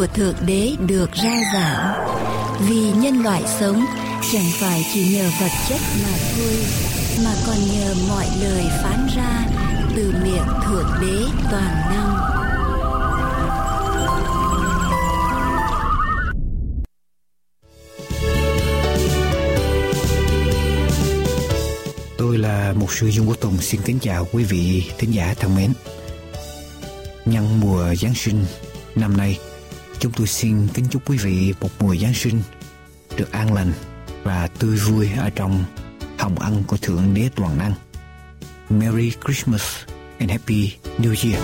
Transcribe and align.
của 0.00 0.06
Thượng 0.06 0.34
Đế 0.46 0.76
được 0.86 1.12
ra 1.12 1.36
giảng. 1.54 2.08
Vì 2.68 2.92
nhân 2.92 3.22
loại 3.22 3.42
sống 3.60 3.84
chẳng 4.32 4.50
phải 4.60 4.86
chỉ 4.94 5.14
nhờ 5.14 5.30
vật 5.40 5.50
chất 5.68 5.80
mà 6.02 6.18
thôi, 6.36 6.56
mà 7.24 7.34
còn 7.46 7.56
nhờ 7.72 7.94
mọi 8.08 8.26
lời 8.40 8.64
phán 8.82 9.08
ra 9.16 9.46
từ 9.96 10.14
miệng 10.24 10.46
Thượng 10.66 10.86
Đế 11.00 11.24
toàn 11.50 11.74
năng. 11.90 12.16
Tôi 22.18 22.38
là 22.38 22.72
một 22.76 22.92
sư 22.92 23.10
Dương 23.10 23.28
Quốc 23.28 23.40
Tùng 23.40 23.58
xin 23.58 23.80
kính 23.84 23.98
chào 24.00 24.28
quý 24.32 24.44
vị 24.44 24.90
thính 24.98 25.14
giả 25.14 25.34
thân 25.40 25.56
mến. 25.56 25.72
Nhân 27.24 27.60
mùa 27.60 27.94
Giáng 27.94 28.14
sinh 28.14 28.44
năm 28.94 29.16
nay, 29.16 29.38
chúng 30.00 30.12
tôi 30.12 30.26
xin 30.26 30.68
kính 30.74 30.84
chúc 30.90 31.10
quý 31.10 31.18
vị 31.18 31.54
một 31.60 31.70
mùa 31.80 31.96
Giáng 31.96 32.14
sinh 32.14 32.42
được 33.16 33.32
an 33.32 33.54
lành 33.54 33.72
và 34.22 34.46
tươi 34.58 34.76
vui 34.76 35.08
ở 35.18 35.30
trong 35.30 35.64
hồng 36.18 36.38
ân 36.38 36.62
của 36.66 36.76
Thượng 36.76 37.14
Đế 37.14 37.28
Toàn 37.34 37.58
Năng. 37.58 37.72
Merry 38.70 39.12
Christmas 39.24 39.62
and 40.18 40.30
Happy 40.30 40.72
New 40.98 41.30
Year. 41.30 41.42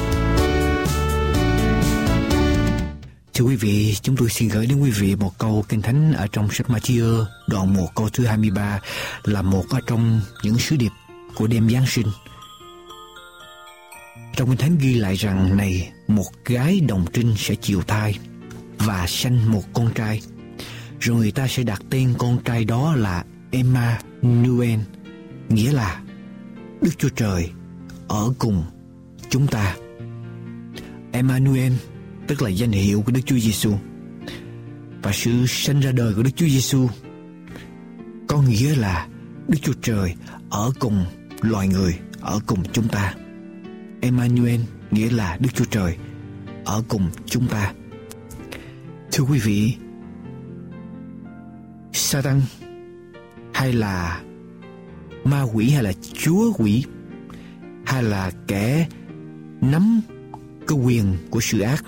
Thưa 3.35 3.45
quý 3.45 3.57
vị, 3.57 3.95
chúng 4.03 4.17
tôi 4.17 4.29
xin 4.29 4.49
gửi 4.49 4.67
đến 4.67 4.81
quý 4.81 4.91
vị 4.91 5.17
một 5.17 5.39
câu 5.39 5.65
kinh 5.69 5.83
thánh 5.83 6.13
ở 6.13 6.27
trong 6.33 6.49
sách 6.51 6.67
Matthew 6.71 7.25
đoạn 7.49 7.75
1 7.75 7.89
câu 7.95 8.09
thứ 8.13 8.27
23 8.27 8.81
là 9.25 9.43
một 9.43 9.65
ở 9.71 9.81
trong 9.87 10.21
những 10.43 10.59
sứ 10.59 10.77
điệp 10.77 10.93
của 11.35 11.47
đêm 11.47 11.71
Giáng 11.71 11.87
sinh. 11.87 12.07
Trong 14.37 14.49
kinh 14.49 14.57
thánh 14.57 14.79
ghi 14.79 14.95
lại 14.95 15.15
rằng 15.15 15.57
này 15.57 15.93
một 16.09 16.45
gái 16.45 16.81
đồng 16.81 17.07
trinh 17.13 17.35
sẽ 17.37 17.55
chịu 17.55 17.83
thai 17.83 18.19
và 18.79 19.07
sanh 19.09 19.53
một 19.53 19.63
con 19.73 19.91
trai. 19.95 20.21
Rồi 21.01 21.17
người 21.17 21.33
ta 21.33 21.49
sẽ 21.49 21.63
đặt 21.63 21.83
tên 21.91 22.15
con 22.19 22.39
trai 22.45 22.65
đó 22.65 22.95
là 22.95 23.25
Emmanuel, 23.51 24.81
nghĩa 25.49 25.73
là 25.73 26.03
Đức 26.81 26.99
Chúa 26.99 27.09
Trời 27.09 27.51
ở 28.09 28.33
cùng 28.39 28.65
chúng 29.31 29.47
ta. 29.47 29.77
Emmanuel 31.13 31.73
tức 32.27 32.43
là 32.43 32.49
danh 32.49 32.73
hiệu 32.73 33.03
của 33.07 33.13
Đức 33.13 33.21
Chúa 33.27 33.39
Giêsu 33.39 33.73
và 35.03 35.13
sự 35.13 35.47
sinh 35.47 35.81
ra 35.81 35.93
đời 35.93 36.15
của 36.15 36.23
Đức 36.23 36.31
Chúa 36.37 36.47
Giêsu 36.47 36.89
có 38.29 38.43
nghĩa 38.43 38.75
là 38.75 39.07
Đức 39.49 39.59
Chúa 39.63 39.73
Trời 39.83 40.15
ở 40.51 40.73
cùng 40.79 41.05
loài 41.41 41.69
người, 41.69 41.99
ở 42.21 42.41
cùng 42.47 42.63
chúng 42.73 42.89
ta. 42.89 43.15
Emmanuel 44.01 44.61
nghĩa 44.91 45.11
là 45.11 45.37
Đức 45.41 45.49
Chúa 45.55 45.65
Trời 45.65 45.97
ở 46.65 46.83
cùng 46.89 47.11
chúng 47.27 47.47
ta. 47.49 47.73
Thưa 49.13 49.25
quý 49.25 49.39
vị, 49.39 49.77
Satan 51.93 52.43
hay 53.55 53.73
là 53.73 54.23
ma 55.25 55.43
quỷ 55.43 55.71
hay 55.71 55.83
là 55.83 55.93
chúa 56.13 56.53
quỷ 56.59 56.85
hay 57.87 58.03
là 58.03 58.31
kẻ 58.47 58.87
nắm 59.61 60.01
cái 60.69 60.79
quyền 60.79 61.17
của 61.31 61.41
sự 61.41 61.61
ác 61.61 61.85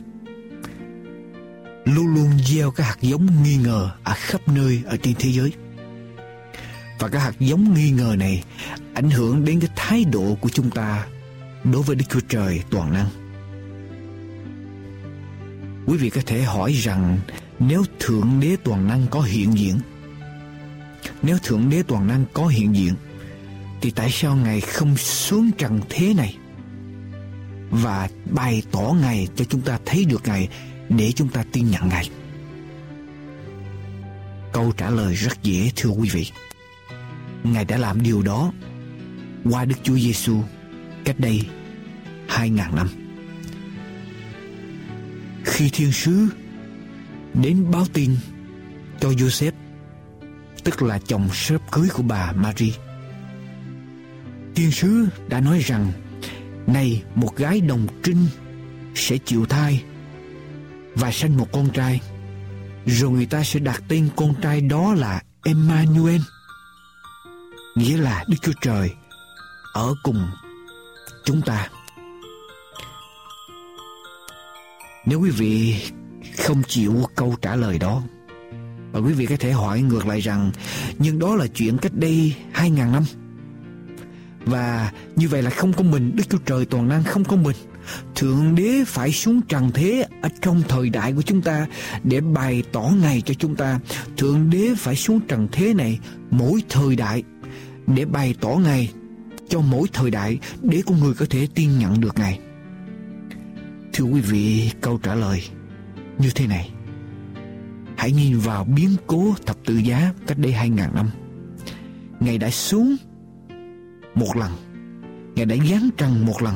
luôn 1.84 2.06
luôn 2.14 2.30
gieo 2.46 2.70
các 2.70 2.84
hạt 2.84 2.96
giống 3.00 3.42
nghi 3.42 3.56
ngờ 3.56 3.90
ở 4.04 4.14
khắp 4.16 4.48
nơi 4.48 4.82
ở 4.86 4.96
trên 4.96 5.14
thế 5.18 5.30
giới 5.30 5.52
và 6.98 7.08
các 7.08 7.18
hạt 7.18 7.32
giống 7.38 7.74
nghi 7.74 7.90
ngờ 7.90 8.16
này 8.18 8.44
ảnh 8.94 9.10
hưởng 9.10 9.44
đến 9.44 9.60
cái 9.60 9.70
thái 9.76 10.04
độ 10.04 10.36
của 10.40 10.48
chúng 10.48 10.70
ta 10.70 11.06
đối 11.64 11.82
với 11.82 11.96
Đức 11.96 12.04
Chúa 12.08 12.20
Trời 12.28 12.62
toàn 12.70 12.92
năng. 12.92 13.27
Quý 15.88 15.96
vị 15.96 16.10
có 16.10 16.20
thể 16.26 16.42
hỏi 16.42 16.72
rằng 16.72 17.18
nếu 17.58 17.84
Thượng 17.98 18.40
Đế 18.40 18.56
toàn 18.64 18.88
năng 18.88 19.06
có 19.10 19.20
hiện 19.20 19.58
diện, 19.58 19.80
nếu 21.22 21.38
Thượng 21.42 21.70
Đế 21.70 21.82
toàn 21.82 22.06
năng 22.06 22.24
có 22.32 22.46
hiện 22.46 22.76
diện, 22.76 22.94
thì 23.80 23.90
tại 23.90 24.10
sao 24.10 24.36
Ngài 24.36 24.60
không 24.60 24.96
xuống 24.96 25.50
trần 25.58 25.80
thế 25.88 26.14
này 26.14 26.36
và 27.70 28.08
bày 28.30 28.62
tỏ 28.72 28.94
Ngài 29.00 29.28
cho 29.36 29.44
chúng 29.44 29.60
ta 29.60 29.78
thấy 29.84 30.04
được 30.04 30.22
Ngài 30.26 30.48
để 30.88 31.12
chúng 31.12 31.28
ta 31.28 31.44
tin 31.52 31.70
nhận 31.70 31.88
Ngài? 31.88 32.10
Câu 34.52 34.72
trả 34.76 34.90
lời 34.90 35.14
rất 35.14 35.42
dễ 35.42 35.70
thưa 35.76 35.90
quý 35.90 36.08
vị. 36.12 36.30
Ngài 37.44 37.64
đã 37.64 37.76
làm 37.78 38.02
điều 38.02 38.22
đó 38.22 38.52
qua 39.50 39.64
Đức 39.64 39.76
Chúa 39.82 39.96
Giêsu 39.96 40.42
cách 41.04 41.20
đây 41.20 41.40
hai 42.28 42.50
ngàn 42.50 42.76
năm. 42.76 42.88
Khi 45.58 45.70
thiên 45.72 45.92
sứ 45.92 46.28
đến 47.34 47.70
báo 47.70 47.86
tin 47.92 48.16
cho 49.00 49.08
Joseph, 49.08 49.52
tức 50.64 50.82
là 50.82 50.98
chồng 51.06 51.28
sớm 51.32 51.60
cưới 51.70 51.88
của 51.94 52.02
bà 52.02 52.32
Marie, 52.32 52.72
thiên 54.54 54.70
sứ 54.70 55.06
đã 55.28 55.40
nói 55.40 55.58
rằng 55.58 55.92
này 56.66 57.02
một 57.14 57.36
gái 57.36 57.60
đồng 57.60 57.86
trinh 58.02 58.26
sẽ 58.94 59.18
chịu 59.18 59.46
thai 59.46 59.84
và 60.94 61.12
sanh 61.12 61.36
một 61.36 61.48
con 61.52 61.70
trai 61.70 62.00
rồi 62.86 63.10
người 63.10 63.26
ta 63.26 63.42
sẽ 63.42 63.60
đặt 63.60 63.82
tên 63.88 64.08
con 64.16 64.34
trai 64.42 64.60
đó 64.60 64.94
là 64.94 65.22
Emmanuel 65.44 66.20
nghĩa 67.76 67.96
là 67.96 68.24
Đức 68.28 68.36
Chúa 68.42 68.52
Trời 68.60 68.90
ở 69.74 69.94
cùng 70.02 70.26
chúng 71.24 71.42
ta. 71.42 71.68
Nếu 75.08 75.20
quý 75.20 75.30
vị 75.30 75.74
không 76.38 76.62
chịu 76.68 76.94
câu 77.14 77.34
trả 77.42 77.56
lời 77.56 77.78
đó, 77.78 78.02
và 78.92 79.00
quý 79.00 79.12
vị 79.12 79.26
có 79.26 79.36
thể 79.38 79.52
hỏi 79.52 79.82
ngược 79.82 80.06
lại 80.06 80.20
rằng, 80.20 80.50
nhưng 80.98 81.18
đó 81.18 81.36
là 81.36 81.46
chuyện 81.46 81.78
cách 81.78 81.92
đây 81.94 82.34
2.000 82.54 82.92
năm 82.92 83.02
và 84.44 84.92
như 85.16 85.28
vậy 85.28 85.42
là 85.42 85.50
không 85.50 85.72
có 85.72 85.82
mình, 85.82 86.16
Đức 86.16 86.24
Chúa 86.28 86.38
Trời 86.38 86.66
toàn 86.66 86.88
năng 86.88 87.04
không 87.04 87.24
có 87.24 87.36
mình 87.36 87.56
Thượng 88.14 88.54
Đế 88.54 88.84
phải 88.86 89.12
xuống 89.12 89.40
trần 89.48 89.70
thế 89.74 90.06
ở 90.22 90.28
trong 90.40 90.62
thời 90.68 90.90
đại 90.90 91.12
của 91.12 91.22
chúng 91.22 91.42
ta 91.42 91.66
để 92.04 92.20
bày 92.20 92.62
tỏ 92.72 92.90
ngày 93.00 93.22
cho 93.26 93.34
chúng 93.34 93.56
ta. 93.56 93.80
Thượng 94.16 94.50
Đế 94.50 94.74
phải 94.78 94.96
xuống 94.96 95.20
trần 95.28 95.48
thế 95.52 95.74
này 95.74 95.98
mỗi 96.30 96.62
thời 96.68 96.96
đại 96.96 97.22
để 97.86 98.04
bày 98.04 98.34
tỏ 98.40 98.48
Ngài 98.48 98.92
cho 99.48 99.60
mỗi 99.60 99.88
thời 99.92 100.10
đại 100.10 100.38
để 100.62 100.82
con 100.86 101.00
người 101.00 101.14
có 101.14 101.26
thể 101.30 101.48
tin 101.54 101.78
nhận 101.78 102.00
được 102.00 102.18
Ngài. 102.18 102.38
Thưa 103.92 104.04
quý 104.04 104.20
vị, 104.20 104.70
câu 104.80 104.98
trả 105.02 105.14
lời 105.14 105.42
như 106.18 106.30
thế 106.34 106.46
này. 106.46 106.70
Hãy 107.96 108.12
nhìn 108.12 108.38
vào 108.38 108.64
biến 108.64 108.96
cố 109.06 109.34
thập 109.46 109.56
tự 109.64 109.76
giá 109.76 110.12
cách 110.26 110.38
đây 110.38 110.52
hai 110.52 110.70
ngàn 110.70 110.94
năm. 110.94 111.10
Ngài 112.20 112.38
đã 112.38 112.50
xuống 112.50 112.96
một 114.14 114.36
lần. 114.36 114.52
Ngài 115.34 115.46
đã 115.46 115.56
giáng 115.70 115.90
trần 115.96 116.26
một 116.26 116.42
lần. 116.42 116.54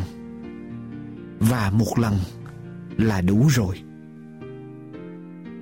Và 1.39 1.71
một 1.71 1.99
lần 1.99 2.19
là 2.97 3.21
đủ 3.21 3.49
rồi. 3.51 3.83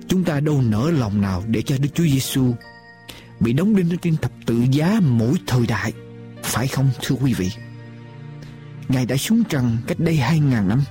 Chúng 0.07 0.23
ta 0.23 0.39
đâu 0.39 0.61
nỡ 0.61 0.91
lòng 0.91 1.21
nào 1.21 1.43
để 1.47 1.61
cho 1.61 1.77
Đức 1.77 1.89
Chúa 1.93 2.03
Giêsu 2.03 2.53
bị 3.41 3.53
đóng 3.53 3.75
đinh 3.75 3.97
trên 4.01 4.17
thập 4.17 4.31
tự 4.45 4.65
giá 4.71 4.99
mỗi 5.03 5.33
thời 5.47 5.67
đại 5.67 5.93
phải 6.43 6.67
không 6.67 6.89
thưa 7.01 7.15
quý 7.15 7.33
vị 7.33 7.49
ngài 8.89 9.05
đã 9.05 9.17
xuống 9.17 9.43
trần 9.43 9.77
cách 9.87 9.99
đây 9.99 10.15
hai 10.15 10.39
ngàn 10.39 10.67
năm 10.67 10.81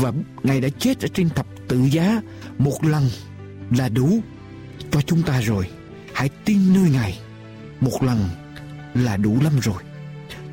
và 0.00 0.12
ngài 0.42 0.60
đã 0.60 0.68
chết 0.78 1.00
ở 1.00 1.08
trên 1.14 1.28
thập 1.28 1.46
tự 1.68 1.84
giá. 1.90 2.20
Một 2.58 2.84
lần 2.84 3.08
là 3.76 3.88
đủ 3.88 4.20
cho 4.90 5.00
chúng 5.00 5.22
ta 5.22 5.40
rồi. 5.40 5.68
Hãy 6.14 6.28
tin 6.44 6.74
nơi 6.74 6.90
ngài. 6.90 7.18
Một 7.80 8.02
lần 8.02 8.28
là 8.94 9.16
đủ 9.16 9.38
lắm 9.42 9.52
rồi. 9.62 9.82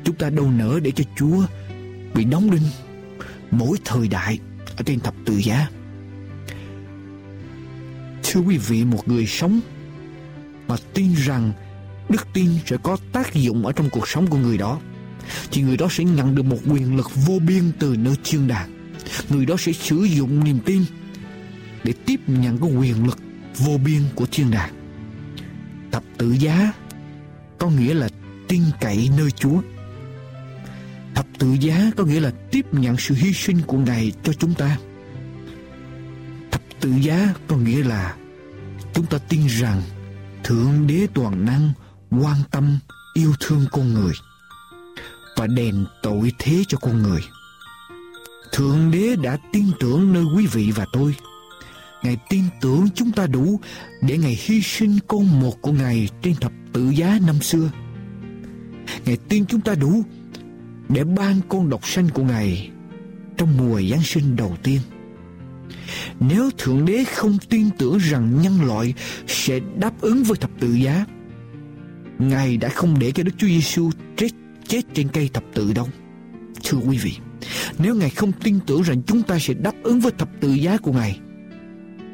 Chúng 0.04 0.16
ta 0.16 0.30
đâu 0.30 0.50
nỡ 0.50 0.80
để 0.82 0.90
cho 0.90 1.04
chúa 1.16 1.42
bị 2.14 2.24
đóng 2.24 2.50
đinh 2.50 2.62
mỗi 3.50 3.78
thời 3.84 4.08
đại 4.08 4.38
ở 4.76 4.82
trên 4.86 5.00
thập 5.00 5.14
tự 5.24 5.38
giá. 5.38 5.68
Thưa 8.22 8.40
quý 8.40 8.56
vị, 8.56 8.84
một 8.84 9.08
người 9.08 9.26
sống 9.26 9.60
mà 10.68 10.76
tin 10.94 11.14
rằng 11.14 11.52
đức 12.08 12.26
tin 12.32 12.50
sẽ 12.66 12.76
có 12.82 12.96
tác 13.12 13.34
dụng 13.34 13.66
ở 13.66 13.72
trong 13.72 13.90
cuộc 13.90 14.08
sống 14.08 14.26
của 14.26 14.38
người 14.38 14.58
đó, 14.58 14.80
thì 15.50 15.62
người 15.62 15.76
đó 15.76 15.88
sẽ 15.90 16.04
nhận 16.04 16.34
được 16.34 16.42
một 16.42 16.58
quyền 16.70 16.96
lực 16.96 17.10
vô 17.26 17.38
biên 17.46 17.72
từ 17.78 17.96
nơi 17.96 18.14
thiên 18.24 18.48
đàng 18.48 18.77
người 19.28 19.46
đó 19.46 19.56
sẽ 19.58 19.72
sử 19.72 20.02
dụng 20.02 20.44
niềm 20.44 20.58
tin 20.64 20.84
để 21.84 21.92
tiếp 22.06 22.20
nhận 22.26 22.58
cái 22.58 22.70
quyền 22.70 23.06
lực 23.06 23.18
vô 23.58 23.78
biên 23.84 24.02
của 24.14 24.26
thiên 24.32 24.50
đàng. 24.50 24.72
Thập 25.92 26.02
tự 26.18 26.32
giá 26.32 26.72
có 27.58 27.70
nghĩa 27.70 27.94
là 27.94 28.08
tin 28.48 28.62
cậy 28.80 29.10
nơi 29.18 29.30
chúa. 29.30 29.60
Thập 31.14 31.26
tự 31.38 31.52
giá 31.60 31.90
có 31.96 32.04
nghĩa 32.04 32.20
là 32.20 32.30
tiếp 32.50 32.66
nhận 32.74 32.96
sự 32.96 33.14
hy 33.14 33.32
sinh 33.32 33.60
của 33.66 33.78
ngài 33.78 34.12
cho 34.22 34.32
chúng 34.32 34.54
ta. 34.54 34.78
Thập 36.50 36.62
tự 36.80 36.90
giá 36.90 37.34
có 37.48 37.56
nghĩa 37.56 37.84
là 37.84 38.16
chúng 38.94 39.06
ta 39.06 39.18
tin 39.18 39.46
rằng 39.46 39.82
Thượng 40.44 40.86
Đế 40.86 41.06
toàn 41.14 41.44
năng 41.44 41.72
quan 42.10 42.36
tâm 42.50 42.78
yêu 43.14 43.32
thương 43.40 43.66
con 43.72 43.94
người 43.94 44.12
và 45.36 45.46
đền 45.46 45.86
tội 46.02 46.32
thế 46.38 46.62
cho 46.68 46.78
con 46.78 47.02
người. 47.02 47.20
Thượng 48.52 48.90
Đế 48.90 49.16
đã 49.22 49.38
tin 49.52 49.64
tưởng 49.80 50.12
nơi 50.12 50.24
quý 50.36 50.46
vị 50.46 50.72
và 50.76 50.86
tôi. 50.92 51.14
Ngài 52.02 52.16
tin 52.28 52.44
tưởng 52.60 52.88
chúng 52.94 53.12
ta 53.12 53.26
đủ 53.26 53.60
để 54.02 54.18
Ngài 54.18 54.38
hy 54.40 54.62
sinh 54.62 54.98
con 55.08 55.40
một 55.40 55.62
của 55.62 55.72
Ngài 55.72 56.08
trên 56.22 56.34
thập 56.34 56.52
tự 56.72 56.90
giá 56.90 57.18
năm 57.26 57.40
xưa. 57.40 57.70
Ngài 59.04 59.16
tin 59.16 59.46
chúng 59.46 59.60
ta 59.60 59.74
đủ 59.74 60.02
để 60.88 61.04
ban 61.04 61.40
con 61.48 61.70
độc 61.70 61.88
sanh 61.88 62.08
của 62.08 62.22
Ngài 62.22 62.70
trong 63.36 63.56
mùa 63.56 63.80
Giáng 63.90 64.02
sinh 64.02 64.36
đầu 64.36 64.56
tiên. 64.62 64.80
Nếu 66.20 66.50
Thượng 66.58 66.84
Đế 66.84 67.04
không 67.04 67.38
tin 67.48 67.70
tưởng 67.78 67.98
rằng 67.98 68.42
nhân 68.42 68.62
loại 68.62 68.94
sẽ 69.26 69.60
đáp 69.78 70.00
ứng 70.00 70.22
với 70.22 70.36
thập 70.36 70.50
tự 70.60 70.74
giá, 70.74 71.04
Ngài 72.18 72.56
đã 72.56 72.68
không 72.68 72.98
để 72.98 73.12
cho 73.12 73.22
Đức 73.22 73.32
Chúa 73.38 73.46
Giêsu 73.46 73.90
chết 74.16 74.28
chết 74.68 74.82
trên 74.94 75.08
cây 75.08 75.30
thập 75.32 75.44
tự 75.54 75.72
đâu. 75.72 75.88
Thưa 76.64 76.78
quý 76.78 76.98
vị, 76.98 77.12
nếu 77.78 77.94
Ngài 77.94 78.10
không 78.10 78.32
tin 78.32 78.60
tưởng 78.66 78.82
rằng 78.82 79.02
chúng 79.02 79.22
ta 79.22 79.38
sẽ 79.38 79.54
đáp 79.54 79.74
ứng 79.82 80.00
với 80.00 80.12
thập 80.18 80.28
tự 80.40 80.52
giá 80.52 80.76
của 80.76 80.92
Ngài, 80.92 81.20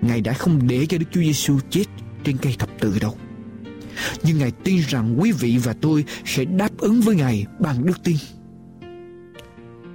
Ngài 0.02 0.20
đã 0.20 0.32
không 0.32 0.68
để 0.68 0.86
cho 0.86 0.98
Đức 0.98 1.06
Chúa 1.10 1.20
Giêsu 1.20 1.58
chết 1.70 1.84
trên 2.24 2.36
cây 2.36 2.56
thập 2.58 2.68
tự 2.80 2.98
đâu. 3.00 3.16
Nhưng 4.22 4.38
Ngài 4.38 4.50
tin 4.50 4.82
rằng 4.88 5.20
quý 5.20 5.32
vị 5.32 5.58
và 5.64 5.72
tôi 5.72 6.04
sẽ 6.24 6.44
đáp 6.44 6.78
ứng 6.78 7.00
với 7.00 7.16
Ngài 7.16 7.46
bằng 7.58 7.86
đức 7.86 8.02
tin. 8.04 8.16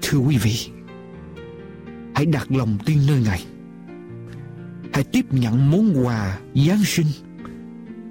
Thưa 0.01 0.17
quý 0.17 0.37
vị, 0.37 0.55
hãy 2.15 2.25
đặt 2.25 2.51
lòng 2.51 2.77
tin 2.85 2.97
nơi 3.07 3.21
Ngài. 3.21 3.45
Hãy 4.93 5.03
tiếp 5.03 5.33
nhận 5.33 5.71
món 5.71 6.05
quà 6.05 6.39
Giáng 6.55 6.83
sinh 6.85 7.07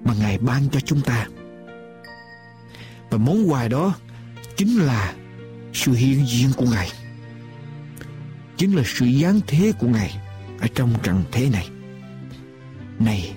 mà 0.05 0.15
Ngài 0.21 0.39
ban 0.39 0.69
cho 0.69 0.81
chúng 0.81 1.01
ta. 1.01 1.27
Và 3.11 3.19
món 3.19 3.51
quà 3.51 3.69
đó 3.69 3.95
chính 4.57 4.79
là 4.79 5.15
sự 5.73 5.93
hiện 5.93 6.27
diện 6.27 6.49
của 6.57 6.67
Ngài. 6.67 6.89
Chính 8.59 8.77
là 8.77 8.83
sự 8.87 9.07
giáng 9.23 9.41
thế 9.47 9.73
của 9.79 9.87
Ngài 9.87 10.17
ở 10.61 10.67
trong 10.75 10.95
trần 11.03 11.25
thế 11.33 11.49
này. 11.51 11.69
Này, 12.99 13.33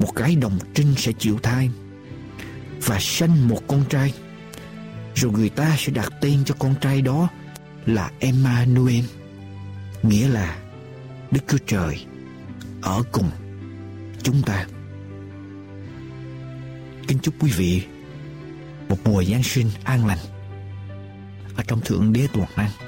một 0.00 0.12
cái 0.16 0.36
đồng 0.36 0.58
trinh 0.74 0.94
sẽ 0.96 1.12
chịu 1.12 1.38
thai 1.42 1.70
và 2.84 2.98
sanh 3.00 3.48
một 3.48 3.60
con 3.68 3.84
trai. 3.88 4.14
Rồi 5.14 5.32
người 5.32 5.48
ta 5.48 5.76
sẽ 5.78 5.92
đặt 5.92 6.12
tên 6.20 6.44
cho 6.44 6.54
con 6.58 6.74
trai 6.80 7.02
đó 7.02 7.28
là 7.86 8.10
Emmanuel, 8.20 9.04
nghĩa 10.02 10.28
là 10.28 10.56
Đức 11.30 11.40
Chúa 11.48 11.58
Trời 11.66 12.06
ở 12.82 13.02
cùng 13.12 13.30
chúng 14.22 14.42
ta. 14.42 14.66
Kính 17.08 17.18
chúc 17.22 17.34
quý 17.40 17.50
vị 17.56 17.82
một 18.88 18.98
mùa 19.04 19.24
Giáng 19.24 19.42
sinh 19.42 19.70
an 19.84 20.06
lành 20.06 20.18
ở 21.56 21.62
trong 21.66 21.80
Thượng 21.80 22.12
Đế 22.12 22.26
toàn 22.32 22.48
năng. 22.56 22.85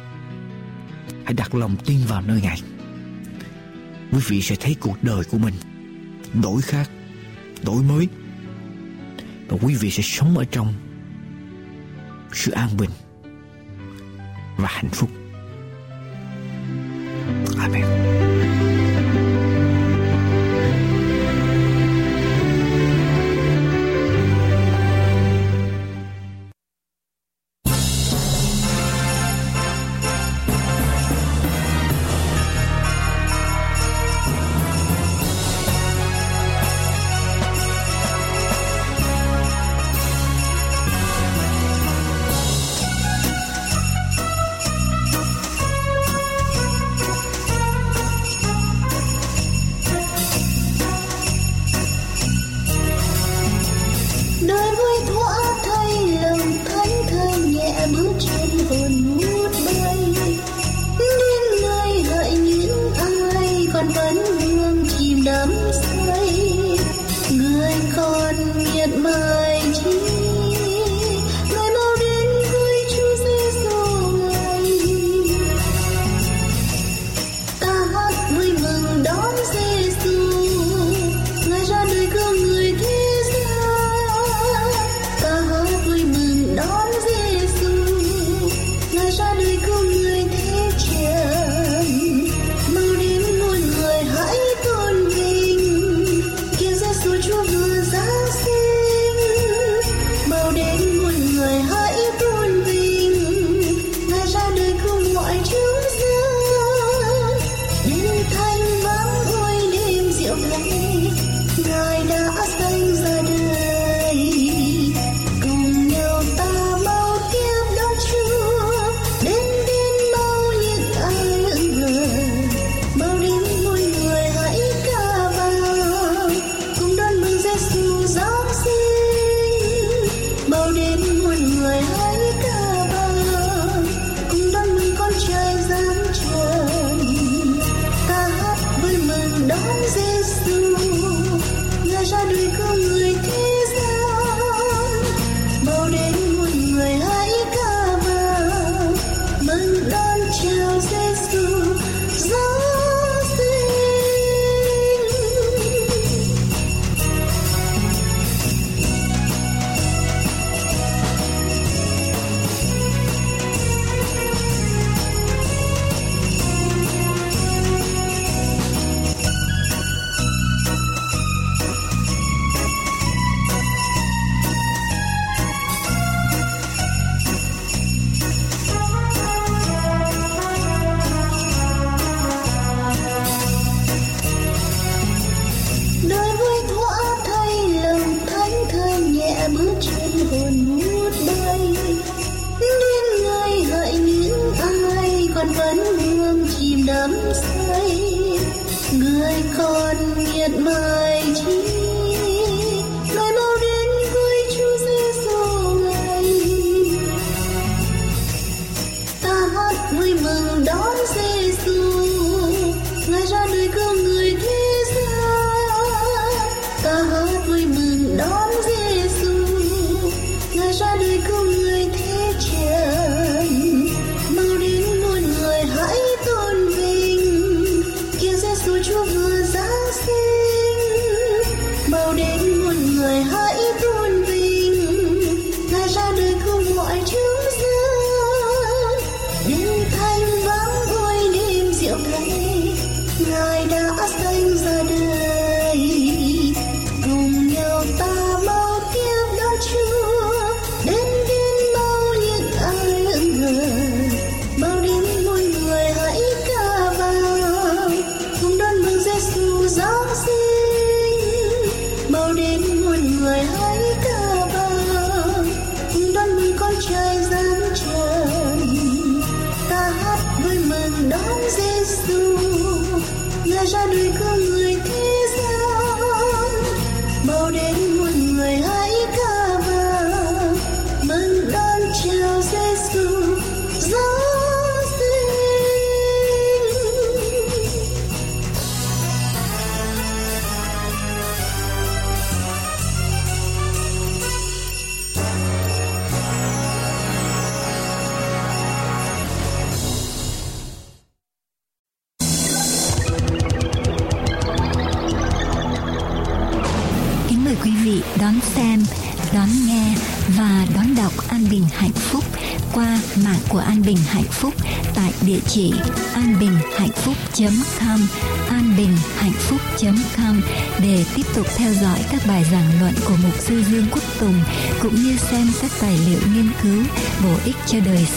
Hãy 1.29 1.35
đặt 1.35 1.55
lòng 1.55 1.77
tin 1.85 2.01
vào 2.09 2.23
nơi 2.23 2.41
Ngài. 2.41 2.63
Quý 4.13 4.19
vị 4.27 4.43
sẽ 4.43 4.57
thấy 4.61 4.77
cuộc 4.81 4.97
đời 5.03 5.25
của 5.31 5.39
mình 5.39 5.55
đổi 6.43 6.63
khác, 6.63 6.91
đổi 7.65 7.83
mới. 7.83 8.09
Và 9.49 9.57
quý 9.63 9.75
vị 9.75 9.91
sẽ 9.91 10.03
sống 10.03 10.39
ở 10.39 10.45
trong 10.45 10.75
sự 12.33 12.53
an 12.53 12.69
bình 12.79 12.91
và 14.57 14.69
hạnh 14.71 14.91
phúc. 14.93 15.11
Amen. 17.59 18.08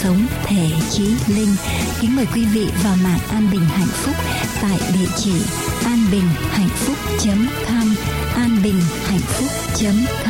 Sống 0.02 0.26
thể 0.44 0.70
trí 0.90 1.04
linh. 1.28 1.56
Kính 2.00 2.16
mời 2.16 2.26
quý 2.34 2.44
vị 2.44 2.66
vào 2.84 2.96
mạng 3.04 3.18
An 3.28 3.48
Bình 3.52 3.64
Hạnh 3.68 3.88
Phúc 3.92 4.14
tại 4.62 4.78
địa 4.94 5.08
chỉ 5.16 5.32
an 5.84 5.98
bình 6.12 6.28
hạnh 6.50 6.68
phúc 6.68 6.96
.com 7.66 7.94
anbinhhạnhphúc.com 8.34 10.21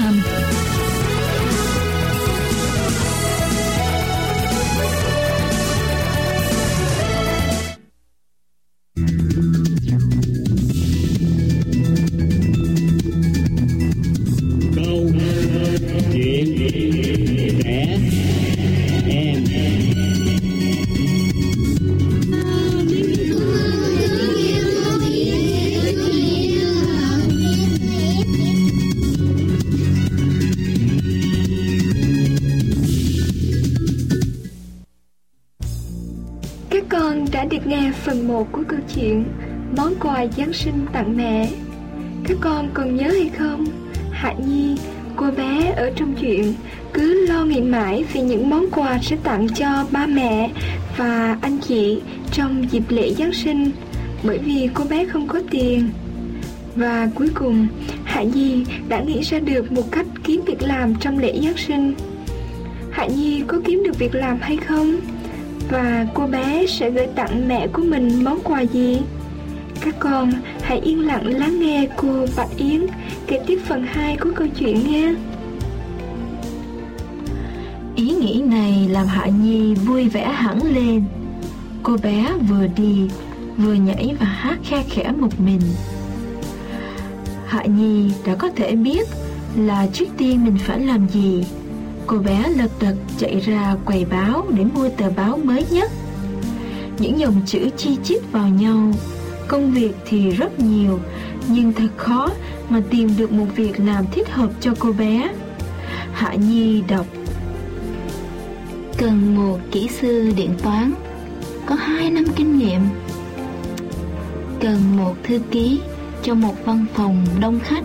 nghe 37.73 37.93
phần 37.93 38.29
1 38.29 38.53
của 38.53 38.63
câu 38.69 38.81
chuyện 38.95 39.25
Món 39.77 39.95
quà 40.01 40.27
Giáng 40.37 40.53
sinh 40.53 40.87
tặng 40.93 41.17
mẹ 41.17 41.49
Các 42.29 42.37
con 42.41 42.71
còn 42.75 42.97
nhớ 42.97 43.11
hay 43.11 43.31
không? 43.39 43.67
Hạ 44.11 44.35
Nhi, 44.47 44.77
cô 45.17 45.31
bé 45.31 45.73
ở 45.77 45.91
trong 45.97 46.15
chuyện 46.21 46.55
Cứ 46.93 47.27
lo 47.27 47.45
nghĩ 47.45 47.61
mãi 47.61 48.05
về 48.13 48.21
những 48.21 48.51
món 48.51 48.71
quà 48.71 48.99
sẽ 49.03 49.17
tặng 49.23 49.49
cho 49.55 49.87
ba 49.91 50.07
mẹ 50.07 50.51
và 50.97 51.39
anh 51.43 51.59
chị 51.59 52.01
trong 52.33 52.65
dịp 52.71 52.83
lễ 52.89 53.15
Giáng 53.15 53.33
sinh 53.33 53.71
Bởi 54.23 54.39
vì 54.39 54.69
cô 54.75 54.85
bé 54.85 55.07
không 55.07 55.29
có 55.29 55.41
tiền 55.51 55.91
Và 56.77 57.09
cuối 57.15 57.29
cùng, 57.35 57.67
Hạ 58.05 58.23
Nhi 58.23 58.65
đã 58.89 59.01
nghĩ 59.01 59.21
ra 59.23 59.39
được 59.39 59.73
một 59.73 59.93
cách 59.93 60.07
kiếm 60.25 60.41
việc 60.47 60.63
làm 60.63 60.95
trong 60.95 61.19
lễ 61.19 61.41
Giáng 61.43 61.57
sinh 61.57 61.95
Hạ 62.91 63.07
Nhi 63.07 63.43
có 63.47 63.61
kiếm 63.65 63.83
được 63.85 63.99
việc 63.99 64.15
làm 64.15 64.39
hay 64.41 64.57
không? 64.57 65.01
Và 65.73 66.07
cô 66.15 66.27
bé 66.27 66.67
sẽ 66.67 66.91
gửi 66.91 67.07
tặng 67.07 67.49
mẹ 67.49 67.67
của 67.73 67.83
mình 67.83 68.25
món 68.25 68.39
quà 68.45 68.61
gì? 68.61 69.01
Các 69.81 69.95
con 69.99 70.33
hãy 70.63 70.81
yên 70.81 71.07
lặng 71.07 71.27
lắng 71.27 71.61
nghe 71.61 71.89
cô 71.97 72.27
Bạch 72.37 72.57
Yến 72.57 72.87
kể 73.27 73.41
tiếp 73.47 73.59
phần 73.65 73.87
2 73.87 74.17
của 74.17 74.31
câu 74.35 74.47
chuyện 74.59 74.91
nhé. 74.91 75.15
Ý 77.97 78.11
nghĩ 78.11 78.43
này 78.47 78.89
làm 78.89 79.07
Hạ 79.07 79.27
Nhi 79.27 79.75
vui 79.75 80.09
vẻ 80.09 80.33
hẳn 80.33 80.59
lên. 80.75 81.05
Cô 81.83 81.97
bé 82.03 82.33
vừa 82.49 82.67
đi, 82.77 83.09
vừa 83.57 83.75
nhảy 83.75 84.15
và 84.21 84.27
hát 84.27 84.59
khe 84.65 84.85
khẽ 84.91 85.13
một 85.19 85.41
mình. 85.41 85.61
Hạ 87.47 87.65
Nhi 87.65 88.11
đã 88.27 88.35
có 88.35 88.51
thể 88.57 88.77
biết 88.77 89.09
là 89.57 89.87
trước 89.93 90.07
tiên 90.19 90.45
mình 90.45 90.59
phải 90.59 90.81
làm 90.81 91.09
gì. 91.09 91.45
Cô 92.07 92.19
bé 92.19 92.49
lật 92.57 92.71
đật 92.81 92.95
chạy 93.19 93.41
ra 93.41 93.77
quầy 93.85 94.05
báo 94.05 94.47
để 94.51 94.65
mua 94.65 94.89
tờ 94.89 95.11
báo 95.11 95.39
mới 95.45 95.67
nhất. 95.71 95.91
Những 96.99 97.19
dòng 97.19 97.43
chữ 97.47 97.71
chi 97.77 97.97
chít 98.05 98.33
vào 98.33 98.49
nhau. 98.49 98.93
Công 99.49 99.71
việc 99.71 99.93
thì 100.07 100.31
rất 100.31 100.61
nhiều, 100.61 101.01
nhưng 101.49 101.73
thật 101.73 101.89
khó 101.97 102.29
mà 102.69 102.83
tìm 102.91 103.17
được 103.17 103.33
một 103.33 103.47
việc 103.57 103.81
làm 103.81 104.05
thích 104.13 104.29
hợp 104.31 104.51
cho 104.61 104.75
cô 104.79 104.93
bé. 104.93 105.31
Hạ 106.13 106.35
Nhi 106.35 106.83
đọc 106.89 107.07
Cần 108.99 109.37
một 109.37 109.59
kỹ 109.71 109.89
sư 109.89 110.33
điện 110.37 110.55
toán 110.63 110.93
Có 111.67 111.75
2 111.75 112.11
năm 112.11 112.25
kinh 112.37 112.59
nghiệm 112.59 112.81
Cần 114.61 114.97
một 114.97 115.15
thư 115.23 115.39
ký 115.51 115.81
cho 116.23 116.35
một 116.35 116.55
văn 116.65 116.87
phòng 116.95 117.27
đông 117.41 117.61
khách 117.61 117.85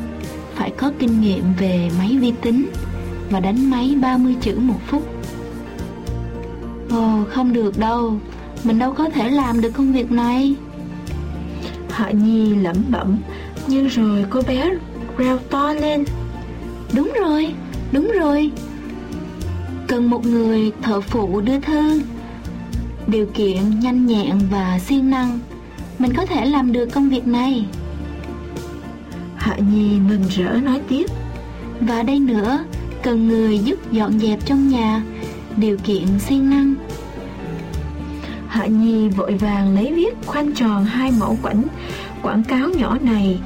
Phải 0.56 0.72
có 0.78 0.92
kinh 1.00 1.22
nghiệm 1.22 1.44
về 1.60 1.90
máy 2.00 2.18
vi 2.22 2.34
tính 2.42 2.66
và 3.30 3.40
đánh 3.40 3.70
máy 3.70 3.96
30 4.02 4.36
chữ 4.42 4.60
một 4.60 4.80
phút. 4.88 5.04
Ồ 6.90 7.24
không 7.30 7.54
được 7.54 7.80
đâu. 7.80 8.20
Mình 8.64 8.80
đâu 8.80 8.94
có 8.94 9.10
thể 9.10 9.30
làm 9.30 9.62
được 9.62 9.72
công 9.72 9.94
việc 9.94 10.12
này. 10.12 10.56
Hạ 11.90 12.12
Nhi 12.12 12.56
lẩm 12.56 12.76
bẩm 12.90 13.18
Nhưng 13.68 13.88
rồi 13.88 14.26
cô 14.30 14.42
bé 14.48 14.70
reo 15.18 15.38
to 15.38 15.74
lên. 15.74 16.06
Đúng 16.94 17.12
rồi, 17.22 17.54
đúng 17.92 18.12
rồi. 18.20 18.52
Cần 19.88 20.10
một 20.10 20.26
người 20.26 20.72
thợ 20.82 21.02
phụ 21.02 21.42
đưa 21.42 21.60
thư. 21.60 22.02
Điều 23.08 23.26
kiện 23.26 23.80
nhanh 23.80 24.06
nhẹn 24.06 24.40
và 24.52 24.80
siêng 24.80 25.10
năng. 25.10 25.40
Mình 26.00 26.14
có 26.14 26.26
thể 26.26 26.46
làm 26.46 26.72
được 26.72 26.86
công 26.86 27.10
việc 27.10 27.28
này. 27.28 27.66
Hạ 29.36 29.58
Nhi 29.74 30.00
mừng 30.00 30.24
rỡ 30.30 30.52
nói 30.64 30.82
tiếp. 30.90 31.06
Và 31.82 32.04
đây 32.04 32.20
nữa 32.20 32.64
Cần 33.08 33.28
người 33.28 33.60
giúp 33.60 33.92
dọn 33.92 34.20
dẹp 34.20 34.46
trong 34.46 34.70
nhà, 34.70 35.02
Điều 35.58 35.78
kiện 35.84 36.20
siêng 36.20 36.50
năng. 36.50 36.76
Hạ 38.48 38.66
Nhi 38.66 39.10
vội 39.10 39.34
vàng 39.34 39.76
lấy 39.76 39.94
viết 39.94 40.16
khoanh 40.26 40.54
tròn 40.54 40.86
hai 40.86 41.12
mẫu 41.20 41.38
quảnh, 41.42 41.64
quảng 42.22 42.44
cáo 42.44 42.70
nhỏ 42.70 42.98
này. 43.02 43.40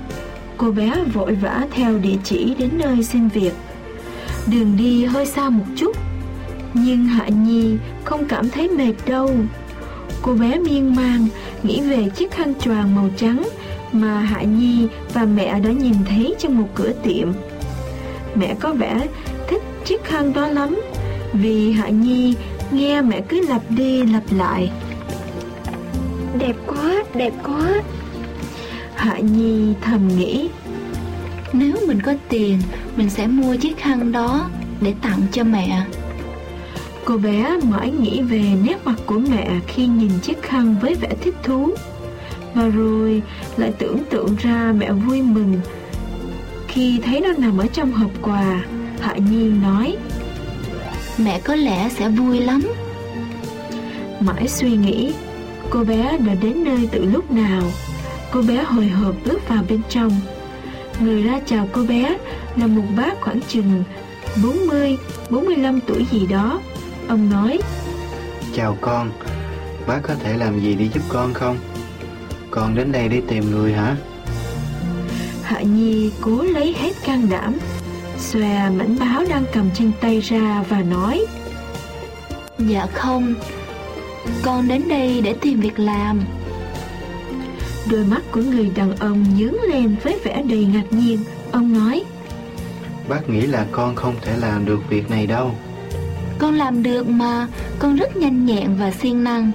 Cô 0.58 0.72
bé 0.72 0.94
vội 1.14 1.36
vã 1.36 1.68
theo 1.72 1.98
địa 1.98 2.16
chỉ 2.24 2.56
đến 2.58 2.70
nơi 2.74 3.04
xin 3.04 3.28
việc. 3.28 3.54
Đường 4.52 4.78
đi 4.78 5.06
hơi 5.06 5.26
xa 5.26 5.50
một 5.50 5.66
chút, 5.76 5.98
Nhưng 6.74 7.06
Hạ 7.06 7.28
Nhi 7.28 7.76
không 8.04 8.26
cảm 8.28 8.50
thấy 8.50 8.70
mệt 8.70 8.94
đâu. 9.06 9.36
Cô 10.22 10.34
bé 10.34 10.60
miên 10.60 10.96
man 10.96 11.28
nghĩ 11.64 11.82
về 11.82 12.10
chiếc 12.16 12.32
khăn 12.32 12.54
choàng 12.60 12.96
màu 12.96 13.10
trắng 13.18 13.50
Mà 13.92 14.20
Hạ 14.20 14.42
Nhi 14.42 14.88
và 15.14 15.26
mẹ 15.26 15.60
đã 15.60 15.72
nhìn 15.72 15.96
thấy 16.10 16.36
trong 16.40 16.58
một 16.58 16.68
cửa 16.76 16.92
tiệm. 17.04 17.28
Mẹ 18.36 18.56
có 18.60 18.74
vẻ 18.74 19.08
chiếc 19.86 20.04
khăn 20.04 20.34
đó 20.34 20.48
lắm. 20.48 20.82
Vì 21.34 21.72
Hạ 21.72 21.90
Nhi 21.90 22.36
nghe 22.72 23.02
mẹ 23.02 23.22
cứ 23.30 23.48
lặp 23.48 23.62
đi 23.70 24.06
lặp 24.06 24.24
lại. 24.32 24.72
Đẹp 26.40 26.56
quá, 26.68 27.04
đẹp 27.14 27.34
quá. 27.44 27.82
Hạ 28.96 29.18
Nhi 29.20 29.74
thầm 29.82 30.08
nghĩ 30.08 30.50
Nếu 31.54 31.76
mình 31.88 32.02
có 32.02 32.14
tiền 32.30 32.60
Mình 32.96 33.10
sẽ 33.10 33.28
mua 33.28 33.56
chiếc 33.56 33.78
khăn 33.78 34.12
đó 34.12 34.50
Để 34.82 34.94
tặng 35.02 35.22
cho 35.32 35.44
mẹ. 35.44 35.86
Cô 37.06 37.18
bé 37.18 37.58
mãi 37.70 37.92
nghĩ 37.92 38.22
về 38.22 38.44
nét 38.64 38.78
mặt 38.86 38.96
của 39.06 39.20
mẹ 39.20 39.52
khi 39.68 39.86
nhìn 39.86 40.12
chiếc 40.22 40.42
khăn 40.42 40.76
với 40.82 40.96
vẻ 40.96 41.10
thích 41.22 41.36
thú. 41.44 41.70
Và 42.54 42.68
rồi 42.68 43.22
lại 43.58 43.74
tưởng 43.78 44.00
tượng 44.10 44.36
ra 44.36 44.74
mẹ 44.78 44.92
vui 44.92 45.22
mừng 45.22 45.60
Khi 46.68 47.00
thấy 47.04 47.20
nó 47.22 47.30
nằm 47.38 47.58
ở 47.58 47.68
trong 47.68 47.92
hộp 47.92 48.12
quà 48.22 48.62
Hạ 49.02 49.16
Nhi 49.16 49.50
nói 49.50 49.98
Mẹ 51.18 51.40
có 51.44 51.56
lẽ 51.56 51.90
sẽ 51.90 52.10
vui 52.10 52.40
lắm. 52.40 52.62
Mãi 54.20 54.48
suy 54.48 54.72
nghĩ 54.72 55.14
Cô 55.70 55.84
bé 55.84 56.18
đã 56.18 56.34
đến 56.42 56.64
nơi 56.64 56.90
từ 56.92 57.06
lúc 57.06 57.32
nào? 57.32 57.64
Cô 58.32 58.42
bé 58.42 58.64
hồi 58.64 58.88
hộp 58.88 59.16
bước 59.26 59.50
vào 59.50 59.64
bên 59.70 59.82
trong. 59.90 60.12
Người 61.00 61.24
ra 61.24 61.40
chào 61.46 61.68
cô 61.72 61.84
bé 61.84 62.18
là 62.56 62.68
một 62.68 62.84
bác 62.98 63.22
khoảng 63.22 63.40
chừng 63.48 63.84
40, 64.44 64.98
45 65.30 65.80
tuổi 65.88 66.06
gì 66.12 66.28
đó. 66.28 66.62
Ông 67.08 67.30
nói 67.30 67.60
Chào 68.56 68.78
con, 68.82 69.12
Bác 69.88 70.00
có 70.04 70.16
thể 70.16 70.38
làm 70.38 70.60
gì 70.60 70.76
để 70.76 70.90
giúp 70.94 71.04
con 71.10 71.34
không? 71.34 71.58
Con 72.52 72.76
đến 72.76 72.92
đây 72.92 73.10
để 73.10 73.22
tìm 73.28 73.52
người 73.52 73.74
hả? 73.74 73.96
Hạ 75.44 75.62
Nhi 75.62 76.12
cố 76.22 76.44
lấy 76.44 76.76
hết 76.80 76.92
can 77.06 77.30
đảm 77.30 77.58
Xòe 78.22 78.70
mảnh 78.70 78.96
báo 79.00 79.24
đang 79.30 79.44
cầm 79.54 79.70
trên 79.74 79.92
tay 80.02 80.20
ra 80.20 80.64
và 80.70 80.82
nói 80.82 81.26
Dạ 82.58 82.86
không 82.94 83.34
Con 84.44 84.68
đến 84.68 84.88
đây 84.90 85.22
để 85.22 85.36
tìm 85.42 85.60
việc 85.60 85.80
làm. 85.80 86.22
Đôi 87.92 88.04
mắt 88.06 88.22
của 88.32 88.42
người 88.42 88.72
đàn 88.76 88.96
ông 88.96 89.26
nhướng 89.38 89.62
lên 89.62 89.96
với 90.04 90.20
vẻ 90.24 90.44
đầy 90.50 90.66
ngạc 90.66 90.84
nhiên. 90.90 91.20
Ông 91.52 91.74
nói 91.74 92.04
Bác 93.10 93.30
nghĩ 93.30 93.42
là 93.42 93.66
con 93.72 93.96
không 93.96 94.16
thể 94.22 94.38
làm 94.38 94.66
được 94.66 94.80
việc 94.90 95.10
này 95.10 95.28
đâu. 95.28 95.52
Con 96.38 96.54
làm 96.54 96.84
được 96.84 97.08
mà 97.08 97.48
Con 97.80 97.96
rất 97.96 98.18
nhanh 98.18 98.46
nhẹn 98.46 98.76
và 98.80 98.92
siêng 98.92 99.24
năng. 99.24 99.52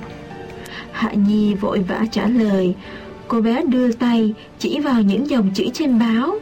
Hạ 0.93 1.13
Nhi 1.13 1.55
vội 1.55 1.79
vã 1.79 2.05
trả 2.11 2.27
lời. 2.27 2.75
Cô 3.29 3.41
bé 3.41 3.63
đưa 3.63 3.93
tay 3.93 4.35
chỉ 4.59 4.81
vào 4.81 5.03
những 5.03 5.31
dòng 5.31 5.51
chữ 5.55 5.65
trên 5.75 5.99
báo 5.99 6.39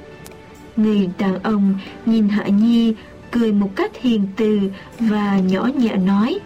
Người 0.76 1.08
đàn 1.18 1.42
ông 1.42 1.74
nhìn 2.06 2.28
Hạ 2.28 2.46
Nhi 2.46 2.94
cười 3.30 3.52
một 3.52 3.70
cách 3.76 3.90
hiền 4.00 4.26
từ 4.36 4.60
và 5.00 5.38
nhỏ 5.38 5.68
nhẹ 5.76 5.96
nói. 5.96 6.38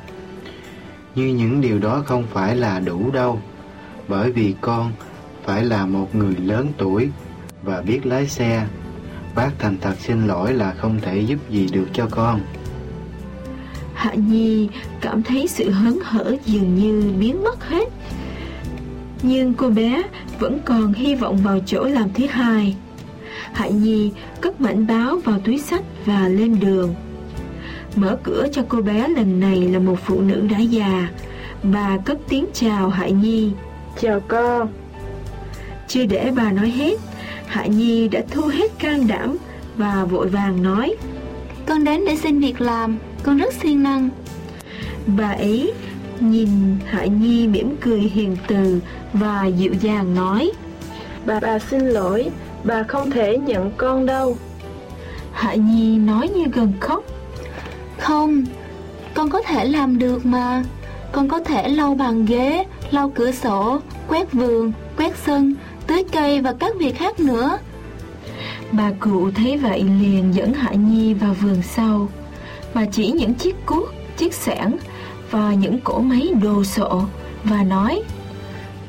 Như 1.14 1.26
những 1.26 1.60
điều 1.60 1.78
đó 1.78 2.02
không 2.06 2.24
phải 2.32 2.56
là 2.56 2.80
đủ 2.80 3.10
đâu 3.10 3.40
Bởi 4.08 4.32
vì 4.32 4.54
con 4.60 4.92
phải 5.44 5.64
là 5.64 5.86
một 5.86 6.14
người 6.14 6.36
lớn 6.36 6.66
tuổi 6.78 7.08
và 7.62 7.82
biết 7.82 8.06
lái 8.06 8.26
xe. 8.26 8.66
Bác 9.34 9.50
thành 9.58 9.76
thật 9.80 9.94
xin 9.98 10.26
lỗi 10.26 10.52
là 10.52 10.74
không 10.78 10.98
thể 11.02 11.20
giúp 11.20 11.38
gì 11.50 11.68
được 11.72 11.86
cho 11.92 12.08
con. 12.10 12.40
Hạ 13.94 14.14
Nhi 14.14 14.68
cảm 15.00 15.22
thấy 15.22 15.48
sự 15.48 15.70
hớn 15.70 15.98
hở 16.04 16.36
dường 16.44 16.74
như 16.74 17.12
biến 17.20 17.44
mất 17.44 17.68
hết. 17.68 17.88
Nhưng 19.22 19.54
cô 19.54 19.70
bé 19.70 20.02
vẫn 20.38 20.58
còn 20.64 20.92
hy 20.92 21.14
vọng 21.14 21.36
vào 21.36 21.58
chỗ 21.66 21.84
làm 21.84 22.08
thứ 22.14 22.26
hai 22.26 22.76
Hạ 23.58 23.68
Nhi 23.68 24.10
cất 24.40 24.60
mảnh 24.60 24.86
báo 24.86 25.18
vào 25.24 25.38
túi 25.44 25.58
sách 25.58 25.82
và 26.06 26.28
lên 26.28 26.60
đường. 26.60 26.94
Mở 27.96 28.18
cửa 28.22 28.46
cho 28.52 28.62
cô 28.68 28.82
bé 28.82 29.08
lần 29.08 29.40
này 29.40 29.56
là 29.56 29.78
một 29.78 29.96
phụ 30.04 30.20
nữ 30.20 30.48
đã 30.50 30.58
già. 30.58 31.08
Bà 31.62 31.96
cất 32.04 32.18
tiếng 32.28 32.46
chào 32.52 32.88
Hạ 32.88 33.08
Nhi. 33.08 33.50
Chào 34.00 34.20
con 34.28 34.68
Chưa 35.88 36.06
để 36.06 36.32
bà 36.36 36.52
nói 36.52 36.70
hết 36.70 36.98
Hạ 37.46 37.66
Nhi 37.66 38.08
đã 38.08 38.20
thu 38.30 38.42
hết 38.42 38.78
can 38.78 39.06
đảm 39.06 39.36
Và 39.76 40.04
vội 40.04 40.28
vàng 40.28 40.62
nói. 40.62 40.94
Con 41.66 41.84
đến 41.84 42.04
để 42.06 42.16
xin 42.16 42.40
việc 42.40 42.60
làm 42.60 42.98
Con 43.22 43.38
rất 43.38 43.54
siêng 43.54 43.82
năng. 43.82 44.10
Bà 45.06 45.30
ấy 45.30 45.72
nhìn 46.20 46.48
Hạ 46.86 47.04
Nhi 47.04 47.48
mỉm 47.48 47.76
cười 47.80 48.00
hiền 48.00 48.36
từ 48.46 48.80
Và 49.12 49.46
dịu 49.46 49.72
dàng 49.80 50.14
nói. 50.14 50.52
Bà 51.26 51.40
bà 51.40 51.58
xin 51.58 51.80
lỗi 51.80 52.30
Bà 52.64 52.82
không 52.82 53.10
thể 53.10 53.38
nhận 53.38 53.70
con 53.76 54.06
đâu. 54.06 54.36
Hạ 55.32 55.54
Nhi 55.54 55.98
nói 55.98 56.28
như 56.28 56.44
gần 56.52 56.72
khóc. 56.80 57.04
Không 57.98 58.44
Con 59.14 59.30
có 59.30 59.42
thể 59.42 59.64
làm 59.64 59.98
được 59.98 60.26
mà. 60.26 60.64
Con 61.12 61.28
có 61.28 61.38
thể 61.40 61.68
lau 61.68 61.94
bàn 61.94 62.26
ghế 62.26 62.64
Lau 62.90 63.12
cửa 63.14 63.32
sổ 63.32 63.78
Quét 64.08 64.32
vườn 64.32 64.72
Quét 64.96 65.16
sân 65.26 65.54
Tưới 65.86 66.04
cây 66.12 66.40
và 66.40 66.54
các 66.60 66.72
việc 66.78 66.98
khác 66.98 67.20
nữa. 67.20 67.58
Bà 68.72 68.92
cụ 69.00 69.30
thấy 69.30 69.56
vậy 69.56 69.82
liền 69.82 70.34
dẫn 70.34 70.52
Hạ 70.52 70.72
Nhi 70.72 71.14
vào 71.14 71.34
vườn 71.34 71.62
sau. 71.62 72.08
Bà 72.74 72.84
chỉ 72.92 73.10
những 73.10 73.34
chiếc 73.34 73.66
cuốc, 73.66 73.88
chiếc 74.16 74.34
xẻng 74.34 74.76
Và 75.30 75.54
những 75.54 75.80
cỗ 75.80 75.98
máy 75.98 76.28
đồ 76.42 76.64
sộ 76.64 77.02
Và 77.44 77.62
nói 77.62 78.02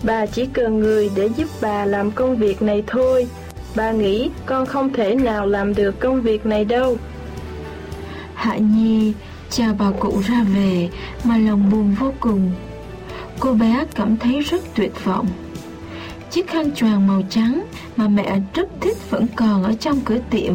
Bà 0.03 0.25
chỉ 0.25 0.45
cần 0.45 0.79
người 0.79 1.09
để 1.15 1.29
giúp 1.37 1.47
bà 1.61 1.85
làm 1.85 2.11
công 2.11 2.35
việc 2.35 2.61
này 2.61 2.83
thôi 2.87 3.27
Bà 3.75 3.91
nghĩ 3.91 4.29
con 4.45 4.65
không 4.65 4.93
thể 4.93 5.15
nào 5.15 5.45
làm 5.45 5.75
được 5.75 5.99
công 5.99 6.21
việc 6.21 6.45
này 6.45 6.65
đâu. 6.65 6.97
Hạ 8.33 8.57
Nhi 8.57 9.13
chào 9.49 9.75
bà 9.79 9.91
cụ 9.99 10.21
ra 10.27 10.43
về 10.55 10.89
Mà 11.23 11.37
lòng 11.37 11.69
buồn 11.71 11.95
vô 11.99 12.13
cùng. 12.19 12.51
Cô 13.39 13.53
bé 13.53 13.85
cảm 13.95 14.17
thấy 14.17 14.41
rất 14.41 14.61
tuyệt 14.75 15.05
vọng. 15.05 15.27
Chiếc 16.31 16.47
khăn 16.47 16.71
choàng 16.75 17.07
màu 17.07 17.21
trắng 17.29 17.63
Mà 17.97 18.07
mẹ 18.07 18.39
rất 18.53 18.67
thích 18.81 18.97
vẫn 19.09 19.25
còn 19.35 19.63
ở 19.63 19.73
trong 19.79 20.01
cửa 20.05 20.19
tiệm. 20.29 20.53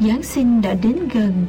Giáng 0.00 0.22
sinh 0.22 0.62
đã 0.62 0.74
đến 0.82 0.96
gần. 1.12 1.46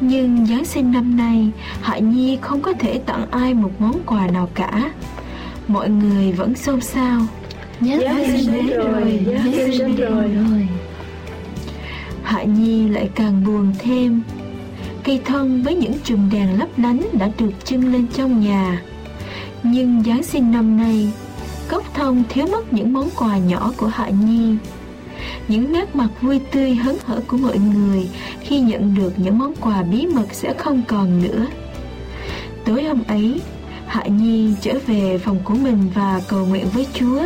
Nhưng 0.00 0.46
Giáng 0.46 0.64
sinh 0.64 0.92
năm 0.92 1.16
nay, 1.16 1.50
Hạ 1.82 1.98
Nhi 1.98 2.38
không 2.40 2.62
có 2.62 2.72
thể 2.72 3.00
tặng 3.06 3.30
ai 3.30 3.54
một 3.54 3.70
món 3.78 4.00
quà 4.06 4.26
nào 4.26 4.48
cả. 4.54 4.90
Mọi 5.68 5.90
người 5.90 6.32
vẫn 6.32 6.54
xôn 6.54 6.80
xao. 6.80 7.20
Giáng 7.80 8.24
sinh 8.26 8.52
đến 8.52 8.66
rồi, 8.66 9.20
Giáng 9.26 9.52
sinh 9.52 9.96
đến 9.96 9.96
rồi. 9.96 10.68
Hạ 12.22 12.42
Nhi 12.42 12.88
lại 12.88 13.10
càng 13.14 13.44
buồn 13.46 13.72
thêm. 13.78 14.22
Cây 15.04 15.20
thông 15.24 15.62
với 15.62 15.74
những 15.74 15.92
chùm 16.04 16.30
đèn 16.30 16.58
lấp 16.58 16.68
lánh 16.76 17.00
đã 17.12 17.30
được 17.38 17.50
trưng 17.64 17.92
lên 17.92 18.06
trong 18.14 18.40
nhà. 18.40 18.82
Nhưng 19.62 20.02
Giáng 20.06 20.22
sinh 20.22 20.50
năm 20.50 20.76
nay 20.76 21.12
Cốc 21.68 21.94
thông 21.94 22.22
thiếu 22.28 22.46
mất 22.46 22.72
những 22.72 22.92
món 22.92 23.08
quà 23.16 23.38
nhỏ 23.38 23.72
của 23.76 23.86
Hạ 23.86 24.08
Nhi. 24.08 24.54
Những 25.48 25.72
nét 25.72 25.96
mặt 25.96 26.08
vui 26.20 26.40
tươi 26.52 26.74
hớn 26.74 26.96
hở 27.04 27.20
của 27.26 27.36
mọi 27.36 27.58
người 27.58 28.08
Khi 28.40 28.60
nhận 28.60 28.94
được 28.94 29.12
những 29.16 29.38
món 29.38 29.54
quà 29.60 29.82
bí 29.82 30.06
mật 30.06 30.26
sẽ 30.32 30.54
không 30.58 30.82
còn 30.88 31.22
nữa. 31.22 31.46
Tối 32.64 32.84
hôm 32.84 33.02
ấy 33.08 33.40
Hạ 33.86 34.04
Nhi 34.06 34.54
trở 34.60 34.72
về 34.86 35.18
phòng 35.18 35.38
của 35.44 35.54
mình 35.54 35.90
và 35.94 36.20
cầu 36.28 36.46
nguyện 36.46 36.66
với 36.74 36.86
Chúa 36.94 37.22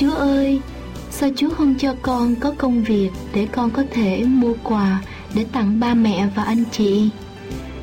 Chúa 0.00 0.14
ơi, 0.14 0.60
Sao 1.10 1.30
Chúa 1.36 1.50
không 1.50 1.74
cho 1.78 1.94
con 2.02 2.34
có 2.34 2.52
công 2.58 2.82
việc 2.82 3.10
Để 3.34 3.46
con 3.52 3.70
có 3.70 3.82
thể 3.90 4.24
mua 4.24 4.54
quà 4.62 5.02
Để 5.34 5.46
tặng 5.52 5.80
ba 5.80 5.94
mẹ 5.94 6.28
và 6.36 6.42
anh 6.42 6.64
chị? 6.72 7.10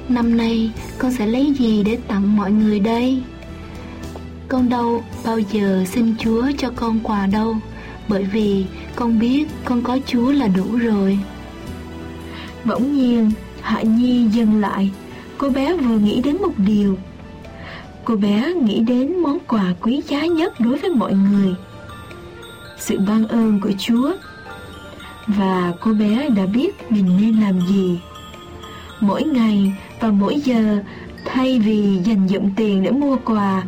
Năm 0.10 0.38
nay, 0.38 0.72
con 0.98 1.12
sẽ 1.12 1.28
lấy 1.28 1.54
gì 1.60 1.84
để 1.84 1.98
tặng 2.08 2.38
mọi 2.38 2.52
người 2.52 2.80
đây? 2.80 3.22
Con 4.48 4.70
đâu 4.70 5.04
bao 5.26 5.40
giờ 5.40 5.84
xin 5.88 6.16
Chúa 6.20 6.46
cho 6.58 6.70
con 6.76 7.00
quà 7.04 7.28
đâu, 7.28 7.56
Bởi 8.08 8.24
vì 8.24 8.66
con 8.96 9.20
biết 9.20 9.48
con 9.66 9.82
có 9.82 10.00
Chúa 10.06 10.32
là 10.32 10.48
đủ 10.48 10.78
rồi. 10.78 11.20
Bỗng 12.66 12.94
nhiên, 12.96 13.32
Hạ 13.62 13.82
Nhi 13.82 14.28
dừng 14.28 14.62
lại. 14.62 14.92
Cô 15.38 15.50
bé 15.50 15.74
vừa 15.74 15.98
nghĩ 15.98 16.22
đến 16.22 16.38
một 16.42 16.54
điều. 16.58 16.98
Cô 18.06 18.16
bé 18.16 18.54
nghĩ 18.54 18.80
đến 18.80 19.18
món 19.18 19.38
quà 19.48 19.74
quý 19.82 20.02
giá 20.08 20.26
nhất 20.26 20.60
đối 20.60 20.78
với 20.78 20.90
mọi 20.90 21.14
người. 21.14 21.56
Sự 22.78 23.00
ban 23.00 23.28
ơn 23.28 23.60
của 23.60 23.72
Chúa. 23.78 24.12
Và 25.28 25.74
cô 25.82 25.94
bé 25.94 26.30
đã 26.30 26.46
biết 26.46 26.92
mình 26.92 27.18
nên 27.22 27.42
làm 27.42 27.62
gì. 27.68 28.00
Mỗi 29.00 29.24
ngày 29.24 29.74
và 30.00 30.12
mỗi 30.12 30.42
giờ 30.46 30.84
Thay 31.26 31.60
vì 31.60 32.00
dành 32.04 32.28
dụm 32.28 32.50
tiền 32.56 32.84
để 32.84 32.92
mua 32.92 33.18
quà 33.26 33.64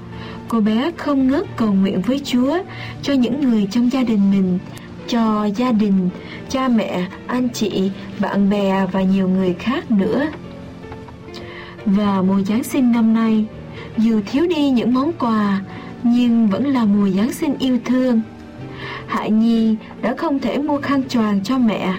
Cô 0.48 0.60
bé 0.60 0.92
không 0.98 1.28
ngớt 1.28 1.46
cầu 1.58 1.74
nguyện 1.74 2.02
với 2.02 2.20
Chúa 2.20 2.58
Cho 3.02 3.14
những 3.14 3.42
người 3.42 3.68
trong 3.72 3.92
gia 3.92 4.04
đình 4.04 4.32
mình 4.32 4.60
Cho 5.08 5.46
gia 5.46 5.72
đình, 5.72 6.10
cha 6.50 6.68
mẹ, 6.68 7.08
anh 7.28 7.50
chị, 7.50 7.92
bạn 8.20 8.50
bè 8.50 8.86
và 8.92 9.02
nhiều 9.02 9.30
người 9.30 9.54
khác 9.54 9.92
nữa. 9.92 10.28
Và 11.86 12.22
mùa 12.22 12.42
Giáng 12.42 12.64
sinh 12.64 12.92
năm 12.92 13.14
nay 13.14 13.46
Dù 13.98 14.22
thiếu 14.26 14.48
đi 14.48 14.70
những 14.70 14.94
món 14.94 15.12
quà 15.14 15.62
Nhưng 16.04 16.48
vẫn 16.48 16.68
là 16.68 16.86
mùa 16.86 17.10
Giáng 17.10 17.34
sinh 17.34 17.58
yêu 17.60 17.78
thương. 17.86 18.22
Hạ 19.10 19.28
Nhi 19.28 19.76
đã 20.02 20.16
không 20.18 20.40
thể 20.40 20.58
mua 20.58 20.78
khăn 20.78 21.02
choàng 21.10 21.40
cho 21.44 21.58
mẹ 21.58 21.94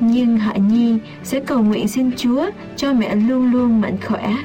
Nhưng 0.00 0.36
Hạ 0.38 0.54
Nhi 0.56 0.98
sẽ 1.22 1.40
cầu 1.40 1.62
nguyện 1.62 1.88
xin 1.88 2.10
Chúa 2.16 2.50
cho 2.76 2.92
mẹ 2.92 3.16
luôn 3.16 3.52
luôn 3.52 3.80
mạnh 3.80 3.96
khỏe 4.06 4.36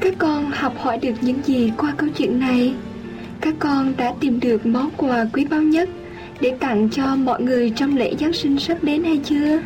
Các 0.00 0.14
con 0.18 0.50
học 0.50 0.74
hỏi 0.78 0.98
được 0.98 1.12
những 1.20 1.38
gì 1.44 1.72
qua 1.76 1.94
câu 1.96 2.08
chuyện 2.16 2.40
này? 2.40 2.74
Các 3.40 3.54
con 3.58 3.92
đã 3.96 4.14
tìm 4.20 4.40
được 4.40 4.66
món 4.66 4.90
quà 4.96 5.26
quý 5.32 5.44
báu 5.44 5.62
nhất 5.62 5.88
để 6.40 6.56
tặng 6.60 6.88
cho 6.90 7.16
mọi 7.16 7.42
người 7.42 7.70
trong 7.70 7.96
lễ 7.96 8.14
Giáng 8.20 8.32
sinh 8.32 8.58
sắp 8.58 8.78
đến 8.82 9.04
hay 9.04 9.20
chưa? 9.24 9.60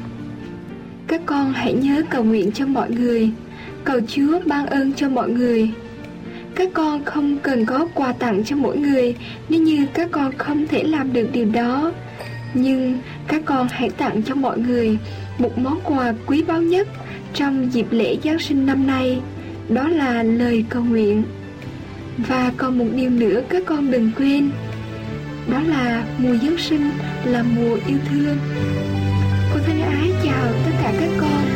Các 1.07 1.20
con 1.27 1.53
hãy 1.53 1.72
nhớ 1.72 2.03
cầu 2.11 2.25
nguyện 2.25 2.53
cho 2.53 2.66
mọi 2.66 2.90
người, 2.90 3.31
cầu 3.85 4.01
Chúa 4.09 4.40
ban 4.46 4.66
ơn 4.66 4.92
cho 4.92 5.09
mọi 5.09 5.31
người. 5.31 5.70
Các 6.55 6.69
con 6.75 7.05
không 7.05 7.38
cần 7.38 7.67
có 7.67 7.87
quà 7.95 8.12
tặng 8.12 8.45
cho 8.45 8.57
mỗi 8.57 8.77
người 8.77 9.15
nếu 9.49 9.62
như 9.62 9.87
các 9.95 10.09
con 10.11 10.33
không 10.38 10.67
thể 10.67 10.83
làm 10.85 11.12
được 11.12 11.29
điều 11.33 11.45
đó. 11.45 11.93
Nhưng 12.55 12.99
các 13.29 13.43
con 13.45 13.69
hãy 13.71 13.91
tặng 13.91 14.23
cho 14.23 14.35
mọi 14.35 14.59
người 14.59 14.99
một 15.38 15.59
món 15.59 15.81
quà 15.85 16.15
quý 16.27 16.43
báu 16.43 16.62
nhất 16.62 16.88
trong 17.35 17.73
dịp 17.73 17.87
lễ 17.91 18.17
Giáng 18.25 18.38
sinh 18.38 18.67
năm 18.67 18.87
nay, 18.87 19.21
đó 19.69 19.88
là 19.88 20.23
lời 20.23 20.65
cầu 20.69 20.85
nguyện. 20.85 21.23
Và 22.19 22.53
còn 22.57 22.79
một 22.79 22.87
điều 22.95 23.11
nữa 23.11 23.43
các 23.49 23.62
con 23.67 23.91
đừng 23.91 24.11
quên, 24.17 24.51
đó 25.53 25.61
là 25.67 26.05
mùa 26.19 26.35
Giáng 26.43 26.59
sinh 26.59 26.91
là 27.25 27.43
mùa 27.43 27.79
yêu 27.87 27.99
thương. 28.11 28.37
Cô 29.53 29.59
thân 29.67 29.81
ái 29.83 30.11
chào 30.25 30.53
tất 30.65 30.73
cả 30.83 30.93
các 31.01 31.11
con. 31.21 31.52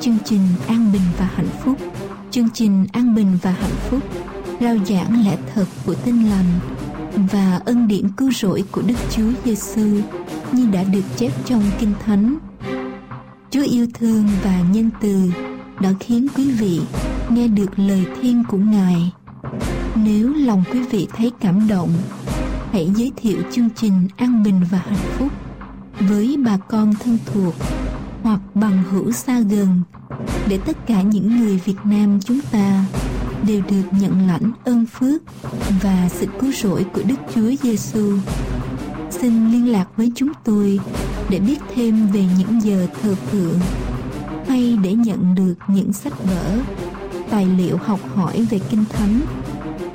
Chương 0.00 0.18
trình 0.24 0.40
An 0.68 0.92
Bình 0.92 1.02
và 1.18 1.30
Hạnh 1.34 1.48
Phúc. 1.64 1.78
Chương 2.30 2.48
trình 2.54 2.86
An 2.92 3.14
Bình 3.14 3.38
và 3.42 3.50
Hạnh 3.50 3.76
Phúc 3.90 4.02
rao 4.60 4.76
giảng 4.86 5.24
lẽ 5.24 5.36
thật 5.54 5.64
của 5.86 5.94
tinh 5.94 6.30
lành 6.30 6.44
và 7.32 7.60
ân 7.64 7.88
điển 7.88 8.08
cứu 8.16 8.30
rỗi 8.32 8.64
của 8.72 8.82
Đức 8.82 8.94
Chúa 9.10 9.32
Giêsu 9.44 10.00
như 10.52 10.66
đã 10.72 10.82
được 10.82 11.04
chép 11.16 11.32
trong 11.44 11.62
Kinh 11.78 11.92
Thánh. 12.04 12.38
Chúa 13.50 13.64
yêu 13.64 13.86
thương 13.94 14.28
và 14.42 14.62
nhân 14.72 14.90
từ 15.00 15.32
đã 15.80 15.92
khiến 16.00 16.26
quý 16.36 16.50
vị 16.50 16.80
nghe 17.30 17.48
được 17.48 17.78
lời 17.78 18.06
thiên 18.20 18.42
của 18.48 18.58
Ngài. 18.58 19.12
Nếu 19.94 20.34
lòng 20.34 20.64
quý 20.72 20.82
vị 20.82 21.08
thấy 21.16 21.32
cảm 21.40 21.68
động, 21.68 21.90
hãy 22.72 22.90
giới 22.96 23.12
thiệu 23.16 23.38
chương 23.52 23.68
trình 23.76 24.08
An 24.16 24.42
Bình 24.42 24.60
và 24.70 24.78
Hạnh 24.78 25.18
Phúc 25.18 25.28
với 26.00 26.36
bà 26.44 26.56
con 26.56 26.94
thân 26.94 27.18
thuộc 27.26 27.54
hoặc 28.22 28.40
bằng 28.54 28.82
hữu 28.90 29.12
xa 29.12 29.40
gần 29.40 29.82
để 30.48 30.58
tất 30.66 30.86
cả 30.86 31.02
những 31.02 31.40
người 31.40 31.60
Việt 31.64 31.76
Nam 31.84 32.20
chúng 32.24 32.40
ta 32.52 32.84
đều 33.46 33.62
được 33.70 33.82
nhận 33.90 34.26
lãnh 34.26 34.52
ơn 34.64 34.86
phước 34.86 35.22
và 35.82 36.08
sự 36.08 36.26
cứu 36.40 36.52
rỗi 36.52 36.84
của 36.84 37.02
Đức 37.06 37.14
Chúa 37.34 37.50
Giêsu. 37.62 38.18
Xin 39.10 39.52
liên 39.52 39.72
lạc 39.72 39.86
với 39.96 40.12
chúng 40.14 40.32
tôi 40.44 40.80
để 41.30 41.38
biết 41.38 41.58
thêm 41.74 42.06
về 42.06 42.24
những 42.38 42.62
giờ 42.62 42.86
thờ 43.02 43.14
phượng 43.14 43.58
hay 44.48 44.78
để 44.82 44.94
nhận 44.94 45.34
được 45.34 45.54
những 45.68 45.92
sách 45.92 46.24
vở, 46.24 46.58
tài 47.30 47.46
liệu 47.46 47.76
học 47.76 48.00
hỏi 48.14 48.46
về 48.50 48.60
Kinh 48.70 48.84
Thánh. 48.90 49.20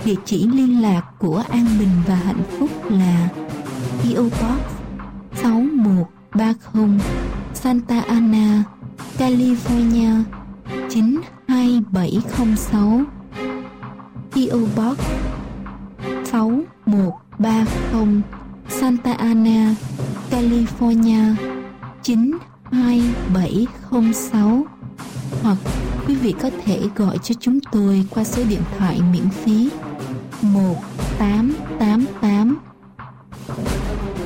Địa 0.06 0.16
chỉ 0.26 0.48
liên 0.48 0.82
lạc 0.82 1.04
của 1.20 1.44
An 1.50 1.66
Bình 1.80 1.90
và 2.08 2.16
Hạnh 2.16 2.44
Phúc 2.60 2.70
là 2.90 3.30
PO 4.04 4.24
Box 4.24 4.62
6130 5.34 7.00
Santa 7.66 8.06
Ana, 8.06 8.70
California 9.18 10.30
92706 10.90 13.10
PO 14.32 14.60
Box 14.76 14.98
6130 16.30 18.22
Santa 18.70 19.14
Ana, 19.14 19.76
California 20.30 21.36
92706 22.04 24.66
hoặc 25.44 25.58
quý 26.08 26.16
vị 26.16 26.36
có 26.42 26.50
thể 26.66 26.80
gọi 26.96 27.18
cho 27.18 27.36
chúng 27.40 27.60
tôi 27.72 28.06
qua 28.10 28.24
số 28.24 28.44
điện 28.50 28.62
thoại 28.78 29.02
miễn 29.12 29.30
phí 29.30 29.70
1888 30.42 32.58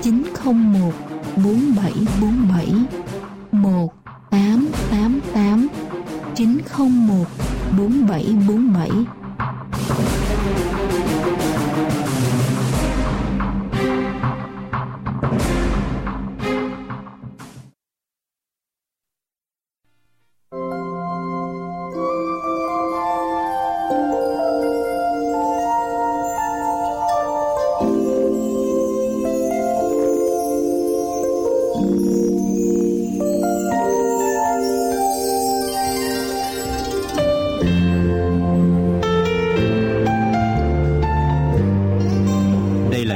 901 0.02 0.94
4747 1.44 3.09
một 3.62 3.94
tám 4.30 4.68
tám 4.92 5.20
tám 5.34 5.68
chín 6.36 6.62
không 6.66 7.08
một 7.08 7.26
bốn 7.78 8.08
bảy 8.08 8.36
bốn 8.48 8.74
bảy 8.74 8.92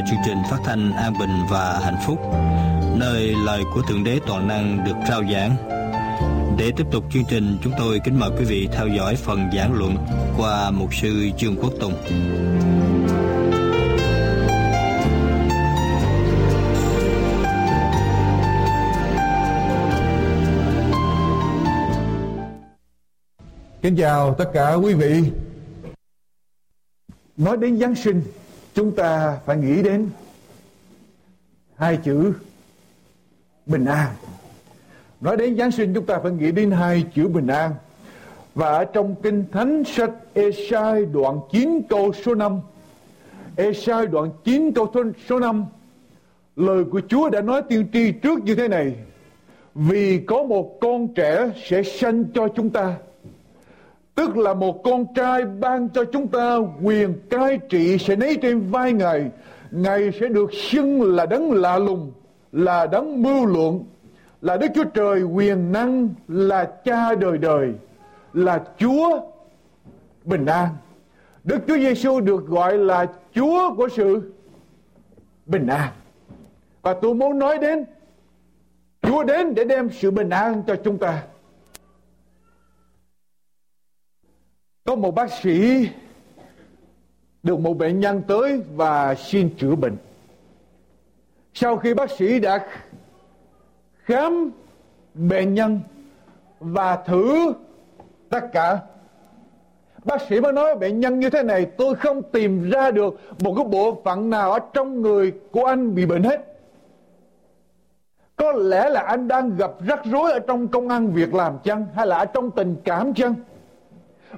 chương 0.10 0.20
trình 0.26 0.38
phát 0.50 0.58
thanh 0.66 0.92
an 0.92 1.14
bình 1.20 1.46
và 1.50 1.80
hạnh 1.84 1.98
phúc, 2.06 2.20
nơi 2.96 3.36
lời 3.46 3.64
của 3.74 3.82
Thượng 3.82 4.04
Đế 4.04 4.20
Toàn 4.28 4.48
Năng 4.48 4.84
được 4.86 4.96
rao 5.10 5.24
giảng. 5.32 5.56
Để 6.58 6.72
tiếp 6.78 6.88
tục 6.92 7.04
chương 7.14 7.24
trình, 7.30 7.58
chúng 7.64 7.74
tôi 7.78 8.00
kính 8.04 8.20
mời 8.20 8.30
quý 8.38 8.46
vị 8.46 8.68
theo 8.72 8.88
dõi 8.88 9.16
phần 9.16 9.50
giảng 9.56 9.74
luận 9.74 9.98
qua 10.38 10.72
mục 10.72 10.96
sư 10.96 11.30
trương 11.38 11.56
Quốc 11.56 11.74
Tùng. 11.80 11.94
Kính 23.82 23.96
chào 23.98 24.36
tất 24.38 24.46
cả 24.54 24.74
quý 24.74 24.94
vị. 24.94 25.24
Nói 27.38 27.58
đến 27.58 27.80
Giáng 27.80 27.96
sinh, 27.96 28.24
chúng 28.74 28.96
ta 28.96 29.38
phải 29.46 29.58
nghĩ 29.58 29.82
đến 29.84 30.10
hai 31.76 31.98
chữ 31.98 32.34
bình 33.66 33.86
an. 33.86 34.08
Nói 35.22 35.38
đến 35.38 35.58
Giáng 35.58 35.72
sinh, 35.72 35.94
chúng 35.94 36.06
ta 36.06 36.20
phải 36.20 36.32
nghĩ 36.32 36.52
đến 36.52 36.72
hai 36.72 37.06
chữ 37.16 37.28
bình 37.28 37.48
an. 37.48 37.72
Và 38.56 38.68
ở 38.68 38.86
trong 38.86 39.16
Kinh 39.24 39.46
Thánh 39.52 39.84
sách 39.84 40.12
Esai 40.34 41.06
đoạn 41.06 41.40
9 41.52 41.82
câu 41.90 42.14
số 42.14 42.36
5 42.36 42.60
Esai 43.56 44.08
đoạn 44.08 44.30
9 44.44 44.72
câu 44.72 44.92
số 45.30 45.40
5 45.40 45.66
Lời 46.56 46.84
của 46.84 47.02
Chúa 47.08 47.30
đã 47.30 47.42
nói 47.42 47.62
tiên 47.70 47.88
tri 47.94 48.12
trước 48.12 48.44
như 48.44 48.56
thế 48.56 48.68
này, 48.68 48.96
Vì 49.76 50.20
có 50.28 50.44
một 50.44 50.78
con 50.82 51.14
trẻ 51.14 51.50
sẽ 51.66 51.84
sanh 51.84 52.24
cho 52.34 52.48
chúng 52.48 52.70
ta 52.70 52.96
Tức 54.16 54.38
là 54.38 54.54
một 54.54 54.84
con 54.84 55.06
trai 55.16 55.46
ban 55.46 55.90
cho 55.90 56.04
chúng 56.06 56.28
ta 56.28 56.58
quyền 56.84 57.14
cai 57.30 57.60
trị 57.70 57.98
sẽ 57.98 58.16
nấy 58.16 58.38
trên 58.42 58.72
vai 58.72 58.94
Ngài. 58.94 59.32
Ngài 59.72 60.12
sẽ 60.20 60.28
được 60.28 60.54
xưng 60.54 61.16
là 61.16 61.26
đấng 61.26 61.52
lạ 61.52 61.78
lùng, 61.78 62.12
là 62.52 62.88
đấng 62.88 63.22
mưu 63.22 63.46
luận, 63.46 63.84
là 64.42 64.58
Đức 64.58 64.68
Chúa 64.76 64.84
Trời 64.84 65.24
quyền 65.24 65.72
năng, 65.72 66.10
là 66.28 66.66
cha 66.86 67.16
đời 67.16 67.38
đời, 67.38 67.74
là 68.34 68.64
Chúa 68.78 69.20
bình 70.26 70.46
an. 70.46 70.70
Đức 71.44 71.60
Chúa 71.68 71.78
Giêsu 71.78 72.20
được 72.20 72.48
gọi 72.48 72.78
là 72.78 73.06
Chúa 73.36 73.76
của 73.76 73.90
sự 73.90 74.34
bình 75.46 75.68
an. 75.68 75.90
Và 76.82 76.94
tôi 76.94 77.14
muốn 77.14 77.40
nói 77.40 77.58
đến 77.58 77.86
Chúa 79.02 79.24
đến 79.24 79.56
để 79.56 79.64
đem 79.64 79.90
sự 79.90 80.12
bình 80.12 80.30
an 80.30 80.64
cho 80.68 80.76
chúng 80.84 80.98
ta. 80.98 81.24
Có 84.86 84.96
một 84.96 85.16
bác 85.16 85.32
sĩ 85.32 85.90
được 87.44 87.60
một 87.60 87.78
bệnh 87.78 88.00
nhân 88.00 88.22
tới 88.28 88.62
và 88.76 89.16
xin 89.16 89.50
chữa 89.58 89.76
bệnh. 89.76 89.98
Sau 91.54 91.78
khi 91.78 91.94
bác 91.94 92.12
sĩ 92.12 92.40
đã 92.40 92.68
khám 94.04 94.52
bệnh 95.14 95.54
nhân 95.54 95.80
và 96.60 96.96
thử 96.96 97.54
tất 98.30 98.52
cả, 98.54 98.80
Bác 100.06 100.22
sĩ 100.22 100.42
mới 100.42 100.54
nói 100.54 100.76
bệnh 100.76 101.00
nhân 101.00 101.20
như 101.20 101.30
thế 101.30 101.44
này, 101.44 101.66
tôi 101.66 101.96
không 101.96 102.22
tìm 102.32 102.70
ra 102.70 102.92
được 102.92 103.20
một 103.40 103.54
cái 103.58 103.66
bộ 103.66 104.02
phận 104.06 104.30
nào 104.30 104.52
ở 104.52 104.60
trong 104.74 105.02
người 105.02 105.34
của 105.52 105.66
anh 105.66 105.96
bị 105.96 106.06
bệnh 106.06 106.24
hết. 106.24 106.40
Có 108.36 108.52
lẽ 108.52 108.90
là 108.90 109.02
anh 109.02 109.28
đang 109.28 109.58
gặp 109.58 109.72
rắc 109.88 110.00
rối 110.06 110.32
ở 110.32 110.40
trong 110.40 110.68
công 110.68 110.90
ăn 110.90 111.08
việc 111.08 111.34
làm 111.34 111.58
chăng, 111.64 111.86
hay 111.96 112.08
là 112.08 112.18
ở 112.18 112.26
trong 112.26 112.52
tình 112.52 112.76
cảm 112.84 113.14
chăng? 113.14 113.36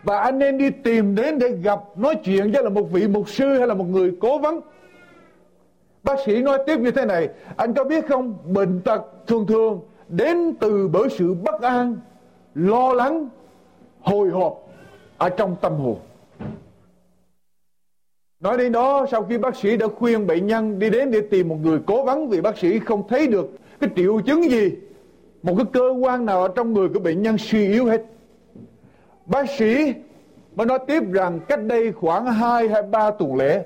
Và 0.03 0.19
anh 0.19 0.39
nên 0.39 0.58
đi 0.58 0.69
tìm 0.69 1.15
đến 1.15 1.39
để 1.39 1.49
gặp, 1.49 1.79
nói 1.95 2.15
chuyện 2.23 2.51
với 2.51 2.63
là 2.63 2.69
một 2.69 2.91
vị 2.91 3.08
mục 3.08 3.29
sư 3.29 3.58
hay 3.58 3.67
là 3.67 3.73
một 3.73 3.86
người 3.89 4.12
cố 4.19 4.38
vấn. 4.38 4.60
Bác 6.03 6.15
sĩ 6.25 6.41
nói 6.41 6.60
tiếp 6.65 6.79
như 6.79 6.91
thế 6.91 7.05
này, 7.05 7.29
anh 7.55 7.73
có 7.73 7.84
biết 7.84 8.08
không? 8.08 8.38
Bệnh 8.53 8.81
tật 8.81 9.01
thường 9.27 9.47
thường 9.47 9.81
đến 10.10 10.53
từ 10.60 10.88
bởi 10.88 11.10
sự 11.10 11.34
bất 11.34 11.62
an, 11.62 11.97
lo 12.55 12.93
lắng, 12.93 13.29
hồi 14.01 14.29
hộp 14.29 14.67
ở 15.17 15.29
trong 15.29 15.55
tâm 15.62 15.73
hồn. 15.73 15.97
Nói 18.39 18.58
đến 18.58 18.71
đó, 18.71 19.05
sau 19.12 19.23
khi 19.23 19.38
bác 19.38 19.55
sĩ 19.55 19.77
đã 19.77 19.88
khuyên 19.88 20.27
bệnh 20.27 20.47
nhân 20.47 20.79
đi 20.79 20.89
đến 20.89 21.12
để 21.12 21.21
tìm 21.21 21.47
một 21.47 21.58
người 21.63 21.79
cố 21.86 22.03
vấn, 22.03 22.27
vì 22.29 22.41
bác 22.41 22.58
sĩ 22.58 22.79
không 22.79 23.08
thấy 23.08 23.27
được 23.27 23.49
cái 23.79 23.89
triệu 23.95 24.21
chứng 24.21 24.51
gì, 24.51 24.71
một 25.43 25.53
cái 25.58 25.65
cơ 25.73 25.89
quan 25.89 26.25
nào 26.25 26.41
ở 26.41 26.47
trong 26.55 26.73
người 26.73 26.89
của 26.89 26.99
bệnh 26.99 27.21
nhân 27.21 27.38
suy 27.38 27.67
yếu 27.67 27.86
hết. 27.86 28.05
Bác 29.25 29.49
sĩ 29.49 29.93
mới 30.55 30.65
nói 30.65 30.79
tiếp 30.88 31.03
rằng 31.11 31.39
cách 31.47 31.63
đây 31.63 31.91
khoảng 31.91 32.25
2 32.25 32.67
hay 32.67 32.83
3 32.83 33.11
tuần 33.11 33.35
lễ, 33.35 33.63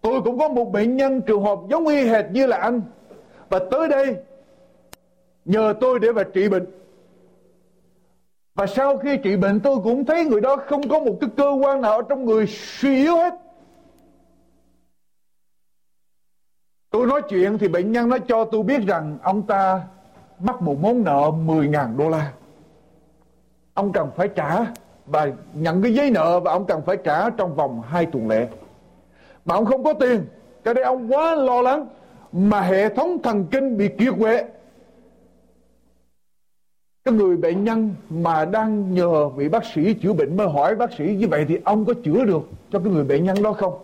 Tôi 0.00 0.22
cũng 0.22 0.38
có 0.38 0.48
một 0.48 0.72
bệnh 0.72 0.96
nhân 0.96 1.22
trường 1.22 1.42
hợp 1.42 1.58
giống 1.70 1.86
y 1.86 2.04
hệt 2.04 2.24
như 2.30 2.46
là 2.46 2.56
anh. 2.56 2.82
Và 3.48 3.58
tới 3.70 3.88
đây, 3.88 4.16
nhờ 5.44 5.74
tôi 5.80 5.98
để 5.98 6.12
mà 6.12 6.22
trị 6.34 6.48
bệnh. 6.48 6.66
Và 8.54 8.66
sau 8.66 8.98
khi 8.98 9.16
trị 9.16 9.36
bệnh, 9.36 9.60
tôi 9.60 9.76
cũng 9.84 10.04
thấy 10.04 10.24
người 10.24 10.40
đó 10.40 10.56
không 10.66 10.88
có 10.88 11.00
một 11.00 11.16
cái 11.20 11.30
cơ 11.36 11.50
quan 11.50 11.80
nào 11.80 11.92
ở 11.92 12.02
trong 12.08 12.24
người 12.24 12.46
suy 12.46 12.96
yếu 12.96 13.16
hết. 13.16 13.34
Tôi 16.90 17.06
nói 17.06 17.22
chuyện 17.28 17.58
thì 17.58 17.68
bệnh 17.68 17.92
nhân 17.92 18.08
nó 18.08 18.18
cho 18.28 18.44
tôi 18.44 18.62
biết 18.62 18.82
rằng 18.86 19.18
ông 19.22 19.46
ta 19.46 19.82
mắc 20.38 20.62
một 20.62 20.76
món 20.80 21.04
nợ 21.04 21.30
10.000 21.46 21.96
đô 21.96 22.08
la 22.08 22.32
ông 23.78 23.92
cần 23.92 24.10
phải 24.16 24.28
trả. 24.28 24.66
Và 25.06 25.30
nhận 25.54 25.82
cái 25.82 25.94
giấy 25.94 26.10
nợ 26.10 26.40
và 26.40 26.52
ông 26.52 26.66
cần 26.66 26.82
phải 26.86 26.96
trả 26.96 27.30
trong 27.30 27.54
vòng 27.54 27.82
hai 27.88 28.06
tuần 28.06 28.28
lễ. 28.28 28.48
Mà 29.44 29.54
ông 29.54 29.64
không 29.64 29.84
có 29.84 29.92
tiền 29.92 30.26
cho 30.64 30.74
nên 30.74 30.84
ông 30.84 31.12
quá 31.12 31.34
lo 31.34 31.60
lắng 31.62 31.86
mà 32.32 32.60
hệ 32.60 32.88
thống 32.88 33.22
thần 33.22 33.46
kinh 33.50 33.76
bị 33.76 33.88
kiệt 33.88 34.14
quệ. 34.18 34.44
Cái 37.04 37.14
người 37.14 37.36
bệnh 37.36 37.64
nhân 37.64 37.94
mà 38.10 38.44
đang 38.44 38.94
nhờ 38.94 39.28
vị 39.28 39.48
bác 39.48 39.64
sĩ 39.64 39.94
chữa 39.94 40.12
bệnh 40.12 40.36
mới 40.36 40.48
hỏi 40.48 40.74
bác 40.74 40.92
sĩ 40.92 41.04
như 41.04 41.28
vậy 41.28 41.44
thì 41.48 41.58
ông 41.64 41.84
có 41.84 41.94
chữa 42.04 42.24
được 42.24 42.42
cho 42.72 42.78
cái 42.78 42.92
người 42.92 43.04
bệnh 43.04 43.24
nhân 43.24 43.42
đó 43.42 43.52
không? 43.52 43.78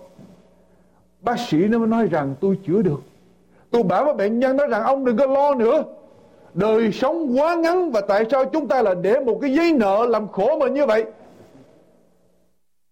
Bác 1.21 1.39
sĩ 1.39 1.57
nó 1.57 1.79
mới 1.79 1.89
nói 1.89 2.07
rằng, 2.07 2.35
tôi 2.41 2.59
chữa 2.67 2.83
được. 2.83 3.03
Tôi 3.71 3.83
bảo 3.83 4.05
với 4.05 4.15
bệnh 4.15 4.39
nhân 4.39 4.57
nói 4.57 4.67
rằng, 4.67 4.83
ông 4.83 5.05
đừng 5.05 5.17
có 5.17 5.27
lo 5.27 5.55
nữa 5.55 5.85
đời 6.55 6.93
sống 6.93 7.39
quá 7.39 7.55
ngắn 7.55 7.91
và 7.91 8.01
tại 8.01 8.25
sao 8.31 8.45
chúng 8.45 8.69
ta 8.69 8.83
là 8.83 8.95
để 8.95 9.21
một 9.21 9.39
cái 9.43 9.55
giấy 9.55 9.73
nợ 9.73 10.07
làm 10.09 10.29
khổ 10.29 10.59
mình 10.59 10.75
như 10.75 10.87
vậy? 10.87 11.05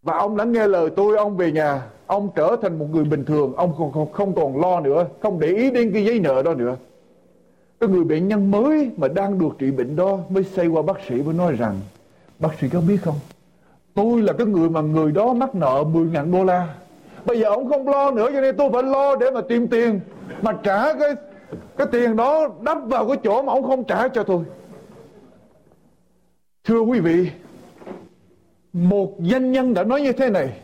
Và 0.02 0.18
ông 0.18 0.36
lắng 0.36 0.52
nghe 0.52 0.66
lời 0.66 0.90
tôi 0.96 1.16
ông 1.16 1.36
về 1.36 1.52
nhà 1.52 1.82
ông 2.06 2.28
trở 2.34 2.56
thành 2.62 2.78
một 2.78 2.86
người 2.92 3.04
bình 3.04 3.24
thường 3.24 3.52
ông 3.56 3.74
không, 3.78 3.92
không, 3.92 4.12
không 4.12 4.34
còn 4.34 4.60
lo 4.60 4.80
nữa 4.80 5.06
không 5.20 5.40
để 5.40 5.48
ý 5.48 5.70
đến 5.70 5.90
cái 5.92 6.04
giấy 6.04 6.20
nợ 6.20 6.42
đó 6.42 6.54
nữa. 6.54 6.76
Cái 7.80 7.88
người 7.88 8.04
bệnh 8.04 8.28
nhân 8.28 8.50
mới 8.50 8.90
mà 8.96 9.08
đang 9.08 9.38
được 9.38 9.50
trị 9.58 9.70
bệnh 9.70 9.96
đó 9.96 10.18
mới 10.28 10.44
xây 10.44 10.66
qua 10.66 10.82
bác 10.82 10.96
sĩ 11.08 11.14
mới 11.14 11.34
nói 11.34 11.52
rằng 11.52 11.80
bác 12.38 12.48
sĩ 12.60 12.68
có 12.68 12.80
biết 12.88 12.96
không? 13.04 13.14
Tôi 13.94 14.22
là 14.22 14.32
cái 14.32 14.46
người 14.46 14.68
mà 14.68 14.80
người 14.80 15.12
đó 15.12 15.32
mắc 15.32 15.54
nợ 15.54 15.84
10 15.92 16.06
ngàn 16.06 16.32
đô 16.32 16.44
la. 16.44 16.74
Bây 17.24 17.40
giờ 17.40 17.48
ông 17.48 17.68
không 17.68 17.88
lo 17.88 18.10
nữa 18.10 18.28
cho 18.32 18.40
nên 18.40 18.56
tôi 18.56 18.70
phải 18.72 18.82
lo 18.82 19.16
để 19.16 19.30
mà 19.30 19.40
tìm 19.48 19.68
tiền. 19.68 20.00
Mà 20.42 20.52
trả 20.62 20.94
cái 20.94 21.14
cái 21.76 21.86
tiền 21.92 22.16
đó 22.16 22.48
đắp 22.60 22.78
vào 22.84 23.08
cái 23.08 23.16
chỗ 23.24 23.42
mà 23.42 23.52
ông 23.52 23.62
không 23.62 23.84
trả 23.84 24.08
cho 24.08 24.22
tôi. 24.22 24.44
Thưa 26.64 26.80
quý 26.80 27.00
vị, 27.00 27.30
một 28.72 29.14
danh 29.20 29.52
nhân 29.52 29.74
đã 29.74 29.84
nói 29.84 30.00
như 30.00 30.12
thế 30.12 30.30
này. 30.30 30.60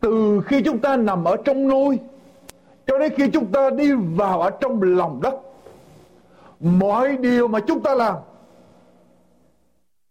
Từ 0.00 0.40
khi 0.46 0.62
chúng 0.62 0.78
ta 0.78 0.96
nằm 0.96 1.24
ở 1.24 1.36
trong 1.36 1.68
nôi, 1.68 1.98
cho 2.86 2.98
đến 2.98 3.12
khi 3.16 3.30
chúng 3.30 3.46
ta 3.46 3.70
đi 3.70 3.92
vào 3.92 4.40
ở 4.40 4.50
trong 4.50 4.82
lòng 4.82 5.20
đất, 5.22 5.34
mọi 6.60 7.16
điều 7.16 7.48
mà 7.48 7.60
chúng 7.60 7.82
ta 7.82 7.94
làm, 7.94 8.16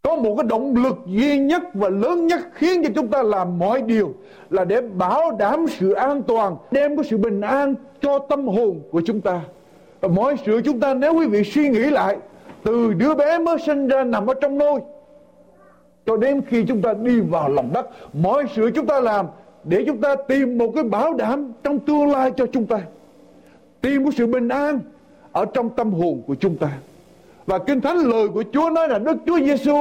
có 0.01 0.15
một 0.15 0.36
cái 0.38 0.45
động 0.47 0.75
lực 0.75 0.97
duy 1.05 1.38
nhất 1.38 1.63
và 1.73 1.89
lớn 1.89 2.27
nhất 2.27 2.39
khiến 2.53 2.84
cho 2.84 2.89
chúng 2.95 3.08
ta 3.08 3.23
làm 3.23 3.60
mọi 3.60 3.81
điều 3.81 4.13
là 4.49 4.65
để 4.65 4.81
bảo 4.81 5.31
đảm 5.39 5.65
sự 5.79 5.91
an 5.91 6.23
toàn, 6.23 6.55
đem 6.71 6.95
cái 6.97 7.05
sự 7.10 7.17
bình 7.17 7.41
an 7.41 7.75
cho 8.01 8.19
tâm 8.19 8.47
hồn 8.47 8.81
của 8.91 9.01
chúng 9.05 9.21
ta 9.21 9.41
mọi 10.01 10.36
sự 10.45 10.62
chúng 10.65 10.79
ta 10.79 10.93
nếu 10.93 11.13
quý 11.13 11.27
vị 11.27 11.43
suy 11.43 11.69
nghĩ 11.69 11.79
lại, 11.79 12.17
từ 12.63 12.93
đứa 12.93 13.15
bé 13.15 13.39
mới 13.39 13.58
sinh 13.65 13.88
ra 13.88 14.03
nằm 14.03 14.27
ở 14.27 14.34
trong 14.41 14.58
nôi, 14.58 14.79
cho 16.05 16.17
đến 16.17 16.41
khi 16.47 16.65
chúng 16.67 16.81
ta 16.81 16.93
đi 16.93 17.19
vào 17.19 17.49
lòng 17.49 17.69
đất, 17.73 17.89
mọi 18.13 18.43
sự 18.55 18.71
chúng 18.75 18.86
ta 18.86 18.99
làm 18.99 19.25
để 19.63 19.84
chúng 19.88 20.01
ta 20.01 20.15
tìm 20.27 20.58
một 20.58 20.71
cái 20.75 20.84
bảo 20.84 21.13
đảm 21.13 21.51
trong 21.63 21.79
tương 21.79 22.12
lai 22.12 22.31
cho 22.38 22.45
chúng 22.45 22.65
ta. 22.65 22.79
Tìm 23.81 24.03
một 24.03 24.12
sự 24.17 24.27
bình 24.27 24.47
an 24.47 24.79
ở 25.31 25.45
trong 25.45 25.69
tâm 25.69 25.91
hồn 25.91 26.21
của 26.27 26.36
chúng 26.36 26.55
ta. 26.58 26.69
Và 27.45 27.58
kinh 27.58 27.81
thánh 27.81 27.97
lời 27.97 28.27
của 28.27 28.43
Chúa 28.53 28.69
nói 28.69 28.88
là 28.88 28.99
Đức 28.99 29.17
Chúa 29.25 29.39
Giêsu 29.39 29.75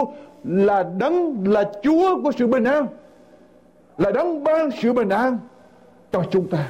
là 0.44 0.83
đấng, 0.98 1.48
là 1.48 1.70
Chúa 1.83 2.22
của 2.22 2.33
sự 2.38 2.46
bình 2.46 2.64
an, 2.64 2.87
là 3.98 4.11
đấng 4.11 4.44
ban 4.44 4.70
sự 4.83 4.92
bình 4.92 5.09
an 5.09 5.38
cho 6.12 6.24
chúng 6.31 6.48
ta 6.48 6.68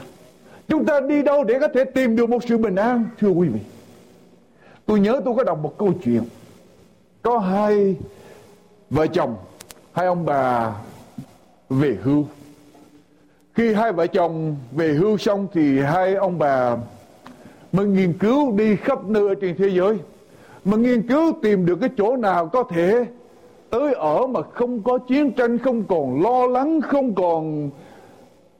chúng 0.68 0.84
ta 0.84 1.00
đi 1.00 1.22
đâu 1.22 1.44
để 1.44 1.58
có 1.60 1.68
thể 1.74 1.84
tìm 1.84 2.16
được 2.16 2.28
một 2.28 2.44
sự 2.44 2.58
bình 2.58 2.74
an, 2.74 3.04
thưa 3.18 3.28
quý 3.28 3.48
vị? 3.48 3.60
Tôi 4.86 5.00
nhớ 5.00 5.20
tôi 5.24 5.34
có 5.36 5.44
đọc 5.44 5.58
một 5.62 5.78
câu 5.78 5.92
chuyện. 6.04 6.22
Có 7.22 7.38
hai 7.38 7.96
vợ 8.90 9.06
chồng, 9.06 9.36
hai 9.92 10.06
ông 10.06 10.24
bà 10.26 10.74
về 11.70 11.96
hưu. 12.02 12.24
Khi 13.54 13.74
hai 13.74 13.92
vợ 13.92 14.06
chồng 14.06 14.56
về 14.72 14.92
hưu 14.92 15.18
xong 15.18 15.46
thì 15.52 15.80
hai 15.80 16.14
ông 16.14 16.38
bà 16.38 16.76
mới 17.72 17.86
nghiên 17.86 18.12
cứu 18.12 18.52
đi 18.56 18.76
khắp 18.76 19.04
nơi 19.04 19.34
trên 19.40 19.56
thế 19.56 19.68
giới, 19.68 19.98
mà 20.64 20.76
nghiên 20.76 21.08
cứu 21.08 21.32
tìm 21.42 21.66
được 21.66 21.78
cái 21.80 21.90
chỗ 21.96 22.16
nào 22.16 22.46
có 22.46 22.64
thể 22.70 23.04
tới 23.70 23.94
ở 23.94 24.26
mà 24.26 24.40
không 24.42 24.82
có 24.82 24.98
chiến 24.98 25.32
tranh, 25.32 25.58
không 25.58 25.84
còn 25.84 26.22
lo 26.22 26.46
lắng, 26.46 26.80
không 26.80 27.14
còn 27.14 27.70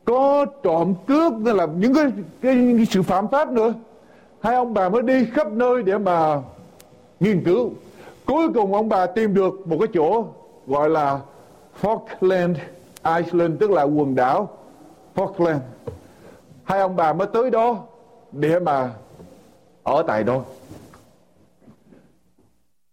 có 0.05 0.47
trộm 0.63 0.95
cướp 1.07 1.33
nên 1.33 1.57
là 1.57 1.67
những 1.67 1.95
cái, 1.95 2.05
cái, 2.43 2.75
cái 2.77 2.87
sự 2.91 3.03
phạm 3.03 3.29
pháp 3.29 3.53
nữa. 3.53 3.75
Hai 4.41 4.55
ông 4.55 4.75
bà 4.75 4.89
mới 4.89 5.03
đi 5.03 5.27
khắp 5.33 5.53
nơi 5.53 5.83
để 5.83 5.99
mà 5.99 6.43
nghiên 7.21 7.45
cứu. 7.45 7.71
Cuối 8.27 8.49
cùng 8.55 8.75
ông 8.75 8.89
bà 8.89 9.07
tìm 9.07 9.35
được 9.35 9.67
một 9.67 9.77
cái 9.81 9.89
chỗ 9.95 10.27
gọi 10.67 10.91
là 10.91 11.21
Falkland 11.81 12.55
Island 13.17 13.61
tức 13.61 13.71
là 13.71 13.83
quần 13.83 14.15
đảo 14.15 14.49
Falkland. 15.15 15.59
Hai 16.65 16.81
ông 16.81 16.97
bà 16.97 17.13
mới 17.13 17.27
tới 17.33 17.51
đó 17.51 17.83
để 18.33 18.59
mà 18.59 18.91
ở 19.83 20.05
tại 20.07 20.25
đó. 20.25 20.41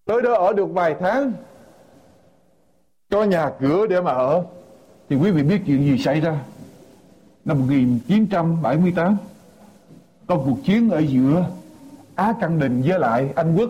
Tới 0.06 0.21
đó 0.21 0.34
ở 0.34 0.54
được 0.54 0.65
vài 0.74 0.95
tháng 1.00 1.34
cho 3.10 3.24
nhà 3.24 3.52
cửa 3.60 3.88
để 3.88 4.02
mà 4.02 4.12
ở. 4.12 4.43
Thì 5.10 5.15
quý 5.15 5.32
vị 5.32 5.43
biết 5.43 5.62
chuyện 5.65 5.84
gì 5.84 5.97
xảy 5.97 6.19
ra? 6.19 6.39
Năm 7.45 7.60
1978 7.60 9.17
có 10.27 10.36
cuộc 10.36 10.58
chiến 10.63 10.89
ở 10.89 10.99
giữa 10.99 11.45
Á 12.15 12.34
Căng 12.41 12.60
Đình 12.60 12.82
với 12.86 12.99
lại 12.99 13.30
Anh 13.36 13.56
Quốc. 13.58 13.69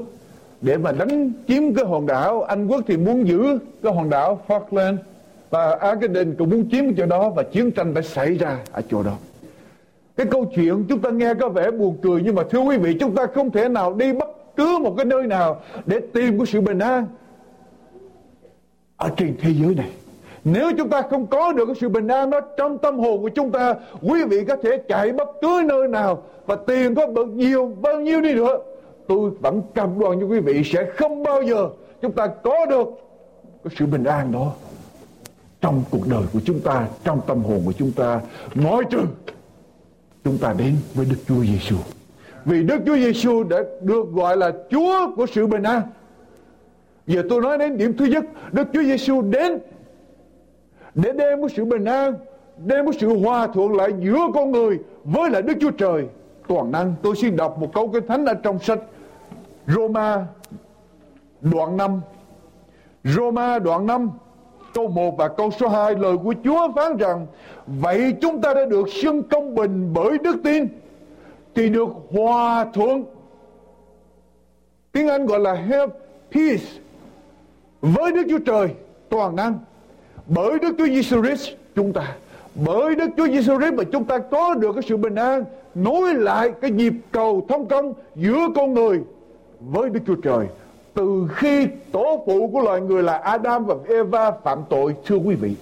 Để 0.62 0.78
mà 0.78 0.92
đánh 0.92 1.32
chiếm 1.48 1.74
cái 1.76 1.86
hòn 1.86 2.06
đảo, 2.06 2.44
Anh 2.44 2.68
Quốc 2.68 2.82
thì 2.88 2.98
muốn 2.98 3.28
giữ 3.28 3.60
cái 3.84 3.94
hòn 3.94 4.10
đảo 4.10 4.42
Falkland. 4.48 4.98
Và 5.50 5.76
Á 5.76 5.96
Căng 5.96 6.14
Đình 6.14 6.36
cũng 6.38 6.50
muốn 6.50 6.70
chiếm 6.72 6.84
cái 6.84 6.94
chỗ 6.98 7.06
đó 7.06 7.30
và 7.30 7.44
chiến 7.44 7.72
tranh 7.72 7.94
đã 7.94 8.02
xảy 8.02 8.34
ra 8.34 8.60
ở 8.72 8.82
chỗ 8.90 9.04
đó. 9.04 9.14
Cái 10.18 10.28
câu 10.32 10.46
chuyện 10.56 10.86
chúng 10.90 11.02
ta 11.02 11.10
nghe 11.10 11.34
có 11.34 11.50
vẻ 11.50 11.72
buồn 11.72 11.98
cười, 12.02 12.22
nhưng 12.24 12.36
mà 12.36 12.44
thưa 12.50 12.60
quý 12.60 12.78
vị, 12.78 12.98
chúng 13.00 13.16
ta 13.16 13.26
không 13.36 13.52
thể 13.52 13.70
nào 13.70 13.94
đi 13.94 14.14
bất 14.14 14.30
cứ 14.56 14.80
một 14.84 14.94
cái 14.98 15.06
nơi 15.06 15.28
nào 15.28 15.62
để 15.86 16.00
tìm 16.14 16.38
cái 16.38 16.46
sự 16.46 16.62
bình 16.62 16.80
an 16.80 17.06
ở 18.98 19.10
trên 19.18 19.38
thế 19.42 19.54
giới 19.54 19.76
này 19.76 19.90
nếu 20.44 20.72
chúng 20.78 20.90
ta 20.90 21.02
không 21.02 21.28
có 21.28 21.54
được 21.54 21.66
cái 21.66 21.76
sự 21.82 21.90
bình 21.90 22.08
an 22.08 22.30
đó 22.30 22.42
trong 22.58 22.78
tâm 22.78 23.00
hồn 23.00 23.22
của 23.22 23.30
chúng 23.30 23.52
ta 23.52 23.76
quý 24.02 24.24
vị 24.24 24.46
có 24.48 24.56
thể 24.64 24.82
chạy 24.90 25.12
bất 25.12 25.28
cứ 25.42 25.62
nơi 25.66 25.88
nào 25.88 26.24
và 26.46 26.56
tiền 26.68 26.96
có 26.96 27.08
bao 27.08 27.26
nhiêu 27.26 27.76
bao 27.82 28.00
nhiêu 28.00 28.22
đi 28.22 28.34
nữa 28.34 28.58
tôi 29.08 29.30
vẫn 29.30 29.62
cam 29.74 30.00
đoan 30.00 30.20
với 30.20 30.28
quý 30.28 30.40
vị 30.40 30.64
sẽ 30.66 30.86
không 30.98 31.24
bao 31.24 31.42
giờ 31.42 31.70
chúng 32.02 32.12
ta 32.12 32.28
có 32.28 32.66
được 32.66 32.88
cái 33.64 33.74
sự 33.80 33.86
bình 33.86 34.04
an 34.04 34.32
đó 34.32 34.52
trong 35.62 35.84
cuộc 35.92 36.08
đời 36.08 36.24
của 36.34 36.40
chúng 36.46 36.60
ta 36.60 36.88
trong 37.04 37.22
tâm 37.28 37.44
hồn 37.44 37.62
của 37.66 37.74
chúng 37.74 37.92
ta 37.92 38.22
ngoại 38.56 38.82
trừ 38.90 39.02
chúng 40.24 40.38
ta 40.38 40.54
đến 40.58 40.76
với 40.94 41.06
Đức 41.06 41.18
Chúa 41.28 41.44
Giêsu. 41.44 41.76
Vì 42.46 42.64
Đức 42.64 42.78
Chúa 42.86 42.96
Giêsu 42.96 43.44
đã 43.44 43.58
được 43.82 44.12
gọi 44.14 44.38
là 44.38 44.52
Chúa 44.70 45.16
của 45.16 45.26
sự 45.34 45.48
bình 45.48 45.64
an. 45.64 45.82
Giờ 47.08 47.24
tôi 47.30 47.42
nói 47.42 47.58
đến 47.58 47.78
điểm 47.78 47.98
thứ 47.98 48.06
nhất, 48.06 48.26
Đức 48.52 48.68
Chúa 48.74 48.84
Giêsu 48.84 49.22
đến 49.22 49.58
để 50.96 51.12
đem 51.12 51.42
một 51.42 51.48
sự 51.56 51.66
bình 51.66 51.86
an, 51.86 52.14
đem 52.58 52.86
một 52.86 52.92
sự 53.00 53.20
hòa 53.20 53.48
thuận 53.48 53.74
lại 53.74 53.90
giữa 54.00 54.28
con 54.34 54.52
người 54.52 54.80
với 55.04 55.30
lại 55.30 55.42
Đức 55.42 55.54
Chúa 55.62 55.72
Trời 55.72 56.08
toàn 56.48 56.72
năng. 56.72 56.94
Tôi 57.02 57.16
xin 57.16 57.36
đọc 57.36 57.58
một 57.60 57.74
câu 57.74 57.90
kinh 57.94 58.08
thánh 58.08 58.26
ở 58.26 58.34
trong 58.34 58.60
sách 58.60 58.80
Roma 59.68 60.26
đoạn 61.42 61.78
5. 61.78 62.02
Roma 63.04 63.60
đoạn 63.60 63.86
5 63.88 64.10
câu 64.74 64.88
1 64.88 65.18
và 65.18 65.28
câu 65.28 65.52
số 65.52 65.68
2 65.68 65.96
lời 65.96 66.18
của 66.24 66.34
Chúa 66.44 66.72
phán 66.76 66.98
rằng 66.98 67.28
vậy 67.68 68.14
chúng 68.22 68.42
ta 68.42 68.54
đã 68.54 68.66
được 68.66 68.90
xưng 68.90 69.24
công 69.24 69.56
bình 69.56 69.94
bởi 69.94 70.18
đức 70.18 70.36
tin 70.44 70.68
thì 71.56 71.70
được 71.70 71.90
hòa 72.12 72.66
thuận 72.74 73.06
tiếng 74.92 75.08
Anh 75.08 75.26
gọi 75.26 75.40
là 75.40 75.54
have 75.54 75.94
peace 76.32 76.66
với 77.82 78.12
Đức 78.12 78.24
Chúa 78.30 78.40
Trời 78.46 78.70
toàn 79.10 79.36
năng 79.36 79.60
bởi 80.28 80.60
Đức 80.60 80.76
Chúa 80.78 80.88
Giêsu 80.88 81.24
Christ, 81.24 81.50
chúng 81.76 81.94
ta, 81.94 82.16
bởi 82.56 82.96
Đức 82.96 83.10
Chúa 83.18 83.28
Giêsu 83.28 83.58
Christ 83.60 83.74
mà 83.74 83.84
chúng 83.92 84.04
ta 84.04 84.18
có 84.18 84.54
được 84.54 84.72
cái 84.74 84.84
sự 84.88 84.98
bình 84.98 85.16
an, 85.16 85.44
nối 85.76 86.14
lại 86.14 86.52
cái 86.62 86.72
nhịp 86.72 86.94
cầu 87.12 87.46
thông 87.50 87.66
công 87.66 87.94
giữa 88.16 88.48
con 88.56 88.74
người 88.74 89.00
với 89.60 89.90
Đức 89.90 90.00
Chúa 90.08 90.16
Trời. 90.16 90.48
Từ 90.94 91.28
khi 91.36 91.68
tổ 91.92 92.24
phụ 92.26 92.50
của 92.54 92.62
loài 92.62 92.82
người 92.82 93.04
là 93.04 93.18
Adam 93.18 93.66
và 93.66 93.76
Eva 93.88 94.32
phạm 94.32 94.60
tội, 94.70 94.96
thưa 95.06 95.16
quý 95.16 95.36
vị, 95.36 95.56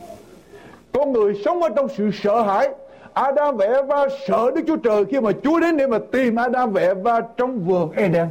con 0.91 1.11
người 1.11 1.33
sống 1.45 1.63
ở 1.63 1.69
trong 1.69 1.87
sự 1.97 2.09
sợ 2.23 2.41
hãi. 2.41 2.69
Adam 3.13 3.57
và 3.57 3.65
Eva 3.65 4.07
sợ 4.27 4.51
Đức 4.55 4.61
Chúa 4.67 4.75
Trời 4.75 5.05
khi 5.05 5.19
mà 5.19 5.31
Chúa 5.43 5.59
đến 5.59 5.77
để 5.77 5.87
mà 5.87 5.99
tìm 6.11 6.35
Adam 6.35 6.71
và 6.71 6.81
Eva 6.81 7.21
trong 7.37 7.59
vườn 7.59 7.91
Eden. 7.91 8.27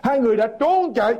Hai 0.00 0.20
người 0.20 0.36
đã 0.36 0.46
trốn 0.60 0.94
chạy 0.94 1.14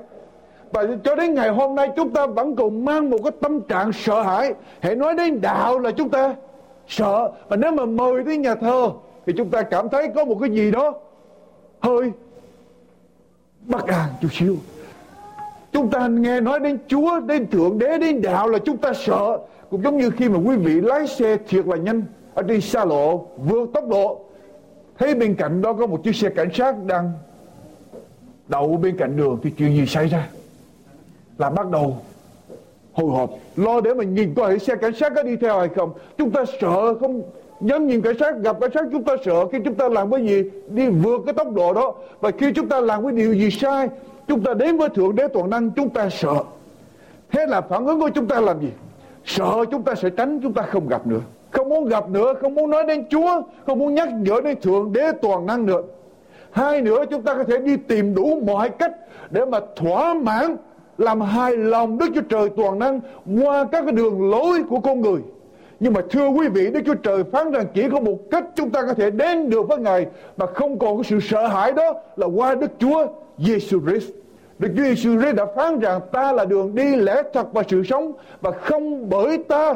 và 0.73 0.87
cho 1.05 1.15
đến 1.15 1.35
ngày 1.35 1.49
hôm 1.49 1.75
nay 1.75 1.91
chúng 1.97 2.11
ta 2.11 2.27
vẫn 2.27 2.57
còn 2.57 2.85
mang 2.85 3.11
một 3.11 3.19
cái 3.25 3.33
tâm 3.41 3.61
trạng 3.61 3.93
sợ 3.93 4.23
hãi. 4.23 4.55
Hãy 4.81 4.95
nói 4.95 5.15
đến 5.15 5.41
đạo 5.41 5.79
là 5.79 5.91
chúng 5.91 6.09
ta 6.09 6.35
sợ. 6.89 7.31
Và 7.49 7.57
nếu 7.57 7.73
mà 7.73 7.85
mời 7.85 8.25
đến 8.25 8.43
nhà 8.43 8.55
thờ, 8.55 8.91
thì 9.27 9.33
chúng 9.37 9.51
ta 9.51 9.63
cảm 9.63 9.89
thấy 9.89 10.09
có 10.15 10.25
một 10.25 10.37
cái 10.41 10.51
gì 10.51 10.71
đó 10.71 10.95
hơi 11.81 12.13
bất 13.67 13.87
an 13.87 14.09
chút 14.23 14.29
xíu. 14.33 14.57
Chúng 15.73 15.91
ta 15.91 16.07
nghe 16.07 16.41
nói 16.41 16.61
đến 16.61 16.79
Chúa, 16.89 17.21
đến 17.21 17.51
Thượng 17.51 17.79
Đế, 17.79 17.99
đến 17.99 18.23
đạo 18.23 18.49
là 18.49 18.59
chúng 18.59 18.77
ta 18.77 18.93
sợ. 18.93 19.39
Cũng 19.71 19.83
giống 19.83 19.99
như 19.99 20.11
khi 20.11 20.29
mà 20.29 20.39
quý 20.39 20.57
vị 20.57 20.81
lái 20.81 21.07
xe 21.07 21.37
thiệt 21.49 21.67
là 21.67 21.77
nhanh 21.77 22.03
ở 22.35 22.43
trên 22.43 22.61
xa 22.61 22.85
lộ, 22.85 23.27
vượt 23.37 23.71
tốc 23.75 23.89
độ. 23.89 24.25
Thấy 24.99 25.15
bên 25.15 25.35
cạnh 25.35 25.63
đó 25.63 25.73
có 25.73 25.87
một 25.87 26.05
chiếc 26.05 26.17
xe 26.17 26.29
cảnh 26.29 26.49
sát 26.55 26.75
đang 26.87 27.13
đậu 28.49 28.77
bên 28.77 28.97
cạnh 28.97 29.17
đường 29.17 29.39
thì 29.43 29.51
chuyện 29.51 29.77
gì 29.77 29.87
xảy 29.87 30.09
ra? 30.09 30.29
Là 31.41 31.51
bắt 31.51 31.71
đầu 31.71 31.97
hồi 32.93 33.11
hộp. 33.11 33.31
Lo 33.57 33.81
để 33.81 33.95
mà 33.95 34.05
nhìn 34.05 34.35
coi 34.35 34.59
xe 34.59 34.77
cảnh 34.77 34.95
sát 34.95 35.13
có 35.15 35.23
đi 35.23 35.37
theo 35.37 35.59
hay 35.59 35.69
không. 35.69 35.93
Chúng 36.19 36.31
ta 36.31 36.45
sợ 36.61 36.95
không? 36.95 37.23
Dám 37.61 37.87
nhìn 37.87 38.01
cảnh 38.01 38.19
sát, 38.21 38.37
gặp 38.37 38.57
cảnh 38.61 38.71
sát 38.75 38.85
chúng 38.93 39.05
ta 39.05 39.17
sợ 39.25 39.49
khi 39.53 39.59
chúng 39.65 39.75
ta 39.75 39.89
làm 39.89 40.11
cái 40.11 40.27
gì? 40.27 40.43
Đi 40.69 40.89
vượt 40.89 41.21
cái 41.27 41.35
tốc 41.35 41.53
độ 41.53 41.73
đó. 41.75 41.95
Và 42.21 42.31
khi 42.39 42.53
chúng 42.53 42.69
ta 42.69 42.81
làm 42.81 43.03
cái 43.03 43.13
điều 43.13 43.35
gì 43.35 43.51
sai, 43.51 43.89
chúng 44.29 44.45
ta 44.45 44.55
đến 44.55 44.77
với 44.77 44.89
thượng 44.89 45.17
đế 45.17 45.29
toàn 45.29 45.51
năng, 45.51 45.71
chúng 45.71 45.89
ta 45.89 46.09
sợ. 46.09 46.35
Thế 47.33 47.47
là 47.47 47.61
phản 47.61 47.87
ứng 47.87 48.01
của 48.01 48.11
chúng 48.15 48.27
ta 48.27 48.41
làm 48.41 48.61
gì? 48.61 48.71
Sợ 49.25 49.65
chúng 49.71 49.83
ta 49.83 49.95
sẽ 49.95 50.11
tránh, 50.11 50.41
chúng 50.43 50.53
ta 50.53 50.63
không 50.63 50.89
gặp 50.89 51.07
nữa. 51.07 51.21
Không 51.51 51.69
muốn 51.69 51.89
gặp 51.89 52.09
nữa, 52.09 52.35
không 52.41 52.55
muốn 52.55 52.71
nói 52.71 52.85
đến 52.85 53.05
chúa, 53.11 53.43
không 53.67 53.79
muốn 53.79 53.95
nhắc 53.95 54.09
nhở 54.13 54.41
đến 54.45 54.61
thượng 54.61 54.93
đế 54.93 55.13
toàn 55.23 55.47
năng 55.47 55.67
nữa. 55.67 55.83
Hai 56.51 56.81
nữa, 56.81 57.05
chúng 57.11 57.23
ta 57.23 57.35
có 57.35 57.45
thể 57.45 57.59
đi 57.59 57.77
tìm 57.77 58.15
đủ 58.15 58.41
mọi 58.47 58.69
cách 58.69 58.93
để 59.31 59.45
mà 59.45 59.61
thỏa 59.77 60.15
mãn 60.15 60.57
làm 61.01 61.21
hài 61.21 61.57
lòng 61.57 61.99
Đức 61.99 62.07
Chúa 62.15 62.21
Trời 62.21 62.49
toàn 62.57 62.79
năng 62.79 63.01
qua 63.43 63.65
các 63.73 63.83
cái 63.83 63.93
đường 63.93 64.31
lối 64.31 64.63
của 64.63 64.81
con 64.81 65.01
người. 65.01 65.21
Nhưng 65.81 65.93
mà 65.93 66.01
thưa 66.11 66.29
quý 66.29 66.49
vị, 66.49 66.71
Đức 66.71 66.81
Chúa 66.87 66.95
Trời 66.95 67.25
phán 67.25 67.51
rằng 67.51 67.67
chỉ 67.75 67.89
có 67.93 68.01
một 68.01 68.19
cách 68.31 68.45
chúng 68.55 68.71
ta 68.71 68.83
có 68.83 68.95
thể 68.95 69.11
đến 69.11 69.51
được 69.51 69.69
với 69.69 69.79
Ngài 69.79 70.07
mà 70.37 70.47
không 70.47 70.79
còn 70.79 70.97
có 70.97 71.03
sự 71.03 71.21
sợ 71.21 71.47
hãi 71.47 71.73
đó 71.73 71.95
là 72.17 72.27
qua 72.27 72.55
Đức 72.55 72.71
Chúa 72.79 73.07
Giêsu 73.39 73.81
Christ. 73.81 74.11
Đức 74.59 74.69
Chúa 74.77 74.83
Giêsu 74.83 75.21
Christ 75.21 75.37
đã 75.37 75.47
phán 75.57 75.79
rằng 75.79 76.01
ta 76.13 76.33
là 76.33 76.45
đường 76.45 76.75
đi 76.75 76.97
lẽ 76.97 77.23
thật 77.33 77.53
và 77.53 77.63
sự 77.69 77.83
sống 77.85 78.13
và 78.41 78.51
không 78.51 79.11
bởi 79.11 79.39
ta 79.39 79.75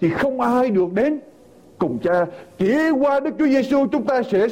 thì 0.00 0.10
không 0.10 0.40
ai 0.40 0.70
được 0.70 0.92
đến 0.92 1.20
cùng 1.78 1.98
cha. 2.02 2.26
Chỉ 2.58 2.90
qua 2.90 3.20
Đức 3.20 3.30
Chúa 3.38 3.46
Giêsu 3.46 3.86
chúng 3.92 4.04
ta 4.04 4.22
sẽ 4.22 4.46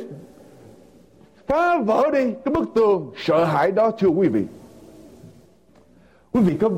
phá 1.47 1.79
vỡ 1.79 2.11
đi 2.13 2.33
cái 2.45 2.55
bức 2.55 2.65
tường 2.75 3.11
sợ 3.17 3.45
hãi 3.45 3.71
đó 3.71 3.91
thưa 3.91 4.09
quý 4.09 4.29
vị. 4.29 4.43
Quý 6.35 6.41
vị 6.41 6.57
có 6.61 6.71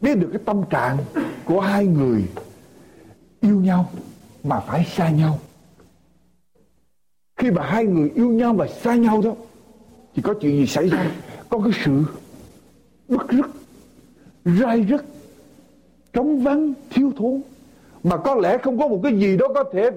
biết 0.00 0.14
được 0.14 0.28
cái 0.32 0.40
tâm 0.44 0.62
trạng 0.70 0.96
của 1.44 1.60
hai 1.60 1.86
người 1.86 2.24
yêu 3.40 3.60
nhau 3.60 3.90
mà 4.42 4.60
phải 4.60 4.84
xa 4.84 5.10
nhau. 5.10 5.38
Khi 7.36 7.50
mà 7.50 7.62
hai 7.62 7.84
người 7.84 8.10
yêu 8.14 8.28
nhau 8.28 8.54
và 8.54 8.66
xa 8.66 8.94
nhau 8.94 9.22
đó 9.24 9.34
thì 10.14 10.22
có 10.22 10.34
chuyện 10.40 10.56
gì 10.56 10.66
xảy 10.66 10.88
ra? 10.88 11.10
Có 11.48 11.58
cái 11.58 11.72
sự 11.84 12.04
bất 13.08 13.28
rứt, 13.28 13.46
rai 14.44 14.82
rứt, 14.82 15.04
trống 16.12 16.42
vắng, 16.42 16.72
thiếu 16.90 17.12
thốn 17.16 17.40
mà 18.04 18.16
có 18.16 18.34
lẽ 18.34 18.58
không 18.58 18.78
có 18.78 18.88
một 18.88 19.00
cái 19.02 19.18
gì 19.18 19.36
đó 19.36 19.46
có 19.54 19.64
thể 19.72 19.90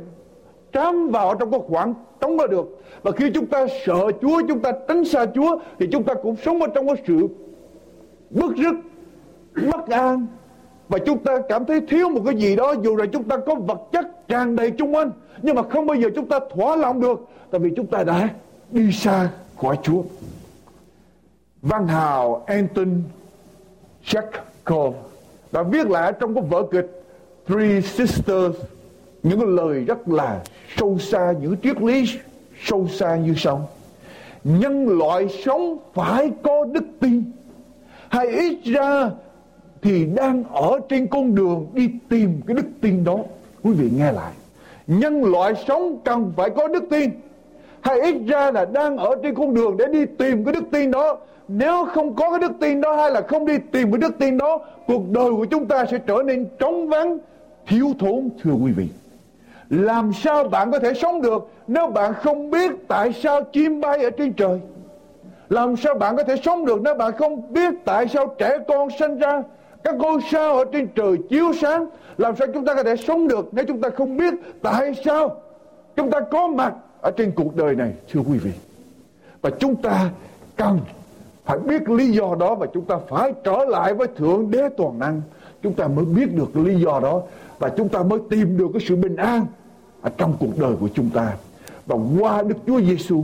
trám 0.74 1.10
vào 1.10 1.36
trong 1.36 1.52
cái 1.52 1.60
khoảng 1.68 1.94
trống 2.22 2.38
đó 2.38 2.48
được. 2.48 2.84
Và 3.02 3.12
khi 3.12 3.32
chúng 3.34 3.46
ta 3.46 3.68
sợ 3.86 4.12
Chúa, 4.22 4.42
chúng 4.48 4.60
ta 4.60 4.72
tránh 4.88 5.06
xa 5.06 5.26
Chúa 5.36 5.60
thì 5.80 5.88
chúng 5.92 6.04
ta 6.04 6.14
cũng 6.14 6.36
sống 6.46 6.62
ở 6.62 6.68
trong 6.76 6.88
cái 6.88 7.04
sự 7.08 7.28
bức 8.34 8.56
rứt, 8.56 8.76
bất 9.72 9.88
an. 9.88 10.28
Và 10.90 11.00
chúng 11.06 11.24
ta 11.24 11.38
cảm 11.50 11.66
thấy 11.66 11.82
thiếu 11.82 12.10
một 12.10 12.22
cái 12.26 12.36
gì 12.36 12.56
đó, 12.56 12.76
dù 12.84 12.96
là 12.96 13.06
chúng 13.06 13.24
ta 13.24 13.38
có 13.46 13.56
vật 13.56 13.82
chất 13.92 14.28
tràn 14.28 14.56
đầy 14.56 14.72
chung 14.72 14.96
quanh, 14.96 15.12
nhưng 15.42 15.56
mà 15.56 15.62
không 15.70 15.86
bao 15.86 15.98
giờ 15.98 16.10
chúng 16.16 16.28
ta 16.28 16.40
thỏa 16.56 16.76
lòng 16.76 17.02
được, 17.02 17.28
tại 17.52 17.60
vì 17.60 17.70
chúng 17.76 17.88
ta 17.88 18.04
đã 18.04 18.30
đi 18.72 18.92
xa 18.92 19.30
khỏi 19.62 19.78
Chúa. 19.84 20.04
Văn 21.62 21.88
hào 21.88 22.44
Anton 22.46 23.02
Chekhov 24.06 24.96
đã 25.52 25.64
viết 25.64 25.88
lại 25.88 26.14
trong 26.20 26.36
cái 26.36 26.44
vở 26.50 26.64
kịch 26.72 27.04
Three 27.48 27.82
Sisters, 27.82 28.56
những 29.24 29.40
cái 29.40 29.50
lời 29.50 29.84
rất 29.86 30.08
là 30.08 30.44
sâu 30.78 30.98
xa, 31.00 31.34
những 31.42 31.56
triết 31.64 31.82
lý 31.82 32.06
sâu 32.64 32.88
xa 32.88 33.16
như 33.16 33.34
sau. 33.38 33.70
Nhân 34.44 34.98
loại 34.98 35.28
sống 35.46 35.78
phải 35.94 36.32
có 36.44 36.66
đức 36.66 36.84
tin 37.00 37.24
hay 38.14 38.28
ít 38.28 38.58
ra 38.64 39.10
thì 39.82 40.06
đang 40.06 40.44
ở 40.44 40.80
trên 40.90 41.08
con 41.08 41.36
đường 41.36 41.68
đi 41.74 41.90
tìm 42.10 42.42
cái 42.48 42.56
đức 42.56 42.66
tin 42.82 43.04
đó. 43.04 43.18
Quý 43.64 43.72
vị 43.74 43.90
nghe 43.98 44.12
lại. 44.12 44.34
Nhân 44.88 45.24
loại 45.24 45.54
sống 45.68 45.98
cần 46.04 46.34
phải 46.36 46.50
có 46.50 46.68
đức 46.68 46.84
tin. 46.90 47.10
Hay 47.82 48.00
ít 48.00 48.16
ra 48.28 48.52
là 48.52 48.66
đang 48.66 48.98
ở 48.98 49.16
trên 49.24 49.36
con 49.36 49.54
đường 49.54 49.78
để 49.78 49.86
đi 49.92 50.06
tìm 50.06 50.46
cái 50.46 50.54
đức 50.54 50.64
tin 50.72 50.92
đó. 50.92 51.18
Nếu 51.48 51.86
không 51.86 52.16
có 52.16 52.30
cái 52.30 52.40
đức 52.40 52.52
tin 52.60 52.82
đó 52.82 52.96
hay 52.96 53.12
là 53.12 53.22
không 53.22 53.46
đi 53.46 53.58
tìm 53.72 53.92
cái 53.92 54.00
đức 54.00 54.20
tin 54.20 54.38
đó, 54.38 54.60
cuộc 54.88 55.10
đời 55.10 55.32
của 55.32 55.46
chúng 55.46 55.66
ta 55.66 55.86
sẽ 55.86 55.98
trở 56.08 56.24
nên 56.26 56.46
trống 56.60 56.90
vắng, 56.90 57.18
thiếu 57.68 57.94
thốn, 58.00 58.30
thưa 58.44 58.54
quý 58.64 58.72
vị. 58.72 58.88
Làm 59.70 60.12
sao 60.14 60.44
bạn 60.44 60.72
có 60.72 60.80
thể 60.80 60.94
sống 60.94 61.22
được 61.22 61.52
nếu 61.68 61.88
bạn 61.88 62.14
không 62.14 62.52
biết 62.52 62.72
tại 62.88 63.14
sao 63.14 63.44
chim 63.44 63.82
bay 63.82 64.04
ở 64.04 64.10
trên 64.10 64.34
trời? 64.34 64.60
Làm 65.50 65.78
sao 65.78 65.96
bạn 65.96 66.18
có 66.18 66.24
thể 66.24 66.36
sống 66.44 66.66
được 66.66 66.82
nếu 66.82 66.96
bạn 66.96 67.14
không 67.18 67.54
biết 67.54 67.74
tại 67.86 68.08
sao 68.08 68.36
trẻ 68.38 68.58
con 68.68 68.88
sinh 69.00 69.18
ra? 69.18 69.44
Các 69.84 69.96
ngôi 69.96 70.20
sao 70.32 70.58
ở 70.58 70.66
trên 70.72 70.88
trời 70.96 71.18
chiếu 71.30 71.54
sáng. 71.62 71.88
Làm 72.18 72.36
sao 72.36 72.48
chúng 72.54 72.66
ta 72.66 72.76
có 72.76 72.84
thể 72.84 72.96
sống 72.96 73.28
được 73.28 73.50
nếu 73.52 73.66
chúng 73.68 73.82
ta 73.82 73.90
không 73.90 74.18
biết 74.18 74.34
tại 74.62 74.94
sao 75.06 75.36
chúng 75.96 76.12
ta 76.12 76.20
có 76.20 76.48
mặt 76.48 76.74
ở 77.02 77.12
trên 77.12 77.32
cuộc 77.32 77.56
đời 77.56 77.76
này, 77.76 77.94
thưa 78.12 78.20
quý 78.20 78.38
vị? 78.38 78.52
Và 79.42 79.50
chúng 79.60 79.76
ta 79.76 80.10
cần 80.56 80.80
phải 81.46 81.58
biết 81.58 81.90
lý 81.90 82.12
do 82.12 82.36
đó 82.40 82.56
và 82.56 82.68
chúng 82.74 82.86
ta 82.86 82.96
phải 83.10 83.34
trở 83.44 83.66
lại 83.66 83.94
với 83.94 84.08
thượng 84.08 84.52
đế 84.52 84.70
toàn 84.78 85.00
năng. 85.00 85.22
Chúng 85.64 85.74
ta 85.74 85.88
mới 85.88 86.06
biết 86.06 86.36
được 86.36 86.58
lý 86.58 86.82
do 86.82 87.00
đó 87.00 87.22
và 87.60 87.70
chúng 87.70 87.90
ta 87.90 88.04
mới 88.04 88.20
tìm 88.30 88.58
được 88.58 88.68
cái 88.74 88.82
sự 88.88 88.96
bình 88.96 89.16
an 89.16 89.46
ở 90.02 90.10
trong 90.18 90.34
cuộc 90.40 90.58
đời 90.58 90.76
của 90.80 90.90
chúng 90.94 91.10
ta. 91.10 91.34
Và 91.86 91.96
qua 92.20 92.42
Đức 92.42 92.56
Chúa 92.68 92.82
Giêsu 92.82 93.24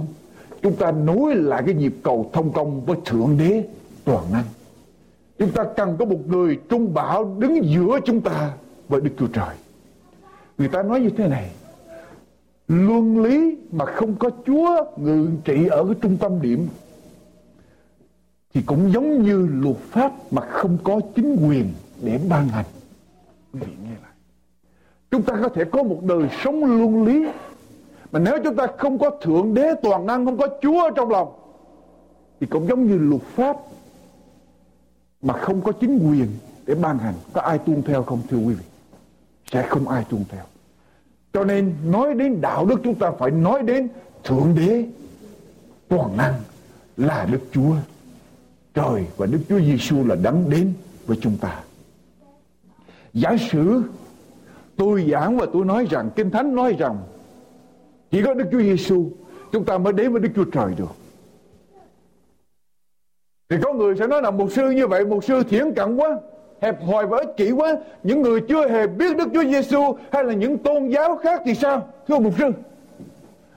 chúng 0.62 0.76
ta 0.76 0.92
nối 0.92 1.36
lại 1.36 1.64
cái 1.66 1.76
nhịp 1.76 1.96
cầu 2.04 2.30
thông 2.34 2.54
công 2.54 2.86
với 2.86 2.98
Thượng 3.06 3.38
Đế 3.38 3.64
toàn 4.06 4.24
năng. 4.32 4.44
Chúng 5.40 5.52
ta 5.52 5.64
cần 5.78 5.96
có 6.00 6.06
một 6.06 6.28
người 6.28 6.60
trung 6.70 6.94
bảo 6.94 7.36
đứng 7.40 7.66
giữa 7.66 8.00
chúng 8.06 8.22
ta 8.22 8.52
với 8.88 9.02
Đức 9.02 9.12
Chúa 9.20 9.28
Trời. 9.28 9.56
Người 10.58 10.68
ta 10.68 10.84
nói 10.84 11.00
như 11.00 11.10
thế 11.10 11.28
này, 11.28 11.52
luân 12.68 13.24
lý 13.24 13.58
mà 13.72 13.86
không 13.86 14.16
có 14.16 14.30
Chúa 14.46 14.86
ngự 14.98 15.30
trị 15.44 15.68
ở 15.68 15.86
cái 15.86 15.96
trung 16.02 16.18
tâm 16.18 16.42
điểm 16.42 16.68
thì 18.54 18.62
cũng 18.66 18.92
giống 18.94 19.24
như 19.24 19.48
luật 19.52 19.78
pháp 19.78 20.12
mà 20.32 20.42
không 20.42 20.78
có 20.84 21.00
chính 21.16 21.48
quyền 21.48 21.74
để 22.02 22.20
ban 22.30 22.48
hành. 22.48 22.66
Quý 23.54 23.60
vị 23.60 23.72
nghe 23.84 23.90
lại. 23.90 24.12
Chúng 25.12 25.22
ta 25.22 25.40
có 25.42 25.50
thể 25.50 25.64
có 25.64 25.84
một 25.84 26.04
đời 26.04 26.30
sống 26.44 26.66
luân 26.66 27.04
lý 27.04 27.28
mà 28.12 28.20
nếu 28.20 28.38
chúng 28.44 28.56
ta 28.56 28.68
không 28.78 29.00
có 29.00 29.10
thượng 29.10 29.54
đế 29.54 29.74
toàn 29.82 30.06
năng, 30.06 30.26
không 30.26 30.38
có 30.38 30.48
chúa 30.62 30.84
ở 30.84 30.90
trong 30.96 31.10
lòng, 31.10 31.34
thì 32.40 32.48
cũng 32.48 32.68
giống 32.68 32.88
như 32.88 32.98
luật 32.98 33.22
pháp 33.22 33.58
mà 35.22 35.34
không 35.34 35.62
có 35.62 35.72
chính 35.72 36.10
quyền 36.10 36.28
để 36.66 36.76
ban 36.76 36.98
hành. 36.98 37.14
Có 37.34 37.42
ai 37.42 37.58
tuân 37.58 37.82
theo 37.82 38.04
không, 38.04 38.22
thưa 38.30 38.38
quý 38.38 38.54
vị? 38.54 38.66
Sẽ 39.52 39.68
không 39.70 39.88
ai 39.88 40.06
tuân 40.10 40.24
theo. 40.30 40.44
Cho 41.34 41.44
nên 41.44 41.74
nói 41.86 42.14
đến 42.14 42.42
đạo 42.42 42.66
đức, 42.66 42.82
chúng 42.84 42.96
ta 42.96 43.12
phải 43.12 43.32
nói 43.32 43.62
đến 43.64 43.88
thượng 44.24 44.56
đế 44.56 44.86
toàn 45.88 46.18
năng 46.18 46.34
là 46.98 47.28
đức 47.32 47.40
chúa. 47.52 47.76
Trời 48.74 49.06
và 49.18 49.26
đức 49.26 49.40
chúa 49.50 49.60
giêsu 49.60 50.06
là 50.06 50.16
đấng 50.16 50.50
đến 50.50 50.74
với 51.06 51.18
chúng 51.22 51.38
ta. 51.38 51.60
Giả 53.14 53.36
sử 53.52 53.84
tôi 54.76 55.10
giảng 55.12 55.38
và 55.38 55.46
tôi 55.54 55.66
nói 55.66 55.88
rằng, 55.90 56.10
kinh 56.16 56.32
thánh 56.32 56.56
nói 56.56 56.76
rằng 56.80 56.98
chỉ 58.12 58.22
có 58.22 58.34
Đức 58.34 58.46
Chúa 58.52 58.62
Giêsu 58.62 59.06
chúng 59.52 59.66
ta 59.66 59.78
mới 59.78 59.94
đến 59.94 60.12
với 60.12 60.22
Đức 60.22 60.30
Chúa 60.36 60.44
Trời 60.44 60.74
được. 60.78 60.96
Thì 63.50 63.58
có 63.64 63.74
người 63.74 63.96
sẽ 63.96 64.08
nói 64.08 64.22
là 64.22 64.32
một 64.32 64.52
sư 64.52 64.70
như 64.70 64.88
vậy, 64.88 65.06
một 65.06 65.24
sư 65.24 65.44
thiển 65.44 65.74
cận 65.74 65.96
quá, 65.96 66.18
hẹp 66.62 66.84
hòi 66.84 67.08
và 67.08 67.18
ích 67.18 67.38
kỷ 67.38 67.52
quá. 67.52 67.76
Những 68.04 68.22
người 68.22 68.42
chưa 68.42 68.70
hề 68.70 68.88
biết 68.88 69.18
Đức 69.18 69.28
Chúa 69.34 69.44
Giêsu 69.44 69.98
hay 70.12 70.24
là 70.24 70.34
những 70.34 70.58
tôn 70.58 70.88
giáo 70.88 71.18
khác 71.18 71.42
thì 71.46 71.56
sao? 71.56 71.88
Thưa 72.08 72.20
một 72.20 72.32
sư, 72.38 72.52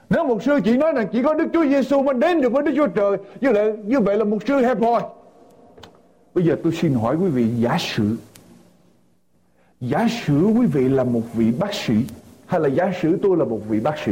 nếu 0.09 0.25
một 0.25 0.43
sư 0.43 0.59
chỉ 0.63 0.77
nói 0.77 0.91
rằng 0.91 1.07
chỉ 1.11 1.23
có 1.23 1.33
Đức 1.33 1.47
Chúa 1.53 1.65
Giêsu 1.65 2.03
mới 2.03 2.13
đến 2.13 2.41
được 2.41 2.51
với 2.51 2.63
Đức 2.63 2.71
Chúa 2.75 2.87
Trời, 2.87 3.17
như 3.41 3.51
vậy, 3.51 3.73
như 3.85 3.99
vậy 3.99 4.17
là 4.17 4.23
một 4.23 4.37
sư 4.47 4.53
hẹp 4.53 4.81
hòi. 4.81 5.01
Bây 6.33 6.45
giờ 6.45 6.55
tôi 6.63 6.73
xin 6.73 6.93
hỏi 6.93 7.15
quý 7.15 7.29
vị 7.29 7.47
giả 7.59 7.77
sử 7.79 8.15
Giả 9.81 10.07
sử 10.25 10.45
quý 10.45 10.65
vị 10.65 10.89
là 10.89 11.03
một 11.03 11.21
vị 11.33 11.51
bác 11.59 11.73
sĩ 11.73 11.93
Hay 12.45 12.59
là 12.59 12.69
giả 12.69 12.91
sử 13.01 13.17
tôi 13.21 13.37
là 13.37 13.45
một 13.45 13.59
vị 13.69 13.79
bác 13.79 13.95
sĩ 14.05 14.11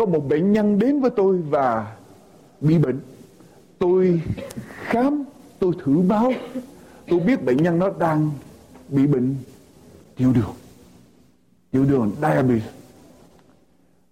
có 0.00 0.06
một 0.06 0.28
bệnh 0.28 0.52
nhân 0.52 0.78
đến 0.78 1.00
với 1.00 1.10
tôi 1.10 1.38
và 1.38 1.96
bị 2.60 2.78
bệnh. 2.78 3.00
Tôi 3.78 4.20
khám, 4.84 5.24
tôi 5.58 5.72
thử 5.84 5.92
máu 5.92 6.32
tôi 7.08 7.20
biết 7.20 7.44
bệnh 7.44 7.56
nhân 7.56 7.78
nó 7.78 7.90
đang 7.98 8.30
bị 8.88 9.06
bệnh. 9.06 9.36
Tiểu 10.16 10.32
đường. 10.32 10.54
Tiểu 11.70 11.84
đường 11.84 12.12
diabetes. 12.20 12.62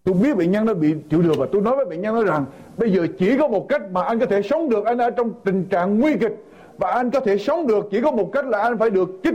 Tôi 0.05 0.14
biết 0.14 0.36
bệnh 0.36 0.51
nhân 0.51 0.64
nó 0.64 0.74
bị 0.74 0.95
tiểu 1.09 1.22
đường 1.22 1.39
và 1.39 1.47
tôi 1.53 1.62
nói 1.62 1.76
với 1.76 1.84
bệnh 1.84 2.01
nhân 2.03 2.14
nó 2.14 2.24
rằng, 2.24 2.47
bây 2.76 2.93
giờ 2.93 3.07
chỉ 3.18 3.39
có 3.39 3.49
một 3.49 3.66
cách 3.68 3.82
mà 3.93 4.03
anh 4.03 4.20
có 4.20 4.26
thể 4.26 4.43
sống 4.43 4.68
được. 4.68 4.84
Anh 4.84 4.99
ở 4.99 5.11
trong 5.11 5.32
tình 5.45 5.64
trạng 5.64 5.99
nguy 5.99 6.12
kịch 6.20 6.45
và 6.78 6.91
anh 6.91 7.11
có 7.11 7.20
thể 7.20 7.39
sống 7.39 7.66
được. 7.66 7.89
Chỉ 7.91 8.01
có 8.01 8.11
một 8.11 8.30
cách 8.32 8.47
là 8.47 8.59
anh 8.59 8.78
phải 8.78 8.91
được 8.91 9.20
chích 9.24 9.34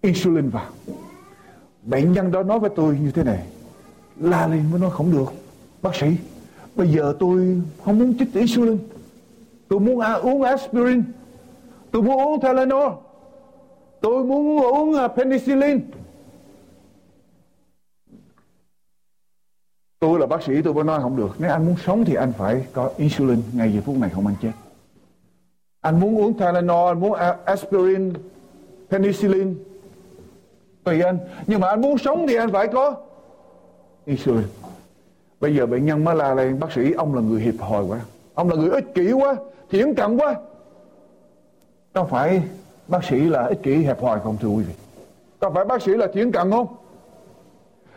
insulin 0.00 0.48
vào. 0.48 0.70
Bệnh 1.82 2.12
nhân 2.12 2.32
đó 2.32 2.42
nói 2.42 2.58
với 2.58 2.70
tôi 2.76 2.98
như 3.02 3.10
thế 3.10 3.24
này 3.24 3.46
la 4.20 4.46
lên 4.46 4.64
với 4.70 4.80
nó 4.80 4.88
không 4.88 5.12
được. 5.12 5.32
Bác 5.82 5.94
sĩ, 5.94 6.06
bây 6.74 6.88
giờ 6.88 7.14
tôi 7.18 7.60
không 7.84 7.98
muốn 7.98 8.18
chích 8.18 8.34
insulin. 8.34 8.78
Tôi 9.68 9.80
muốn 9.80 10.00
à, 10.00 10.12
uống 10.12 10.42
aspirin. 10.42 11.02
Tôi 11.90 12.02
muốn 12.02 12.16
uống 12.16 12.40
Tylenol. 12.40 12.92
Tôi 14.00 14.24
muốn 14.24 14.60
uống 14.60 14.94
à, 14.94 15.08
penicillin. 15.08 15.80
Tôi 20.00 20.20
là 20.20 20.26
bác 20.26 20.42
sĩ, 20.42 20.62
tôi 20.62 20.74
mới 20.74 20.84
nói 20.84 21.00
không 21.02 21.16
được. 21.16 21.36
Nếu 21.38 21.50
anh 21.50 21.66
muốn 21.66 21.76
sống 21.86 22.04
thì 22.04 22.14
anh 22.14 22.32
phải 22.32 22.66
có 22.72 22.90
insulin 22.96 23.42
ngay 23.52 23.72
giờ 23.72 23.80
phút 23.84 23.96
này 23.96 24.10
không 24.10 24.26
anh 24.26 24.36
chết. 24.42 24.52
Anh 25.80 26.00
muốn 26.00 26.18
uống 26.18 26.38
Tylenol 26.38 26.88
anh 26.88 27.00
muốn 27.00 27.12
à, 27.12 27.36
aspirin, 27.44 28.12
penicillin. 28.90 29.54
Tùy 30.84 31.02
anh. 31.02 31.18
Nhưng 31.46 31.60
mà 31.60 31.68
anh 31.68 31.80
muốn 31.80 31.98
sống 31.98 32.26
thì 32.28 32.34
anh 32.34 32.52
phải 32.52 32.68
có 32.68 32.96
insulin 34.08 34.44
bây 35.40 35.56
giờ 35.56 35.66
bệnh 35.66 35.86
nhân 35.86 36.04
mới 36.04 36.16
la 36.16 36.34
lên, 36.34 36.60
bác 36.60 36.72
sĩ, 36.72 36.92
ông 36.92 37.14
là 37.14 37.20
người 37.20 37.40
hiệp 37.40 37.54
hồi 37.60 37.84
quá. 37.88 38.00
Ông 38.34 38.48
là 38.48 38.56
người 38.56 38.70
ích 38.70 38.94
kỷ 38.94 39.12
quá 39.12 39.36
thiển 39.70 39.94
cận 39.94 40.16
quá. 40.16 40.34
Có 41.92 42.04
phải 42.04 42.42
bác 42.88 43.04
sĩ 43.04 43.20
là 43.20 43.44
ích 43.44 43.62
kỷ 43.62 43.76
hẹp 43.76 44.02
hòi 44.02 44.20
không, 44.20 44.36
thưa 44.40 44.48
quý 44.48 44.62
vị? 44.62 44.74
Có 45.40 45.50
phải 45.50 45.64
bác 45.64 45.82
sĩ 45.82 45.92
là 45.92 46.06
thiển 46.14 46.32
cận 46.32 46.50
không? 46.50 46.66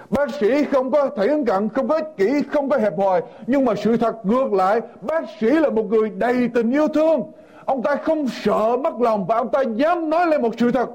Bác 0.10 0.34
sĩ 0.40 0.66
không 0.66 0.92
có 0.92 1.10
thiển 1.10 1.46
cận 1.46 1.70
không 1.70 1.88
có 1.88 1.96
ích 1.96 2.18
kỷ, 2.18 2.44
không 2.52 2.70
có 2.70 2.78
hẹp 2.78 2.98
hòi 2.98 3.22
nhưng 3.48 3.66
mà 3.66 3.74
sự 3.76 3.98
thật 3.98 4.26
ngược 4.26 4.54
lại, 4.54 4.82
bác 5.02 5.24
sĩ 5.40 5.50
là 5.50 5.70
một 5.70 5.84
người 5.84 6.10
đầy 6.10 6.50
tình 6.54 6.72
yêu 6.72 6.88
thương. 6.88 7.22
Ông 7.66 7.82
ta 7.82 7.96
không 7.96 8.28
sợ 8.44 8.78
mất 8.78 9.02
lòng 9.02 9.26
và 9.26 9.36
ông 9.36 9.52
ta 9.52 9.62
dám 9.62 10.10
nói 10.10 10.28
lên 10.28 10.42
một 10.42 10.52
sự 10.58 10.72
thật 10.72 10.90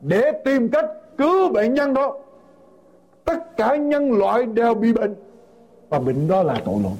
để 0.00 0.32
tìm 0.44 0.68
cách 0.68 0.86
cứu 1.18 1.48
bệnh 1.52 1.74
nhân 1.74 1.94
đó 1.94 2.14
tất 3.28 3.56
cả 3.56 3.76
nhân 3.76 4.12
loại 4.12 4.46
đều 4.46 4.74
bị 4.74 4.92
bệnh 4.92 5.14
và 5.88 5.98
bệnh 5.98 6.28
đó 6.28 6.42
là 6.42 6.54
tội 6.64 6.74
lỗi 6.82 6.92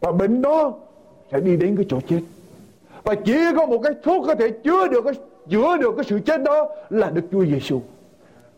và 0.00 0.12
bệnh 0.12 0.42
đó 0.42 0.72
sẽ 1.32 1.40
đi 1.40 1.56
đến 1.56 1.76
cái 1.76 1.86
chỗ 1.88 2.00
chết 2.08 2.20
và 3.04 3.14
chỉ 3.14 3.36
có 3.56 3.66
một 3.66 3.78
cái 3.78 3.92
thuốc 4.02 4.26
có 4.26 4.34
thể 4.34 4.50
chữa 4.50 4.88
được 4.88 5.04
cái 5.04 5.14
chữa 5.50 5.76
được 5.76 5.94
cái 5.96 6.04
sự 6.08 6.18
chết 6.26 6.42
đó 6.42 6.68
là 6.90 7.10
Đức 7.10 7.22
Chúa 7.32 7.44
Giêsu. 7.44 7.80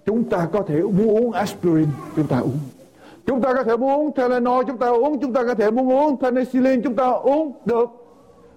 Chúng 0.06 0.24
ta 0.24 0.48
có 0.52 0.62
thể 0.62 0.82
muốn 0.82 1.08
uống 1.08 1.32
aspirin, 1.32 1.86
chúng 2.16 2.26
ta 2.26 2.38
uống. 2.38 2.58
Chúng 3.26 3.40
ta 3.40 3.54
có 3.54 3.62
thể 3.62 3.76
muốn 3.76 3.92
uống 3.92 4.14
Tylenol, 4.14 4.64
chúng 4.66 4.76
ta 4.76 4.88
uống. 4.88 5.18
Chúng 5.18 5.32
ta 5.32 5.42
có 5.46 5.54
thể 5.54 5.70
muốn 5.70 5.92
uống 5.92 6.20
penicillin, 6.20 6.82
chúng 6.82 6.94
ta 6.94 7.10
uống 7.10 7.52
được. 7.64 7.90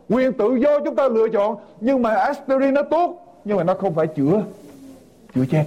Quyền 0.09 0.33
tự 0.33 0.55
do 0.55 0.79
chúng 0.79 0.95
ta 0.95 1.07
lựa 1.07 1.29
chọn. 1.29 1.55
Nhưng 1.81 2.01
mà 2.01 2.15
aspirin 2.15 2.73
nó 2.73 2.83
tốt, 2.83 3.41
nhưng 3.45 3.57
mà 3.57 3.63
nó 3.63 3.73
không 3.73 3.93
phải 3.93 4.07
chữa 4.07 4.43
chữa 5.35 5.45
chết. 5.51 5.65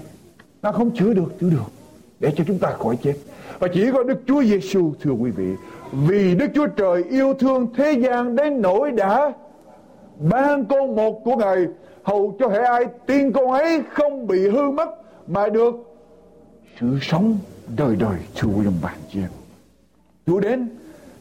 Nó 0.62 0.72
không 0.72 0.90
chữa 0.90 1.14
được, 1.14 1.38
chữa 1.40 1.50
được 1.50 1.83
để 2.24 2.32
cho 2.36 2.44
chúng 2.46 2.58
ta 2.58 2.70
khỏi 2.70 2.96
chết. 3.02 3.14
Và 3.58 3.68
chỉ 3.74 3.90
có 3.92 4.02
Đức 4.02 4.20
Chúa 4.26 4.42
Giêsu 4.42 4.92
thưa 5.02 5.10
quý 5.10 5.30
vị, 5.30 5.54
vì 5.92 6.34
Đức 6.34 6.46
Chúa 6.54 6.66
Trời 6.66 7.04
yêu 7.10 7.34
thương 7.34 7.66
thế 7.76 7.92
gian 7.92 8.36
đến 8.36 8.62
nỗi 8.62 8.90
đã 8.90 9.32
ban 10.30 10.64
con 10.64 10.96
một 10.96 11.20
của 11.24 11.36
Ngài 11.36 11.66
hầu 12.02 12.36
cho 12.38 12.48
hệ 12.48 12.58
ai 12.58 12.84
tin 13.06 13.32
con 13.32 13.50
ấy 13.50 13.82
không 13.92 14.26
bị 14.26 14.48
hư 14.48 14.70
mất 14.70 14.88
mà 15.26 15.48
được 15.48 15.74
sự 16.80 16.86
sống 17.02 17.38
đời 17.76 17.96
đời 17.96 18.16
thưa 18.36 18.48
quý 18.48 18.64
ông 18.64 18.78
bạn 18.82 18.94
chị 19.12 19.20
em. 19.20 19.30
Chúa 20.26 20.40
đến 20.40 20.68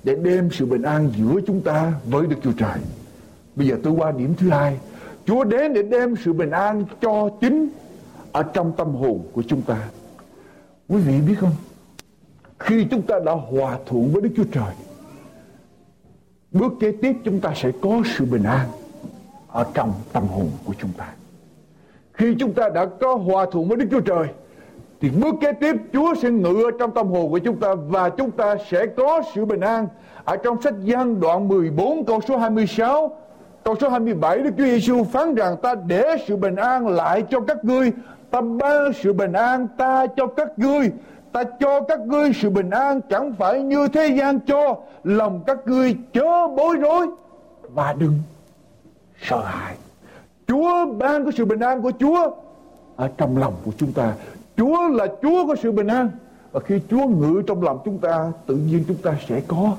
để 0.04 0.16
đem 0.16 0.50
sự 0.52 0.66
bình 0.66 0.82
an 0.82 1.10
giữa 1.18 1.42
chúng 1.48 1.62
ta 1.62 1.94
với 2.10 2.28
Đức 2.28 2.36
Chúa 2.44 2.54
Trời. 2.58 2.78
Bây 3.56 3.68
giờ 3.68 3.76
tôi 3.84 3.94
qua 3.94 4.12
điểm 4.12 4.34
thứ 4.38 4.50
hai. 4.50 4.78
Chúa 5.26 5.44
đến 5.44 5.74
để 5.74 5.84
đem 5.84 6.16
sự 6.26 6.34
bình 6.34 6.52
an 6.52 6.86
cho 7.02 7.30
chính 7.42 7.70
ở 8.32 8.44
trong 8.44 8.72
tâm 8.78 8.96
hồn 8.96 9.20
của 9.34 9.44
chúng 9.48 9.62
ta. 9.62 9.78
Quý 10.88 10.98
vị 10.98 11.22
biết 11.28 11.36
không? 11.40 11.56
Khi 12.60 12.86
chúng 12.92 13.02
ta 13.02 13.20
đã 13.26 13.32
hòa 13.32 13.78
thuận 13.86 14.14
với 14.14 14.22
Đức 14.22 14.30
Chúa 14.36 14.44
Trời, 14.52 14.74
bước 16.52 16.74
kế 16.80 16.92
tiếp 16.92 17.16
chúng 17.24 17.40
ta 17.40 17.54
sẽ 17.56 17.72
có 17.82 18.02
sự 18.18 18.26
bình 18.26 18.44
an 18.44 18.68
ở 19.48 19.66
trong 19.74 19.94
tâm 20.14 20.28
hồn 20.28 20.50
của 20.66 20.74
chúng 20.80 20.92
ta. 20.98 21.14
Khi 22.14 22.36
chúng 22.40 22.54
ta 22.54 22.70
đã 22.70 22.86
có 22.86 23.16
hòa 23.16 23.46
thuận 23.52 23.68
với 23.68 23.78
Đức 23.78 23.86
Chúa 23.92 24.00
Trời, 24.00 24.28
thì 25.02 25.10
bước 25.10 25.36
kế 25.42 25.54
tiếp 25.54 25.76
Chúa 25.94 26.16
sẽ 26.22 26.30
ngự 26.30 26.64
ở 26.64 26.72
trong 26.80 26.92
tâm 26.92 27.08
hồn 27.08 27.32
của 27.32 27.40
chúng 27.40 27.60
ta 27.60 27.76
và 27.76 28.10
chúng 28.10 28.32
ta 28.32 28.56
sẽ 28.70 28.86
có 28.86 29.22
sự 29.36 29.46
bình 29.46 29.60
an. 29.60 29.88
Ở 30.24 30.38
trong 30.38 30.62
sách 30.62 30.74
gian 30.84 31.20
đoạn 31.20 31.48
14 31.48 32.06
câu 32.06 32.22
số 32.28 32.38
26, 32.38 33.18
câu 33.64 33.76
số 33.82 33.90
27 33.90 34.40
Đức 34.40 34.52
Chúa 34.58 34.64
Giêsu 34.64 35.04
phán 35.04 35.36
rằng 35.36 35.58
ta 35.62 35.76
để 35.88 36.16
sự 36.28 36.36
bình 36.36 36.56
an 36.56 36.88
lại 36.88 37.24
cho 37.30 37.40
các 37.40 37.66
ngươi, 37.66 37.92
ta 38.34 38.42
ban 38.42 38.94
sự 38.94 39.14
bình 39.14 39.34
an 39.34 39.68
ta 39.78 40.06
cho 40.18 40.28
các 40.28 40.60
ngươi. 40.60 40.92
Ta 41.32 41.44
cho 41.60 41.82
các 41.82 42.00
ngươi 42.00 42.32
sự 42.42 42.50
bình 42.50 42.70
an 42.70 43.02
chẳng 43.10 43.34
phải 43.34 43.62
như 43.62 43.88
thế 43.88 44.08
gian 44.08 44.40
cho. 44.40 44.78
Lòng 45.04 45.44
các 45.48 45.58
ngươi 45.66 45.98
chớ 46.14 46.48
bối 46.48 46.76
rối 46.78 47.08
và 47.74 47.94
đừng 47.94 48.14
sợ 49.22 49.42
hãi. 49.42 49.76
Chúa 50.48 50.86
ban 50.86 51.24
cái 51.24 51.32
sự 51.38 51.46
bình 51.46 51.60
an 51.60 51.82
của 51.82 51.92
Chúa 52.00 52.32
ở 52.96 53.10
trong 53.18 53.38
lòng 53.38 53.54
của 53.66 53.72
chúng 53.78 53.94
ta. 53.94 54.14
Chúa 54.58 54.88
là 54.88 55.08
Chúa 55.22 55.48
có 55.48 55.56
sự 55.56 55.72
bình 55.72 55.88
an. 55.88 56.10
Và 56.52 56.60
khi 56.60 56.80
Chúa 56.90 57.08
ngự 57.08 57.42
trong 57.48 57.64
lòng 57.64 57.80
chúng 57.86 57.98
ta, 58.00 58.32
tự 58.46 58.56
nhiên 58.56 58.84
chúng 58.88 58.98
ta 58.98 59.16
sẽ 59.28 59.42
có 59.48 59.72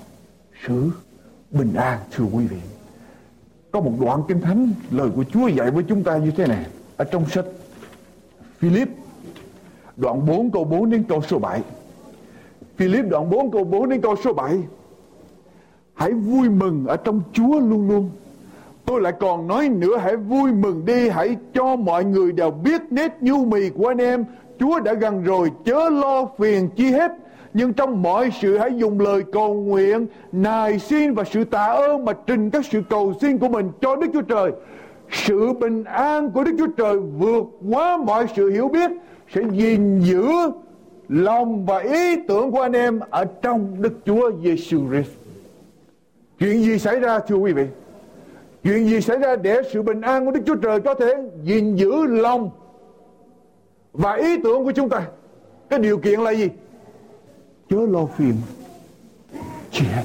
sự 0.66 0.90
bình 1.50 1.74
an 1.74 1.98
thưa 2.10 2.24
quý 2.32 2.46
vị 2.46 2.58
có 3.70 3.80
một 3.80 3.92
đoạn 4.00 4.22
kinh 4.28 4.40
thánh, 4.40 4.72
lời 4.90 5.08
của 5.16 5.24
Chúa 5.32 5.48
dạy 5.48 5.70
với 5.70 5.84
chúng 5.88 6.02
ta 6.02 6.16
như 6.16 6.30
thế 6.30 6.46
này. 6.46 6.66
Ở 6.96 7.04
trong 7.04 7.28
sách 7.28 7.44
Philip 8.64 8.88
đoạn 9.96 10.26
4 10.26 10.50
câu 10.50 10.64
4 10.64 10.90
đến 10.90 11.04
câu 11.08 11.22
số 11.22 11.38
7. 11.38 11.60
Philip, 12.76 13.04
đoạn 13.08 13.30
4 13.30 13.50
câu 13.50 13.64
4 13.64 13.88
đến 13.88 14.00
câu 14.00 14.16
số 14.24 14.32
7. 14.32 14.58
Hãy 15.94 16.12
vui 16.12 16.48
mừng 16.48 16.86
ở 16.86 16.96
trong 16.96 17.20
Chúa 17.32 17.58
luôn 17.60 17.88
luôn. 17.88 18.10
Tôi 18.84 19.00
lại 19.00 19.12
còn 19.20 19.48
nói 19.48 19.68
nữa, 19.68 19.96
hãy 19.96 20.16
vui 20.16 20.52
mừng 20.52 20.84
đi 20.84 21.08
Hãy 21.08 21.36
cho 21.54 21.76
mọi 21.76 22.04
người 22.04 22.32
đều 22.32 22.50
biết 22.50 22.82
nét 22.90 23.16
nhu 23.20 23.44
mì 23.44 23.70
của 23.70 23.88
anh 23.88 23.98
em 23.98 24.24
Chúa 24.58 24.80
đã 24.80 24.92
gần 24.92 25.24
rồi, 25.24 25.50
chớ 25.64 25.90
lo 25.90 26.26
phiền 26.38 26.68
chi 26.76 26.90
hết 26.90 27.12
Nhưng 27.54 27.72
trong 27.72 28.02
mọi 28.02 28.30
sự, 28.40 28.58
hãy 28.58 28.70
dùng 28.76 29.00
lời 29.00 29.22
cầu 29.32 29.54
nguyện, 29.54 30.06
Nài 30.32 30.78
xin 30.78 31.14
và 31.14 31.24
sự 31.24 31.44
tạ 31.44 31.64
ơn 31.64 32.04
Mà 32.04 32.12
trình 32.26 32.50
các 32.50 32.64
sự 32.70 32.82
cầu 32.90 33.14
xin 33.20 33.38
của 33.38 33.48
mình 33.48 33.70
cho 33.80 33.96
Đức 33.96 34.06
Chúa 34.12 34.22
Trời 34.22 34.52
sự 35.10 35.52
bình 35.52 35.84
an 35.84 36.30
của 36.30 36.44
Đức 36.44 36.54
Chúa 36.58 36.66
Trời 36.76 36.96
vượt 36.96 37.44
quá 37.70 37.96
mọi 37.96 38.26
sự 38.36 38.50
hiểu 38.50 38.68
biết, 38.68 38.90
sẽ 39.34 39.42
gìn 39.52 40.00
giữ 40.00 40.28
lòng 41.08 41.66
và 41.66 41.78
ý 41.78 42.16
tưởng 42.28 42.50
của 42.50 42.60
anh 42.60 42.72
em 42.72 43.00
ở 43.10 43.24
trong 43.24 43.82
Đức 43.82 43.92
Chúa 44.06 44.30
Giêsu 44.42 44.88
Christ. 44.88 45.10
Chuyện 46.38 46.62
gì 46.62 46.78
xảy 46.78 47.00
ra, 47.00 47.18
thưa 47.18 47.36
quý 47.36 47.52
vị? 47.52 47.66
Chuyện 48.64 48.88
gì 48.88 49.00
xảy 49.00 49.18
ra 49.18 49.36
để 49.36 49.62
sự 49.72 49.82
bình 49.82 50.00
an 50.00 50.24
của 50.24 50.30
Đức 50.30 50.40
Chúa 50.46 50.54
Trời 50.54 50.80
có 50.80 50.94
thể 50.94 51.14
gìn 51.44 51.76
giữ 51.76 52.06
lòng 52.06 52.50
và 53.92 54.12
ý 54.12 54.36
tưởng 54.44 54.64
của 54.64 54.72
chúng 54.72 54.88
ta? 54.88 55.06
Cái 55.68 55.78
điều 55.78 55.98
kiện 55.98 56.20
là 56.20 56.30
gì? 56.30 56.48
Chớ 57.70 57.86
lo 57.90 58.06
phiền 58.06 58.34
chi 59.70 59.84
hết. 59.94 60.04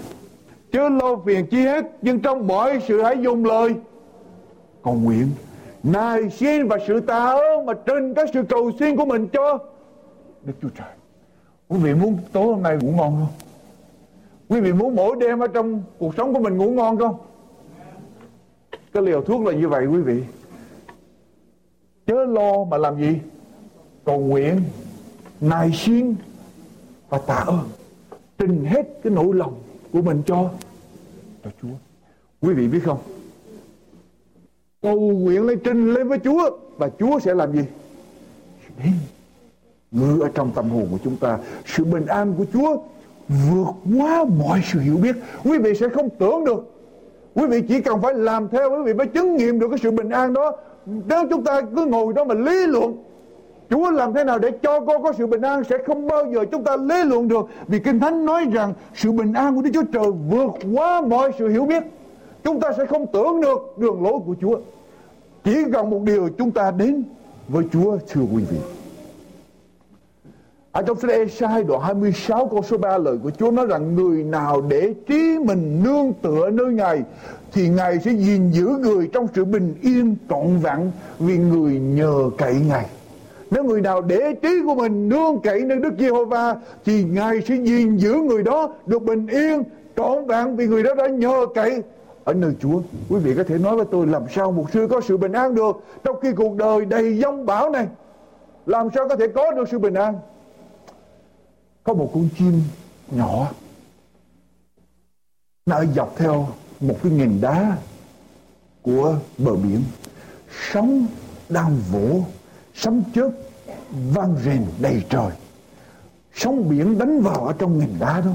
Chớ 0.72 0.90
lo 0.90 1.16
phiền 1.26 1.46
chi 1.46 1.62
hết. 1.62 1.86
Nhưng 2.02 2.20
trong 2.20 2.48
mọi 2.48 2.82
sự 2.88 3.02
hãy 3.02 3.18
dùng 3.22 3.46
lời 3.46 3.74
cầu 4.84 4.94
nguyện 4.94 5.32
nài 5.84 6.30
xin 6.30 6.68
và 6.68 6.78
sự 6.88 7.00
tạ 7.00 7.26
ơn 7.26 7.66
mà 7.66 7.74
trên 7.86 8.14
các 8.14 8.30
sự 8.34 8.44
cầu 8.50 8.72
xin 8.80 8.96
của 8.96 9.06
mình 9.06 9.28
cho 9.28 9.60
Đức 10.44 10.54
Chúa 10.62 10.70
Trời. 10.70 10.88
Quý 11.68 11.80
vị 11.80 11.94
muốn 11.94 12.18
tối 12.32 12.46
hôm 12.46 12.64
nay 12.64 12.78
ngủ 12.82 12.92
ngon 12.92 13.16
không? 13.20 13.34
Quý 14.50 14.62
vị 14.62 14.74
muốn 14.74 14.96
mỗi 14.96 15.16
đêm 15.20 15.40
ở 15.40 15.48
trong 15.48 15.84
cuộc 15.98 16.16
sống 16.18 16.34
của 16.34 16.40
mình 16.40 16.58
ngủ 16.58 16.72
ngon 16.72 16.98
không? 16.98 17.18
Cái 18.94 19.04
liều 19.04 19.22
thuốc 19.22 19.46
là 19.46 19.54
như 19.54 19.68
vậy 19.68 19.86
quý 19.86 20.02
vị. 20.02 20.24
Chớ 22.08 22.26
lo 22.26 22.64
mà 22.64 22.78
làm 22.78 22.98
gì? 23.02 23.20
Cầu 24.06 24.20
nguyện, 24.20 24.62
nài 25.42 25.72
xin 25.72 26.16
và 27.10 27.18
tạ 27.18 27.36
ơn. 27.36 27.70
Trình 28.38 28.66
hết 28.66 28.88
cái 29.04 29.14
nỗi 29.14 29.34
lòng 29.34 29.54
của 29.94 30.02
mình 30.02 30.22
cho 30.26 30.50
cho 31.44 31.50
Chúa. 31.62 31.76
Quý 32.42 32.54
vị 32.54 32.68
biết 32.68 32.80
không? 32.86 33.00
Cầu 34.82 35.00
nguyện 35.00 35.44
lên 35.44 35.60
trình 35.64 35.94
lên 35.94 36.08
với 36.08 36.20
Chúa, 36.20 36.50
và 36.78 36.90
Chúa 37.00 37.20
sẽ 37.20 37.34
làm 37.34 37.54
gì? 37.54 37.64
Ngự 39.92 40.20
ở 40.22 40.30
trong 40.34 40.52
tâm 40.56 40.70
hồn 40.70 40.88
của 40.92 40.98
chúng 41.04 41.16
ta, 41.16 41.38
sự 41.66 41.84
bình 41.84 42.06
an 42.06 42.34
của 42.38 42.46
Chúa 42.54 42.78
vượt 43.28 43.98
quá 43.98 44.26
mọi 44.38 44.62
sự 44.72 44.80
hiểu 44.80 44.98
biết. 44.98 45.16
Quý 45.44 45.58
vị 45.58 45.74
sẽ 45.76 45.90
không 45.90 46.10
tưởng 46.10 46.46
được. 46.46 46.76
Quý 47.36 47.46
vị 47.46 47.62
chỉ 47.62 47.82
cần 47.82 48.02
phải 48.02 48.14
làm 48.14 48.48
theo, 48.48 48.70
quý 48.70 48.78
vị 48.86 48.94
mới 48.94 49.08
chứng 49.08 49.36
nghiệm 49.36 49.60
được 49.60 49.68
cái 49.70 49.80
sự 49.84 49.92
bình 49.92 50.10
an 50.10 50.34
đó. 50.34 50.56
Nếu 50.86 51.28
chúng 51.30 51.44
ta 51.44 51.62
cứ 51.76 51.86
ngồi 51.86 52.14
đó 52.14 52.24
mà 52.24 52.36
lý 52.36 52.66
luận, 52.68 53.04
Chúa 53.70 53.92
làm 53.92 54.14
thế 54.14 54.24
nào 54.24 54.40
để 54.40 54.52
cho 54.52 54.80
con 54.80 55.04
có 55.04 55.14
sự 55.18 55.28
bình 55.28 55.42
an, 55.42 55.64
sẽ 55.64 55.78
không 55.88 56.08
bao 56.08 56.32
giờ 56.34 56.46
chúng 56.52 56.64
ta 56.64 56.78
lý 56.78 57.04
luận 57.04 57.28
được. 57.28 57.46
Vì 57.68 57.80
Kinh 57.80 58.00
Thánh 58.00 58.26
nói 58.26 58.46
rằng 58.54 58.74
sự 58.96 59.12
bình 59.12 59.34
an 59.34 59.56
của 59.56 59.62
Đức 59.62 59.70
Chúa 59.74 59.84
Trời 59.94 60.12
vượt 60.30 60.52
quá 60.74 61.02
mọi 61.02 61.32
sự 61.40 61.48
hiểu 61.48 61.66
biết 61.66 61.84
chúng 62.44 62.60
ta 62.60 62.74
sẽ 62.78 62.86
không 62.86 63.08
tưởng 63.14 63.42
được 63.42 63.78
đường 63.78 64.04
lối 64.04 64.20
của 64.26 64.36
Chúa. 64.42 64.60
Chỉ 65.44 65.56
cần 65.74 65.90
một 65.90 66.02
điều 66.04 66.30
chúng 66.38 66.52
ta 66.52 66.72
đến 66.72 67.04
với 67.48 67.64
Chúa, 67.72 67.98
thưa 68.08 68.22
quý 68.34 68.44
vị. 68.50 68.58
Ở 70.72 70.82
trong 70.82 71.00
sách 71.00 71.12
Esai 71.12 71.64
đoạn 71.64 71.82
26 71.82 72.48
câu 72.48 72.62
số 72.62 72.78
3 72.78 72.98
lời 72.98 73.18
của 73.24 73.30
Chúa 73.30 73.52
nói 73.52 73.66
rằng, 73.66 73.96
người 73.96 74.24
nào 74.24 74.62
để 74.62 74.94
trí 75.08 75.38
mình 75.46 75.84
nương 75.84 76.14
tựa 76.22 76.50
nơi 76.50 76.74
Ngài, 76.74 77.04
thì 77.54 77.70
Ngài 77.70 78.00
sẽ 78.00 78.12
gìn 78.12 78.52
giữ 78.52 78.66
người 78.66 79.10
trong 79.14 79.28
sự 79.36 79.46
bình 79.46 79.76
yên 79.82 80.16
trọn 80.30 80.58
vẹn 80.58 80.92
vì 81.20 81.38
người 81.38 81.80
nhờ 81.80 82.30
cậy 82.38 82.56
Ngài. 82.68 82.86
Nếu 83.52 83.64
người 83.64 83.82
nào 83.82 84.02
để 84.02 84.34
trí 84.42 84.62
của 84.66 84.76
mình 84.76 85.10
nương 85.10 85.40
cậy 85.44 85.62
nơi 85.62 85.78
Đức 85.78 85.94
Giê-hô-va, 86.00 86.56
thì 86.86 87.04
Ngài 87.04 87.42
sẽ 87.42 87.56
gìn 87.56 87.98
giữ 87.98 88.14
người 88.14 88.44
đó 88.44 88.74
được 88.86 89.04
bình 89.04 89.28
yên, 89.28 89.64
trọn 89.96 90.26
vẹn 90.26 90.56
vì 90.56 90.68
người 90.68 90.84
đó 90.84 90.94
đã 90.94 91.08
nhờ 91.08 91.46
cậy 91.56 91.84
ở 92.30 92.34
nơi 92.34 92.54
Chúa. 92.60 92.82
Quý 93.10 93.20
vị 93.20 93.36
có 93.36 93.44
thể 93.44 93.58
nói 93.58 93.76
với 93.76 93.86
tôi 93.92 94.08
làm 94.08 94.24
sao 94.36 94.52
một 94.52 94.66
sư 94.74 94.88
có 94.92 95.02
sự 95.08 95.18
bình 95.18 95.32
an 95.32 95.56
được 95.56 95.84
trong 96.04 96.20
khi 96.22 96.30
cuộc 96.34 96.56
đời 96.56 96.86
đầy 96.86 97.18
giông 97.18 97.46
bão 97.46 97.70
này. 97.70 97.88
Làm 98.66 98.90
sao 98.96 99.10
có 99.10 99.16
thể 99.16 99.28
có 99.36 99.52
được 99.52 99.70
sự 99.72 99.80
bình 99.80 99.94
an? 99.94 100.20
Có 101.84 101.94
một 101.94 102.12
con 102.14 102.30
chim 102.38 102.62
nhỏ 103.12 103.52
nó 105.66 105.76
ở 105.76 105.86
dọc 105.96 106.14
theo 106.18 106.48
một 106.80 106.96
cái 107.04 107.12
nghìn 107.12 107.42
đá 107.42 107.78
của 108.82 109.16
bờ 109.38 109.56
biển. 109.56 109.84
Sóng 110.72 111.08
đang 111.50 111.78
vỗ, 111.92 112.22
sấm 112.76 113.04
chớp 113.16 113.30
vang 114.14 114.36
rền 114.46 114.66
đầy 114.80 115.04
trời. 115.10 115.32
Sóng 116.34 116.70
biển 116.70 116.98
đánh 116.98 117.22
vào 117.22 117.46
ở 117.46 117.54
trong 117.60 117.80
nghìn 117.80 117.96
đá 118.00 118.22
đó. 118.22 118.32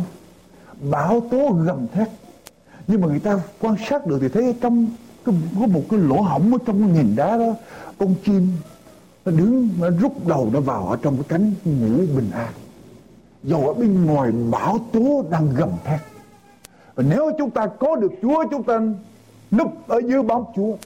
Bão 0.90 1.20
tố 1.30 1.52
gầm 1.66 1.86
thét 1.88 2.08
nhưng 2.86 3.00
mà 3.00 3.06
người 3.06 3.20
ta 3.20 3.40
quan 3.60 3.76
sát 3.88 4.06
được 4.06 4.18
thì 4.20 4.28
thấy 4.28 4.54
trong 4.60 4.86
có, 5.24 5.32
một 5.66 5.82
cái 5.90 6.00
lỗ 6.00 6.20
hổng 6.20 6.52
ở 6.52 6.58
trong 6.66 6.80
cái 6.80 6.90
nghiền 6.90 7.16
đá 7.16 7.36
đó 7.36 7.54
con 7.98 8.14
chim 8.24 8.48
nó 9.24 9.32
đứng 9.32 9.68
nó 9.80 9.90
rút 9.90 10.26
đầu 10.26 10.50
nó 10.52 10.60
vào 10.60 10.88
ở 10.88 10.96
trong 11.02 11.16
cái 11.16 11.24
cánh 11.28 11.52
ngủ 11.64 12.04
bình 12.16 12.30
an. 12.30 12.52
Dầu 13.42 13.68
ở 13.68 13.74
bên 13.74 14.06
ngoài 14.06 14.32
bão 14.50 14.78
tố 14.92 15.24
đang 15.30 15.54
gầm 15.56 15.70
thét. 15.84 16.00
Và 16.94 17.04
nếu 17.10 17.30
chúng 17.38 17.50
ta 17.50 17.66
có 17.66 17.96
được 17.96 18.12
Chúa 18.22 18.44
chúng 18.50 18.62
ta 18.62 18.80
núp 19.50 19.88
ở 19.88 20.00
dưới 20.06 20.22
bóng 20.22 20.44
Chúa. 20.56 20.76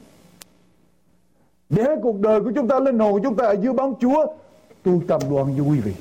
Để 1.68 1.86
cuộc 2.02 2.20
đời 2.20 2.40
của 2.40 2.52
chúng 2.54 2.68
ta 2.68 2.80
lên 2.80 2.98
hồn 2.98 3.22
chúng 3.22 3.36
ta 3.36 3.44
ở 3.44 3.56
dưới 3.62 3.72
bóng 3.72 3.94
Chúa 4.00 4.26
tôi 4.82 5.00
tầm 5.08 5.20
đoan 5.30 5.56
với 5.56 5.60
quý 5.60 5.80
vị 5.80 5.92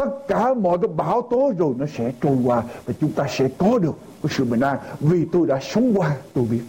tất 0.00 0.28
cả 0.28 0.54
mọi 0.54 0.78
cái 0.78 0.88
bão 0.96 1.22
tố 1.22 1.52
rồi 1.58 1.74
nó 1.78 1.86
sẽ 1.96 2.12
trôi 2.22 2.36
qua 2.44 2.62
và 2.84 2.94
chúng 3.00 3.12
ta 3.12 3.26
sẽ 3.30 3.48
có 3.58 3.78
được 3.78 3.92
cái 4.22 4.32
sự 4.36 4.44
bình 4.44 4.60
an 4.60 4.78
vì 5.00 5.26
tôi 5.32 5.46
đã 5.46 5.58
sống 5.62 5.92
qua, 5.96 6.16
tôi 6.34 6.44
biết. 6.50 6.60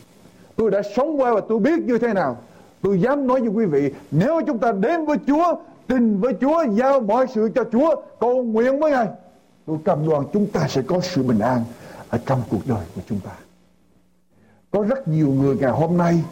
Tôi 0.55 0.71
đã 0.71 0.81
sống 0.95 1.21
qua 1.21 1.33
và 1.33 1.41
tôi 1.49 1.59
biết 1.59 1.79
như 1.79 1.97
thế 1.97 2.13
nào. 2.13 2.37
Tôi 2.81 3.01
dám 3.01 3.27
nói 3.27 3.39
với 3.39 3.49
quý 3.49 3.65
vị, 3.65 3.93
nếu 4.11 4.41
chúng 4.47 4.57
ta 4.59 4.71
đến 4.71 5.05
với 5.05 5.17
Chúa, 5.27 5.55
tin 5.87 6.19
với 6.19 6.33
Chúa, 6.41 6.63
giao 6.73 7.01
mọi 7.01 7.25
sự 7.35 7.49
cho 7.55 7.63
Chúa, 7.71 7.95
cầu 8.19 8.43
nguyện 8.43 8.79
với 8.79 8.91
Ngài, 8.91 9.07
tôi 9.65 9.77
cầm 9.85 10.07
đoàn 10.09 10.23
chúng 10.33 10.47
ta 10.47 10.67
sẽ 10.67 10.81
có 10.81 11.01
sự 11.01 11.23
bình 11.23 11.39
an 11.39 11.63
ở 12.09 12.19
trong 12.25 12.41
cuộc 12.49 12.67
đời 12.67 12.85
của 12.95 13.01
chúng 13.09 13.19
ta. 13.19 13.31
Có 14.71 14.81
rất 14.81 15.07
nhiều 15.07 15.27
người 15.27 15.55
ngày 15.55 15.71
hôm 15.71 15.97
nay 15.97 16.23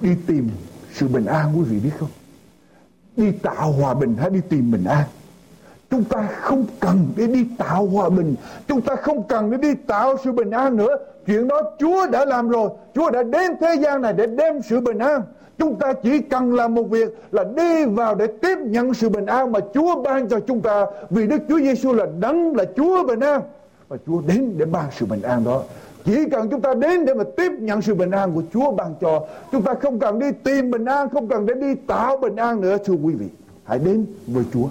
đi 0.00 0.10
tìm 0.26 0.50
sự 0.94 1.08
bình 1.08 1.26
an, 1.26 1.52
quý 1.58 1.62
vị 1.62 1.78
biết 1.78 1.92
không? 1.98 2.08
Đi 3.16 3.32
tạo 3.32 3.72
hòa 3.72 3.94
bình 3.94 4.16
hay 4.16 4.30
đi 4.30 4.40
tìm 4.48 4.70
bình 4.70 4.84
an? 4.84 5.04
Chúng 5.92 6.04
ta 6.04 6.28
không 6.40 6.64
cần 6.80 6.98
để 7.16 7.26
đi 7.26 7.46
tạo 7.58 7.86
hòa 7.86 8.08
bình. 8.08 8.34
Chúng 8.68 8.80
ta 8.80 8.96
không 8.96 9.22
cần 9.22 9.50
để 9.50 9.56
đi 9.56 9.74
tạo 9.74 10.16
sự 10.24 10.32
bình 10.32 10.50
an 10.50 10.76
nữa. 10.76 10.96
Chuyện 11.26 11.48
đó 11.48 11.62
Chúa 11.78 12.06
đã 12.06 12.24
làm 12.24 12.48
rồi. 12.48 12.70
Chúa 12.94 13.10
đã 13.10 13.22
đến 13.22 13.52
thế 13.60 13.74
gian 13.82 14.02
này 14.02 14.12
để 14.12 14.26
đem 14.26 14.62
sự 14.62 14.80
bình 14.80 14.98
an. 14.98 15.22
Chúng 15.58 15.74
ta 15.78 15.92
chỉ 15.92 16.18
cần 16.18 16.54
làm 16.54 16.74
một 16.74 16.82
việc 16.82 17.18
là 17.32 17.44
đi 17.56 17.84
vào 17.84 18.14
để 18.14 18.26
tiếp 18.26 18.58
nhận 18.58 18.94
sự 18.94 19.08
bình 19.08 19.26
an 19.26 19.52
mà 19.52 19.60
Chúa 19.74 20.02
ban 20.02 20.28
cho 20.28 20.40
chúng 20.40 20.60
ta. 20.60 20.86
Vì 21.10 21.26
Đức 21.26 21.38
Chúa 21.48 21.58
Giêsu 21.58 21.92
là 21.92 22.06
đấng, 22.20 22.56
là 22.56 22.64
Chúa 22.76 23.06
bình 23.06 23.20
an. 23.20 23.40
Và 23.88 23.96
Chúa 24.06 24.20
đến 24.26 24.54
để 24.56 24.64
ban 24.64 24.84
sự 24.98 25.06
bình 25.06 25.22
an 25.22 25.44
đó. 25.44 25.62
Chỉ 26.04 26.24
cần 26.30 26.48
chúng 26.50 26.60
ta 26.60 26.74
đến 26.74 27.04
để 27.04 27.14
mà 27.14 27.24
tiếp 27.36 27.52
nhận 27.58 27.82
sự 27.82 27.94
bình 27.94 28.10
an 28.10 28.32
của 28.34 28.42
Chúa 28.52 28.70
ban 28.70 28.94
cho. 29.00 29.26
Chúng 29.52 29.62
ta 29.62 29.74
không 29.74 29.98
cần 29.98 30.18
đi 30.18 30.26
tìm 30.44 30.70
bình 30.70 30.84
an, 30.84 31.08
Không 31.12 31.28
cần 31.28 31.46
để 31.46 31.54
đi 31.54 31.74
tạo 31.74 32.16
bình 32.16 32.36
an 32.36 32.60
nữa. 32.60 32.76
Thưa 32.84 32.94
quý 33.04 33.14
vị, 33.14 33.26
Hãy 33.64 33.78
đến 33.78 34.06
với 34.26 34.44
Chúa. 34.52 34.66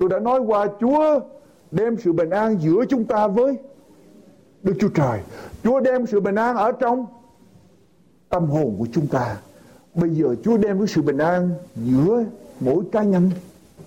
Tôi 0.00 0.08
đã 0.08 0.18
nói 0.18 0.40
qua, 0.40 0.66
Chúa 0.80 1.20
đem 1.70 1.96
sự 2.04 2.12
bình 2.12 2.30
an 2.30 2.58
giữa 2.60 2.84
chúng 2.88 3.04
ta 3.04 3.26
với 3.26 3.58
Đức 4.62 4.74
Chúa 4.80 4.88
Trời. 4.88 5.20
Chúa 5.64 5.80
đem 5.80 6.06
sự 6.06 6.20
bình 6.20 6.34
an 6.34 6.56
ở 6.56 6.72
trong 6.72 7.06
tâm 8.28 8.46
hồn 8.46 8.76
của 8.78 8.86
chúng 8.92 9.06
ta. 9.06 9.36
Bây 9.94 10.10
giờ 10.10 10.34
Chúa 10.44 10.56
đem 10.56 10.78
cái 10.78 10.86
sự 10.86 11.02
bình 11.02 11.18
an 11.18 11.50
giữa 11.76 12.24
mỗi 12.60 12.84
cá 12.92 13.02
nhân 13.02 13.30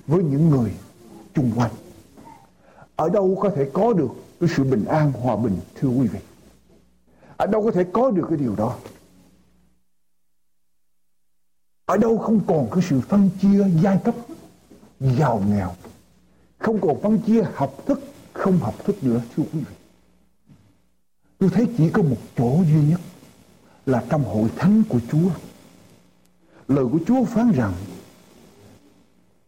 với 0.07 0.23
những 0.23 0.49
người 0.49 0.71
chung 1.33 1.51
quanh. 1.55 1.71
Ở 2.95 3.09
đâu 3.09 3.37
có 3.41 3.49
thể 3.49 3.69
có 3.73 3.93
được 3.93 4.09
cái 4.39 4.49
sự 4.55 4.63
bình 4.63 4.85
an 4.85 5.11
hòa 5.11 5.35
bình, 5.35 5.57
thưa 5.75 5.89
quý 5.89 6.07
vị? 6.07 6.19
Ở 7.37 7.45
đâu 7.47 7.63
có 7.63 7.71
thể 7.71 7.83
có 7.93 8.11
được 8.11 8.25
cái 8.29 8.37
điều 8.37 8.55
đó? 8.55 8.75
Ở 11.85 11.97
đâu 11.97 12.17
không 12.17 12.39
còn 12.47 12.67
cái 12.71 12.83
sự 12.89 12.99
phân 12.99 13.29
chia 13.41 13.65
giai 13.83 13.99
cấp 14.03 14.15
giàu 14.99 15.41
nghèo 15.49 15.69
không 16.63 16.81
còn 16.81 17.01
phân 17.01 17.19
chia, 17.19 17.43
học 17.55 17.85
thức, 17.85 18.01
không 18.33 18.57
học 18.57 18.85
thức 18.85 19.03
nữa, 19.03 19.21
thưa 19.35 19.43
quý 19.53 19.59
vị 19.59 19.75
tôi 21.39 21.49
thấy 21.53 21.67
chỉ 21.77 21.89
có 21.89 22.01
một 22.01 22.17
chỗ 22.37 22.57
duy 22.71 22.81
nhất 22.89 22.99
là 23.85 24.03
trong 24.09 24.23
hội 24.23 24.49
thánh 24.55 24.83
của 24.89 24.99
Chúa 25.11 25.29
lời 26.67 26.85
của 26.91 26.99
Chúa 27.07 27.23
phán 27.23 27.51
rằng 27.51 27.73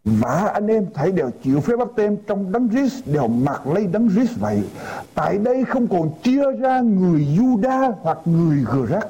và 0.04 0.50
anh 0.54 0.66
em 0.66 0.86
thấy 0.94 1.12
đều 1.12 1.30
chịu 1.42 1.60
phép 1.60 1.76
bắt 1.78 1.88
tem 1.96 2.16
trong 2.26 2.52
đấng 2.52 2.68
Christ, 2.68 3.06
đều 3.06 3.28
mặc 3.28 3.66
lấy 3.66 3.86
đấng 3.86 4.10
Christ 4.10 4.36
vậy. 4.36 4.62
Tại 5.14 5.38
đây 5.38 5.64
không 5.64 5.88
còn 5.88 6.10
chia 6.22 6.42
ra 6.60 6.80
người 6.80 7.20
Juda 7.20 7.92
hoặc 8.00 8.18
người 8.24 8.64
Grat. 8.64 9.08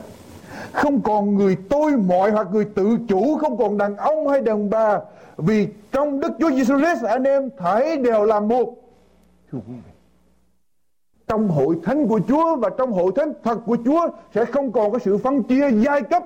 Không 0.77 1.01
còn 1.01 1.35
người 1.35 1.57
tôi 1.68 1.97
mọi 1.97 2.31
hoặc 2.31 2.49
người 2.53 2.64
tự 2.64 2.97
chủ, 3.09 3.39
không 3.39 3.59
còn 3.59 3.79
đàn 3.79 3.97
ông 3.97 4.29
hay 4.29 4.41
đàn 4.41 4.70
bà, 4.70 5.01
vì 5.37 5.68
trong 5.93 6.20
Đức 6.20 6.33
Chúa 6.39 6.51
Giêsu 6.51 6.79
Christ 6.79 7.05
anh 7.05 7.24
em 7.24 7.51
thấy 7.59 7.97
đều 7.97 8.24
là 8.24 8.41
một. 8.41 8.74
Trong 11.29 11.49
hội 11.49 11.77
thánh 11.85 12.09
của 12.09 12.20
Chúa 12.29 12.57
và 12.57 12.70
trong 12.79 12.93
hội 12.93 13.12
thánh 13.16 13.33
thật 13.45 13.59
của 13.66 13.77
Chúa 13.85 14.09
sẽ 14.35 14.45
không 14.45 14.72
còn 14.72 14.93
có 14.93 14.99
sự 14.99 15.18
phân 15.18 15.43
chia 15.43 15.70
giai 15.85 16.03
cấp. 16.03 16.22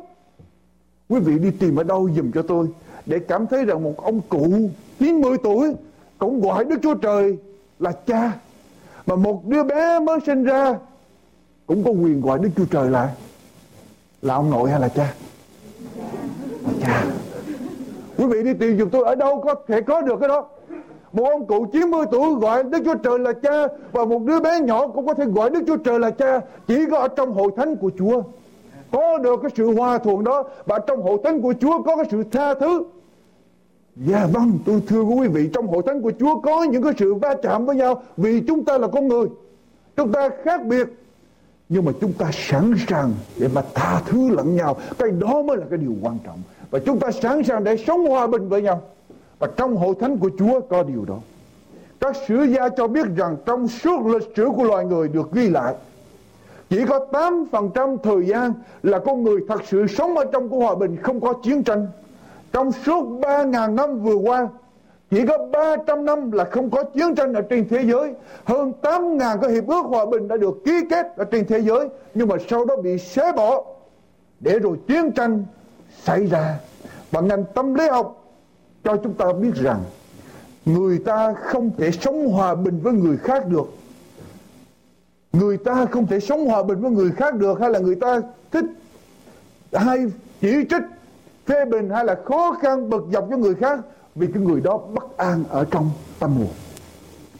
Quý 1.08 1.20
vị 1.20 1.38
đi 1.38 1.50
tìm 1.50 1.76
ở 1.76 1.82
đâu 1.82 2.08
dùm 2.16 2.32
cho 2.32 2.42
tôi 2.42 2.68
để 3.06 3.18
cảm 3.18 3.46
thấy 3.46 3.64
rằng 3.64 3.82
một 3.82 3.94
ông 3.96 4.20
cụ 4.28 4.48
90 4.98 5.36
tuổi 5.42 5.74
cũng 6.18 6.40
gọi 6.40 6.64
Đức 6.64 6.76
Chúa 6.82 6.94
Trời 6.94 7.38
là 7.78 7.92
cha. 8.06 8.32
Mà 9.06 9.16
một 9.16 9.46
đứa 9.46 9.62
bé 9.62 9.98
mới 9.98 10.18
sinh 10.26 10.44
ra 10.44 10.74
cũng 11.66 11.84
có 11.84 11.90
quyền 11.90 12.20
gọi 12.20 12.38
Đức 12.38 12.50
Chúa 12.56 12.64
Trời 12.70 12.90
là 12.90 13.14
là 14.22 14.34
ông 14.34 14.50
nội 14.50 14.70
hay 14.70 14.80
là 14.80 14.88
cha? 14.88 15.14
Là 16.64 16.72
cha. 16.80 17.04
Quý 18.18 18.26
vị 18.26 18.42
đi 18.42 18.54
tìm 18.54 18.78
giùm 18.78 18.88
tôi 18.90 19.04
ở 19.04 19.14
đâu 19.14 19.40
có 19.40 19.54
thể 19.68 19.80
có 19.80 20.00
được 20.00 20.16
cái 20.20 20.28
đó. 20.28 20.46
Một 21.12 21.24
ông 21.24 21.46
cụ 21.46 21.66
90 21.72 22.06
tuổi 22.10 22.34
gọi 22.34 22.62
Đức 22.62 22.78
Chúa 22.84 22.94
Trời 22.94 23.18
là 23.18 23.32
cha 23.32 23.66
Và 23.92 24.04
một 24.04 24.22
đứa 24.24 24.40
bé 24.40 24.60
nhỏ 24.60 24.86
cũng 24.86 25.06
có 25.06 25.14
thể 25.14 25.24
gọi 25.24 25.50
Đức 25.50 25.60
Chúa 25.66 25.76
Trời 25.76 25.98
là 25.98 26.10
cha 26.10 26.40
Chỉ 26.66 26.86
có 26.90 26.98
ở 26.98 27.08
trong 27.08 27.32
hội 27.32 27.50
thánh 27.56 27.76
của 27.76 27.90
Chúa. 27.98 28.22
Có 28.92 29.18
được 29.18 29.40
cái 29.42 29.50
sự 29.56 29.74
hòa 29.74 29.98
thuận 29.98 30.24
đó 30.24 30.44
Và 30.66 30.78
trong 30.78 31.02
hội 31.02 31.18
thánh 31.24 31.42
của 31.42 31.54
Chúa 31.60 31.82
có 31.82 31.96
cái 31.96 32.04
sự 32.10 32.24
tha 32.32 32.54
thứ. 32.54 32.82
Dạ 33.96 34.26
vâng 34.32 34.58
tôi 34.66 34.82
thưa 34.86 35.02
quý 35.02 35.28
vị, 35.28 35.50
Trong 35.52 35.66
hội 35.66 35.82
thánh 35.86 36.02
của 36.02 36.12
Chúa 36.20 36.40
có 36.40 36.62
những 36.62 36.82
cái 36.82 36.92
sự 36.98 37.14
va 37.14 37.34
chạm 37.42 37.66
với 37.66 37.76
nhau 37.76 38.02
Vì 38.16 38.40
chúng 38.40 38.64
ta 38.64 38.78
là 38.78 38.88
con 38.88 39.08
người. 39.08 39.26
Chúng 39.96 40.12
ta 40.12 40.28
khác 40.44 40.66
biệt. 40.66 40.88
Nhưng 41.72 41.84
mà 41.84 41.92
chúng 42.00 42.12
ta 42.12 42.30
sẵn 42.32 42.74
sàng 42.88 43.12
để 43.38 43.48
mà 43.54 43.62
tha 43.74 44.02
thứ 44.06 44.28
lẫn 44.28 44.56
nhau. 44.56 44.76
Cái 44.98 45.10
đó 45.10 45.42
mới 45.42 45.56
là 45.56 45.64
cái 45.70 45.78
điều 45.78 45.94
quan 46.02 46.18
trọng. 46.24 46.42
Và 46.70 46.78
chúng 46.78 46.98
ta 46.98 47.10
sẵn 47.10 47.42
sàng 47.44 47.64
để 47.64 47.76
sống 47.76 48.06
hòa 48.06 48.26
bình 48.26 48.48
với 48.48 48.62
nhau. 48.62 48.82
Và 49.38 49.48
trong 49.56 49.76
hội 49.76 49.94
thánh 50.00 50.16
của 50.16 50.30
Chúa 50.38 50.60
có 50.60 50.82
điều 50.82 51.04
đó. 51.04 51.18
Các 52.00 52.16
sử 52.28 52.42
gia 52.42 52.68
cho 52.68 52.86
biết 52.86 53.06
rằng 53.16 53.36
trong 53.46 53.68
suốt 53.68 54.06
lịch 54.06 54.32
sử 54.36 54.48
của 54.56 54.64
loài 54.64 54.84
người 54.84 55.08
được 55.08 55.32
ghi 55.32 55.50
lại 55.50 55.74
chỉ 56.70 56.84
có 56.86 57.06
8% 57.12 57.96
thời 57.96 58.26
gian 58.26 58.52
là 58.82 58.98
con 58.98 59.22
người 59.22 59.40
thật 59.48 59.60
sự 59.70 59.86
sống 59.86 60.16
ở 60.16 60.24
trong 60.32 60.48
của 60.48 60.58
hòa 60.58 60.74
bình 60.74 60.96
không 61.02 61.20
có 61.20 61.32
chiến 61.32 61.62
tranh. 61.62 61.86
Trong 62.52 62.72
suốt 62.72 63.04
3.000 63.20 63.74
năm 63.74 64.00
vừa 64.00 64.14
qua, 64.14 64.48
chỉ 65.10 65.26
có 65.26 65.38
300 65.52 66.04
năm 66.04 66.32
là 66.32 66.44
không 66.44 66.70
có 66.70 66.84
chiến 66.84 67.14
tranh 67.14 67.34
ở 67.34 67.42
trên 67.42 67.68
thế 67.68 67.84
giới. 67.84 68.14
Hơn 68.44 68.72
8.000 68.82 69.38
cái 69.38 69.50
hiệp 69.50 69.66
ước 69.66 69.82
hòa 69.82 70.06
bình 70.06 70.28
đã 70.28 70.36
được 70.36 70.54
ký 70.64 70.72
kết 70.90 71.06
ở 71.16 71.24
trên 71.24 71.46
thế 71.46 71.60
giới, 71.60 71.88
nhưng 72.14 72.28
mà 72.28 72.36
sau 72.48 72.64
đó 72.64 72.76
bị 72.76 72.98
xé 72.98 73.32
bỏ. 73.32 73.64
Để 74.40 74.58
rồi 74.58 74.76
chiến 74.88 75.12
tranh 75.12 75.44
xảy 76.02 76.26
ra 76.26 76.58
và 77.10 77.20
ngành 77.20 77.44
tâm 77.54 77.74
lý 77.74 77.88
học 77.88 78.34
cho 78.84 78.96
chúng 78.96 79.14
ta 79.14 79.32
biết 79.32 79.54
rằng 79.54 79.80
người 80.64 80.98
ta 80.98 81.34
không 81.34 81.70
thể 81.78 81.90
sống 81.90 82.28
hòa 82.28 82.54
bình 82.54 82.80
với 82.82 82.92
người 82.92 83.16
khác 83.16 83.46
được 83.46 83.66
người 85.32 85.56
ta 85.56 85.86
không 85.86 86.06
thể 86.06 86.20
sống 86.20 86.46
hòa 86.46 86.62
bình 86.62 86.80
với 86.80 86.90
người 86.90 87.10
khác 87.10 87.34
được 87.34 87.60
hay 87.60 87.70
là 87.70 87.78
người 87.78 87.94
ta 87.94 88.20
thích 88.50 88.64
hay 89.72 89.98
chỉ 90.40 90.64
trích 90.70 90.82
phê 91.46 91.64
bình 91.64 91.90
hay 91.90 92.04
là 92.04 92.16
khó 92.24 92.56
khăn 92.62 92.90
bực 92.90 93.06
dọc 93.12 93.26
cho 93.30 93.36
người 93.36 93.54
khác 93.54 93.80
vì 94.14 94.26
cái 94.34 94.42
người 94.42 94.60
đó 94.60 94.78
bất 94.78 95.16
an 95.16 95.44
ở 95.48 95.64
trong 95.64 95.90
tâm 96.18 96.36
hồn. 96.36 96.48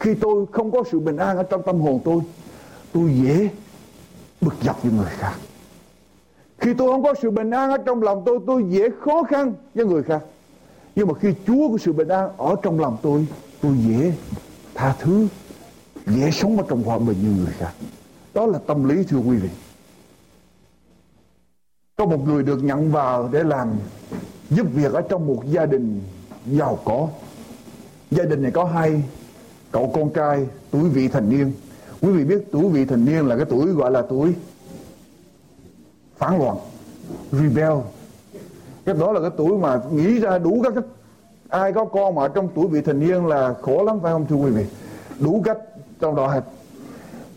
Khi 0.01 0.15
tôi 0.15 0.47
không 0.53 0.71
có 0.71 0.85
sự 0.91 1.01
bình 1.01 1.17
an 1.17 1.37
ở 1.37 1.43
trong 1.43 1.63
tâm 1.63 1.81
hồn 1.81 2.01
tôi 2.05 2.21
tôi 2.93 3.11
dễ 3.23 3.49
bực 4.41 4.55
dọc 4.63 4.83
với 4.83 4.93
người 4.93 5.07
khác. 5.09 5.35
Khi 6.59 6.75
tôi 6.75 6.89
không 6.89 7.03
có 7.03 7.15
sự 7.23 7.31
bình 7.31 7.51
an 7.51 7.71
ở 7.71 7.77
trong 7.87 8.03
lòng 8.03 8.23
tôi 8.27 8.39
tôi 8.47 8.65
dễ 8.69 8.89
khó 9.01 9.23
khăn 9.23 9.53
với 9.75 9.87
người 9.87 10.03
khác. 10.03 10.23
Nhưng 10.97 11.09
mà 11.09 11.15
khi 11.15 11.35
Chúa 11.47 11.69
có 11.69 11.79
sự 11.79 11.93
bình 11.93 12.09
an 12.09 12.31
ở 12.37 12.55
trong 12.63 12.81
lòng 12.81 12.97
tôi 13.03 13.27
tôi 13.63 13.73
dễ 13.89 14.13
tha 14.75 14.95
thứ, 14.99 15.27
dễ 16.07 16.31
sống 16.31 16.57
ở 16.57 16.65
trong 16.69 16.83
hòa 16.83 16.99
bình 16.99 17.17
như 17.23 17.43
người 17.43 17.53
khác. 17.59 17.73
Đó 18.35 18.47
là 18.47 18.59
tâm 18.67 18.89
lý 18.89 19.05
thưa 19.05 19.19
quý 19.19 19.37
vị. 19.37 19.49
Có 21.97 22.07
một 22.07 22.27
người 22.27 22.43
được 22.43 22.65
nhận 22.65 22.93
vào 22.93 23.29
để 23.33 23.45
làm 23.45 23.69
giúp 24.51 24.67
việc 24.75 24.93
ở 24.93 25.01
trong 25.01 25.27
một 25.27 25.43
gia 25.47 25.67
đình 25.67 26.03
giàu 26.47 26.79
có. 26.85 27.09
Gia 28.11 28.25
đình 28.25 28.43
này 28.43 28.51
có 28.51 28.65
hai, 28.65 29.03
cậu 29.73 29.93
con 29.95 30.11
trai, 30.11 30.47
tuổi 30.71 30.89
vị 30.89 31.09
thành 31.09 31.31
niên. 31.31 31.53
Quý 32.03 32.11
vị 32.11 32.25
biết 32.25 32.45
tuổi 32.53 32.69
vị 32.69 32.85
thành 32.85 33.05
niên 33.05 33.27
là 33.27 33.37
cái 33.37 33.45
tuổi 33.45 33.67
gọi 33.67 33.91
là 33.91 34.03
tuổi 34.03 34.35
phản 36.17 36.39
loạn, 36.39 36.57
rebel. 37.33 37.73
Cái 38.85 38.95
đó 38.95 39.13
là 39.13 39.21
cái 39.21 39.31
tuổi 39.37 39.59
mà 39.59 39.81
nghĩ 39.93 40.19
ra 40.19 40.39
đủ 40.39 40.61
các 40.65 40.73
cách. 40.75 40.85
Ai 41.49 41.73
có 41.73 41.85
con 41.85 42.15
mà 42.15 42.29
trong 42.29 42.49
tuổi 42.55 42.67
vị 42.69 42.81
thành 42.81 43.01
niên 43.01 43.27
là 43.27 43.55
khổ 43.63 43.85
lắm, 43.85 44.01
phải 44.03 44.13
không 44.13 44.27
thưa 44.27 44.37
quý 44.37 44.51
vị? 44.51 44.65
Đủ 45.19 45.43
cách 45.45 45.59
trong 46.01 46.17
đó 46.17 46.27
hết. 46.27 46.43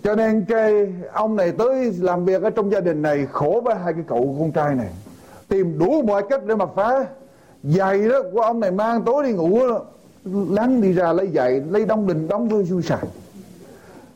Cho 0.03 0.15
nên 0.15 0.45
cái 0.47 0.93
ông 1.13 1.35
này 1.35 1.51
tới 1.51 1.93
làm 1.99 2.25
việc 2.25 2.43
ở 2.43 2.49
trong 2.49 2.71
gia 2.71 2.79
đình 2.79 3.01
này 3.01 3.27
khổ 3.31 3.61
với 3.65 3.75
hai 3.75 3.93
cái 3.93 4.03
cậu 4.07 4.35
con 4.39 4.51
trai 4.51 4.75
này. 4.75 4.89
Tìm 5.47 5.79
đủ 5.79 6.01
mọi 6.01 6.23
cách 6.29 6.45
để 6.45 6.55
mà 6.55 6.65
phá 6.75 7.05
giày 7.63 8.09
đó, 8.09 8.21
của 8.33 8.41
ông 8.41 8.59
này 8.59 8.71
mang 8.71 9.01
tối 9.01 9.23
đi 9.23 9.31
ngủ 9.31 9.59
đó 9.67 9.81
lắng 10.49 10.81
đi 10.81 10.93
ra 10.93 11.13
lấy 11.13 11.27
giày, 11.27 11.61
lấy 11.69 11.85
đông 11.85 12.07
đình 12.07 12.27
đóng 12.27 12.49
với 12.49 12.65
xui 12.65 12.81
xài 12.81 13.05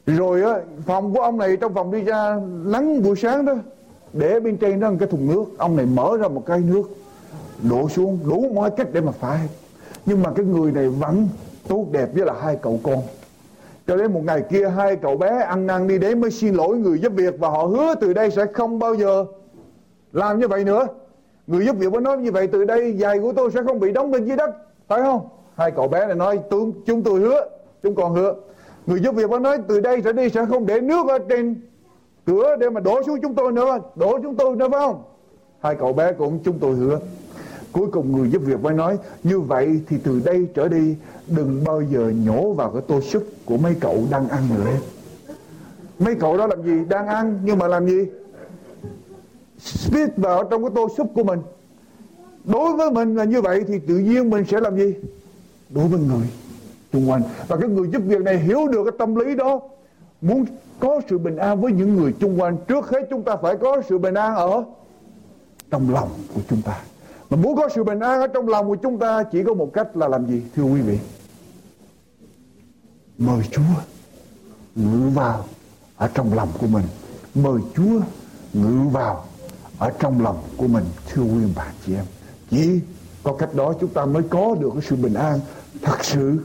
rồi 0.05 0.41
á, 0.43 0.59
phòng 0.85 1.13
của 1.13 1.21
ông 1.21 1.37
này 1.37 1.57
trong 1.57 1.73
phòng 1.73 1.91
đi 1.91 2.01
ra 2.01 2.39
nắng 2.65 3.03
buổi 3.03 3.15
sáng 3.15 3.45
đó, 3.45 3.53
để 4.13 4.39
bên 4.39 4.57
trên 4.57 4.79
đó 4.79 4.89
một 4.89 4.97
cái 4.99 5.07
thùng 5.07 5.27
nước, 5.27 5.45
ông 5.57 5.75
này 5.75 5.85
mở 5.85 6.17
ra 6.17 6.27
một 6.27 6.43
cái 6.45 6.59
nước, 6.59 6.83
đổ 7.69 7.89
xuống, 7.89 8.19
đủ 8.29 8.45
mọi 8.53 8.71
cách 8.71 8.87
để 8.91 9.01
mà 9.01 9.11
phá 9.11 9.39
nhưng 10.05 10.23
mà 10.23 10.31
cái 10.35 10.45
người 10.45 10.71
này 10.71 10.89
vẫn 10.89 11.27
tốt 11.67 11.85
đẹp 11.91 12.09
với 12.13 12.25
là 12.25 12.33
hai 12.41 12.57
cậu 12.61 12.79
con. 12.83 13.01
Cho 13.87 13.97
đến 13.97 14.13
một 14.13 14.21
ngày 14.25 14.43
kia, 14.49 14.69
hai 14.69 14.95
cậu 14.95 15.17
bé 15.17 15.39
ăn 15.39 15.67
năn 15.67 15.87
đi 15.87 15.97
đến 15.97 16.21
mới 16.21 16.31
xin 16.31 16.53
lỗi 16.53 16.77
người 16.77 16.99
giúp 16.99 17.13
việc 17.15 17.39
và 17.39 17.49
họ 17.49 17.63
hứa 17.63 17.95
từ 17.95 18.13
đây 18.13 18.31
sẽ 18.31 18.45
không 18.53 18.79
bao 18.79 18.95
giờ 18.95 19.25
làm 20.13 20.39
như 20.39 20.47
vậy 20.47 20.63
nữa 20.63 20.87
người 21.47 21.65
giúp 21.65 21.75
việc 21.79 21.91
mới 21.91 22.01
nói 22.01 22.17
như 22.17 22.31
vậy 22.31 22.47
từ 22.47 22.65
đây 22.65 22.97
giày 22.97 23.19
của 23.19 23.33
tôi 23.33 23.51
sẽ 23.51 23.63
không 23.63 23.79
bị 23.79 23.91
đóng 23.91 24.11
bên 24.11 24.25
dưới 24.25 24.37
đất 24.37 24.49
phải 24.87 25.01
không? 25.01 25.29
Hai 25.55 25.71
cậu 25.71 25.87
bé 25.87 26.05
này 26.05 26.15
nói 26.15 26.39
chúng, 26.49 26.71
chúng 26.85 27.03
tôi 27.03 27.19
hứa 27.19 27.49
chúng 27.83 27.95
còn 27.95 28.13
hứa. 28.13 28.33
Người 28.85 28.99
giúp 28.99 29.15
việc 29.15 29.29
mới 29.29 29.39
nói 29.39 29.57
từ 29.67 29.79
đây 29.79 30.01
trở 30.01 30.11
đi 30.11 30.29
sẽ 30.29 30.45
không 30.45 30.65
để 30.65 30.81
nước 30.81 31.07
ở 31.07 31.19
trên 31.29 31.61
cửa 32.25 32.55
để 32.59 32.69
mà 32.69 32.79
đổ 32.79 33.03
xuống 33.03 33.21
chúng 33.21 33.35
tôi 33.35 33.51
nữa 33.51 33.79
đổ 33.95 34.19
chúng 34.23 34.35
tôi 34.35 34.55
nữa 34.55 34.67
phải 34.71 34.79
không? 34.79 35.03
Hai 35.59 35.75
cậu 35.75 35.93
bé 35.93 36.13
cũng 36.13 36.39
chúng 36.43 36.59
tôi 36.59 36.75
hứa. 36.75 36.99
Cuối 37.71 37.87
cùng 37.91 38.17
người 38.17 38.29
giúp 38.29 38.41
việc 38.45 38.61
mới 38.61 38.73
nói 38.73 38.97
như 39.23 39.39
vậy 39.39 39.81
thì 39.87 39.97
từ 40.03 40.21
đây 40.25 40.47
trở 40.55 40.67
đi 40.67 40.95
đừng 41.27 41.63
bao 41.65 41.81
giờ 41.81 42.11
nhổ 42.25 42.53
vào 42.53 42.71
cái 42.71 42.81
tô 42.87 43.01
súp 43.01 43.23
của 43.45 43.57
mấy 43.57 43.75
cậu 43.81 43.97
đang 44.11 44.29
ăn 44.29 44.43
nữa. 44.55 44.71
Mấy 45.99 46.15
cậu 46.15 46.37
đó 46.37 46.47
làm 46.47 46.63
gì? 46.63 46.85
Đang 46.89 47.07
ăn 47.07 47.39
nhưng 47.43 47.57
mà 47.57 47.67
làm 47.67 47.87
gì? 47.87 48.05
Spit 49.59 50.09
vào 50.17 50.43
trong 50.43 50.63
cái 50.63 50.71
tô 50.75 50.87
súp 50.97 51.11
của 51.15 51.23
mình. 51.23 51.39
Đối 52.43 52.73
với 52.73 52.91
mình 52.91 53.15
là 53.15 53.23
như 53.23 53.41
vậy 53.41 53.63
thì 53.67 53.79
tự 53.79 53.97
nhiên 53.97 54.29
mình 54.29 54.45
sẽ 54.51 54.59
làm 54.59 54.77
gì? 54.77 54.93
Đối 55.69 55.87
với 55.87 55.99
người 55.99 56.27
xung 56.93 57.09
quanh. 57.09 57.21
Và 57.47 57.57
cái 57.57 57.69
người 57.69 57.87
giúp 57.93 58.01
việc 58.05 58.21
này 58.21 58.39
hiểu 58.39 58.67
được 58.67 58.83
cái 58.83 58.93
tâm 58.99 59.15
lý 59.15 59.35
đó. 59.35 59.59
Muốn 60.21 60.45
có 60.79 61.01
sự 61.09 61.17
bình 61.17 61.37
an 61.37 61.61
với 61.61 61.71
những 61.71 61.95
người 61.95 62.13
xung 62.21 62.41
quanh. 62.41 62.57
Trước 62.67 62.89
hết 62.89 63.07
chúng 63.09 63.23
ta 63.23 63.35
phải 63.35 63.55
có 63.61 63.81
sự 63.89 63.97
bình 63.97 64.13
an 64.13 64.35
ở 64.35 64.63
trong 65.71 65.93
lòng 65.93 66.09
của 66.35 66.41
chúng 66.49 66.61
ta. 66.61 66.81
Mà 67.29 67.37
muốn 67.37 67.55
có 67.55 67.69
sự 67.75 67.83
bình 67.83 67.99
an 67.99 68.21
ở 68.21 68.27
trong 68.27 68.47
lòng 68.47 68.67
của 68.67 68.75
chúng 68.75 68.99
ta, 68.99 69.23
chỉ 69.23 69.43
có 69.43 69.53
một 69.53 69.73
cách 69.73 69.97
là 69.97 70.07
làm 70.07 70.27
gì? 70.27 70.41
Thưa 70.55 70.63
quý 70.63 70.81
vị, 70.81 70.99
mời 73.17 73.41
Chúa 73.51 73.61
ngự 74.75 75.09
vào 75.13 75.45
ở 75.97 76.09
trong 76.13 76.33
lòng 76.33 76.49
của 76.59 76.67
mình. 76.67 76.85
Mời 77.35 77.61
Chúa 77.75 77.99
ngự 78.53 78.89
vào 78.91 79.25
ở 79.79 79.91
trong 79.99 80.23
lòng 80.23 80.37
của 80.57 80.67
mình, 80.67 80.83
thưa 81.09 81.21
quý 81.21 81.43
bà 81.55 81.67
chị 81.85 81.95
em, 81.95 82.05
chỉ 82.49 82.79
có 83.23 83.33
cách 83.33 83.55
đó 83.55 83.73
chúng 83.79 83.89
ta 83.89 84.05
mới 84.05 84.23
có 84.23 84.55
được 84.59 84.69
cái 84.73 84.81
sự 84.89 84.95
bình 84.95 85.13
an 85.13 85.39
thật 85.81 86.03
sự 86.03 86.37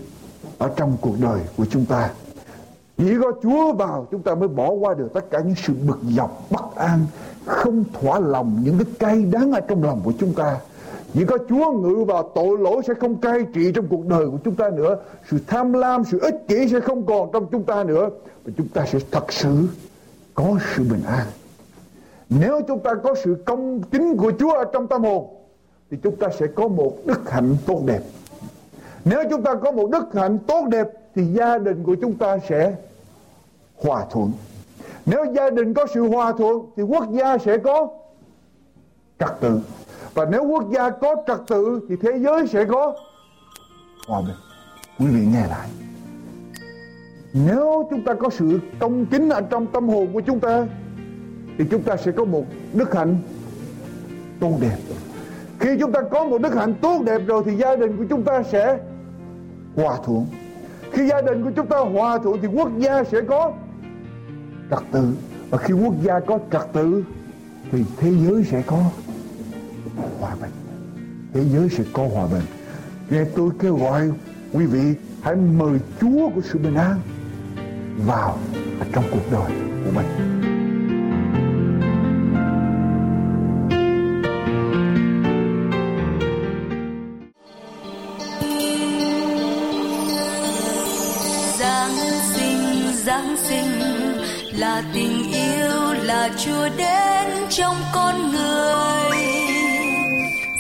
ở 0.59 0.70
trong 0.76 0.97
cuộc 1.01 1.14
đời 1.20 1.41
của 1.57 1.66
chúng 1.70 1.87
ta. 1.87 2.11
Chỉ 2.99 3.14
có 3.22 3.33
Chúa 3.43 3.72
vào 3.72 4.07
chúng 4.11 4.22
ta 4.22 4.35
mới 4.35 4.49
bỏ 4.49 4.70
qua 4.70 4.95
được 4.95 5.09
tất 5.14 5.30
cả 5.30 5.41
những 5.41 5.55
sự 5.66 5.72
bực 5.87 5.99
dọc, 6.16 6.47
bất 6.51 6.76
an, 6.76 7.07
không 7.47 7.85
thỏa 8.01 8.20
lòng, 8.20 8.61
những 8.64 8.78
cái 8.78 8.95
cay 8.99 9.24
đắng 9.24 9.53
ở 9.53 9.61
trong 9.61 9.85
lòng 9.85 10.01
của 10.05 10.12
chúng 10.18 10.35
ta. 10.35 10.59
Chỉ 11.14 11.24
có 11.24 11.39
Chúa 11.49 11.72
ngự 11.72 12.05
vào, 12.05 12.30
tội 12.35 12.59
lỗi 12.59 12.83
sẽ 12.87 12.95
không 12.95 13.16
cai 13.16 13.45
trị 13.55 13.72
trong 13.74 13.87
cuộc 13.87 14.07
đời 14.07 14.26
của 14.26 14.39
chúng 14.45 14.55
ta 14.55 14.70
nữa. 14.70 14.97
Sự 15.30 15.39
tham 15.47 15.72
lam, 15.72 16.05
sự 16.05 16.18
ích 16.18 16.45
kỷ 16.49 16.68
sẽ 16.68 16.80
không 16.80 17.07
còn 17.07 17.30
trong 17.33 17.47
chúng 17.51 17.64
ta 17.64 17.85
nữa. 17.85 18.11
Và 18.45 18.53
chúng 18.57 18.68
ta 18.68 18.87
sẽ 18.87 18.99
thật 19.11 19.33
sự 19.33 19.68
có 20.35 20.59
sự 20.76 20.83
bình 20.91 21.03
an 21.07 21.26
nếu 22.41 22.61
chúng 22.68 22.80
ta 22.80 22.95
có 22.95 23.14
sự 23.24 23.43
công 23.47 23.83
kính 23.83 24.16
của 24.16 24.33
Chúa 24.39 24.53
ở 24.53 24.64
trong 24.72 24.87
tâm 24.87 25.03
hồn, 25.03 25.26
thì 25.91 25.97
chúng 26.03 26.16
ta 26.16 26.28
sẽ 26.39 26.47
có 26.47 26.68
một 26.68 26.97
đức 27.05 27.30
hạnh 27.30 27.57
tốt 27.66 27.83
đẹp. 27.87 28.01
Nếu 29.05 29.24
chúng 29.30 29.43
ta 29.43 29.55
có 29.55 29.72
một 29.72 29.91
đức 29.91 30.14
hạnh 30.14 30.39
tốt 30.47 30.64
đẹp, 30.70 30.89
thì 31.14 31.24
gia 31.24 31.59
đình 31.59 31.85
của 31.85 31.97
chúng 32.01 32.14
ta 32.14 32.39
sẽ 32.49 32.74
hòa 33.76 34.05
thuận. 34.11 34.33
Nếu 35.07 35.24
gia 35.35 35.51
đình 35.51 35.74
có 35.74 35.87
sự 35.95 36.09
hòa 36.09 36.33
thuận, 36.33 36.59
thì 36.76 36.83
quốc 36.83 37.05
gia 37.12 37.39
sẽ 37.39 37.59
có 37.59 37.89
trật 39.18 39.41
tự. 39.41 39.61
Và 40.14 40.24
nếu 40.24 40.45
quốc 40.45 40.64
gia 40.74 40.91
có 40.91 41.16
trật 41.26 41.39
tự, 41.49 41.80
thì 41.89 41.97
thế 42.03 42.18
giới 42.18 42.47
sẽ 42.47 42.64
có 42.64 42.95
hòa 44.09 44.20
bình. 44.20 44.37
Quý 44.99 45.07
vị 45.07 45.26
nghe 45.33 45.47
lại. 45.47 45.68
Nếu 47.33 47.89
chúng 47.91 48.05
ta 48.05 48.14
có 48.14 48.30
sự 48.30 48.61
công 48.78 49.07
kính 49.07 49.28
ở 49.28 49.41
trong 49.41 49.66
tâm 49.66 49.89
hồn 49.89 50.09
của 50.12 50.20
chúng 50.20 50.41
ta 50.41 50.66
thì 51.59 51.65
chúng 51.71 51.83
ta 51.83 51.97
sẽ 51.97 52.13
có 52.13 52.25
một 52.25 52.45
đức 52.73 52.95
hạnh 52.95 53.17
tốt 54.41 54.59
đẹp. 54.61 54.77
Khi 55.59 55.69
chúng 55.81 55.93
ta 55.93 56.01
có 56.11 56.25
một 56.25 56.43
đức 56.43 56.55
hạnh 56.55 56.75
tốt 56.81 57.03
đẹp 57.07 57.19
rồi 57.27 57.43
thì 57.47 57.57
gia 57.57 57.77
đình 57.77 57.97
của 57.97 58.05
chúng 58.11 58.23
ta 58.23 58.43
sẽ 58.43 58.79
hòa 59.77 59.99
thuận. 60.05 60.27
Khi 60.93 61.09
gia 61.09 61.23
đình 61.23 61.45
của 61.45 61.51
chúng 61.57 61.67
ta 61.67 61.79
hòa 61.79 62.19
thuận 62.19 62.39
thì 62.43 62.49
quốc 62.49 62.69
gia 62.79 63.05
sẽ 63.05 63.21
có 63.21 63.53
trật 64.71 64.83
tự. 64.93 65.15
Và 65.51 65.59
khi 65.59 65.75
quốc 65.75 65.95
gia 66.03 66.21
có 66.21 66.39
trật 66.53 66.73
tự 66.73 67.05
thì 67.73 67.85
thế 67.97 68.13
giới 68.27 68.45
sẽ 68.45 68.63
có 68.67 68.77
hòa 70.21 70.37
bình. 70.43 70.51
Thế 71.35 71.45
giới 71.45 71.69
sẽ 71.69 71.85
có 71.93 72.09
hòa 72.15 72.27
bình. 72.27 72.43
Nghe 73.11 73.25
tôi 73.37 73.51
kêu 73.61 73.77
gọi 73.77 74.11
quý 74.53 74.67
vị 74.67 74.95
hãy 75.23 75.37
mời 75.37 75.79
Chúa 76.01 76.29
của 76.35 76.41
sự 76.41 76.59
bình 76.59 76.75
an 76.75 77.01
vào 78.07 78.39
trong 78.93 79.05
cuộc 79.13 79.33
đời 79.33 79.53
của 79.85 79.91
mình. 79.95 80.41
Sinh. 93.53 94.59
Là 94.59 94.83
tình 94.95 95.33
yêu, 95.33 95.93
là 96.03 96.29
Chúa 96.45 96.69
đến 96.77 97.29
trong 97.51 97.77
con 97.95 98.33
người. 98.33 99.19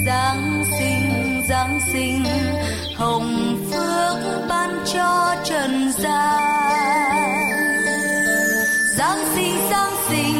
Giáng 0.06 0.64
sinh 0.78 1.42
Giáng 1.48 1.80
sinh, 1.92 2.24
hồng 2.96 3.56
phước 3.70 4.48
ban 4.48 4.84
cho 4.94 5.34
trần 5.44 5.92
gian. 5.98 6.42
Giáng 8.98 9.18
sinh 9.34 9.56
Giáng 9.70 9.92
sinh, 10.08 10.34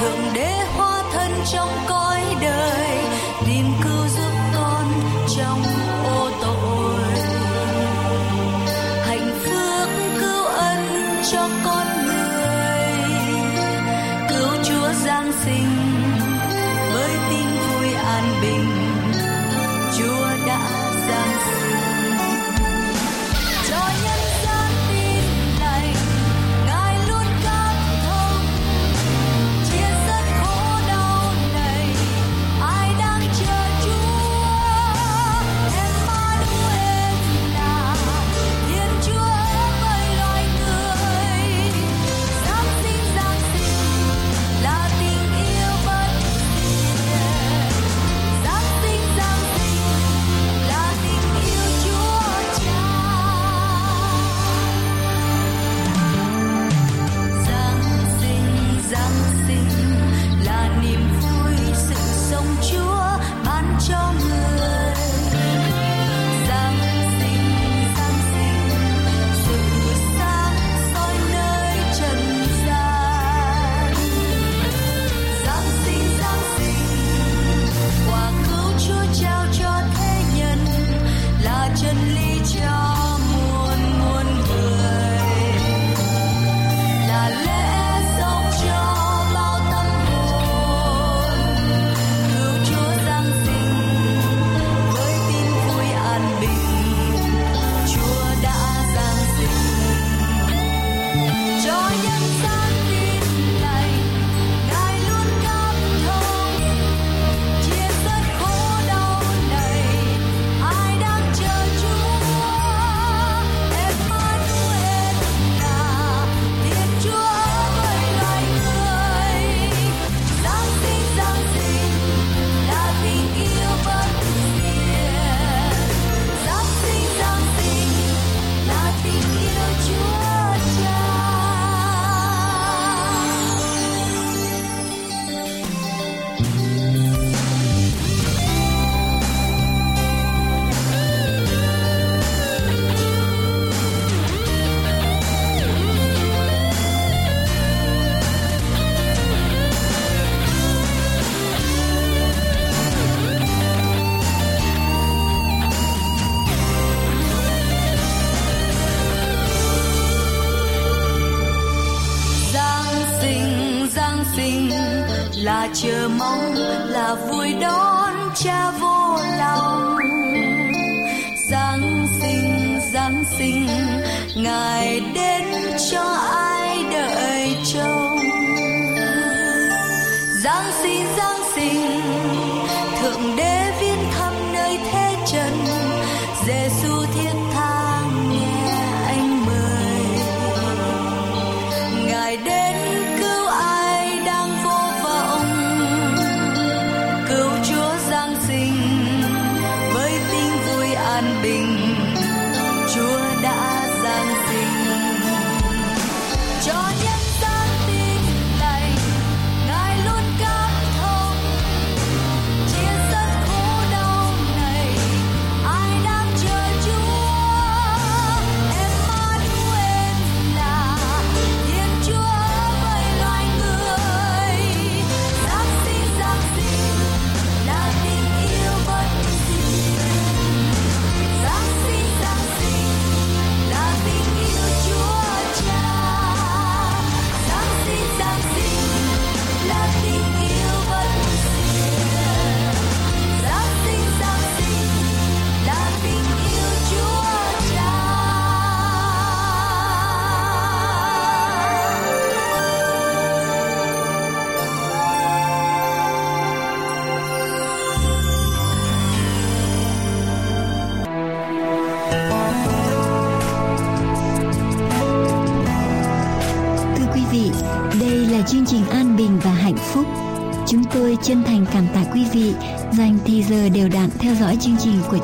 thượng 0.00 0.34
đế 0.34 0.52
hóa 0.76 1.02
thân 1.12 1.30
trong 1.52 1.68
cõi 1.88 2.20
đời. 2.40 2.85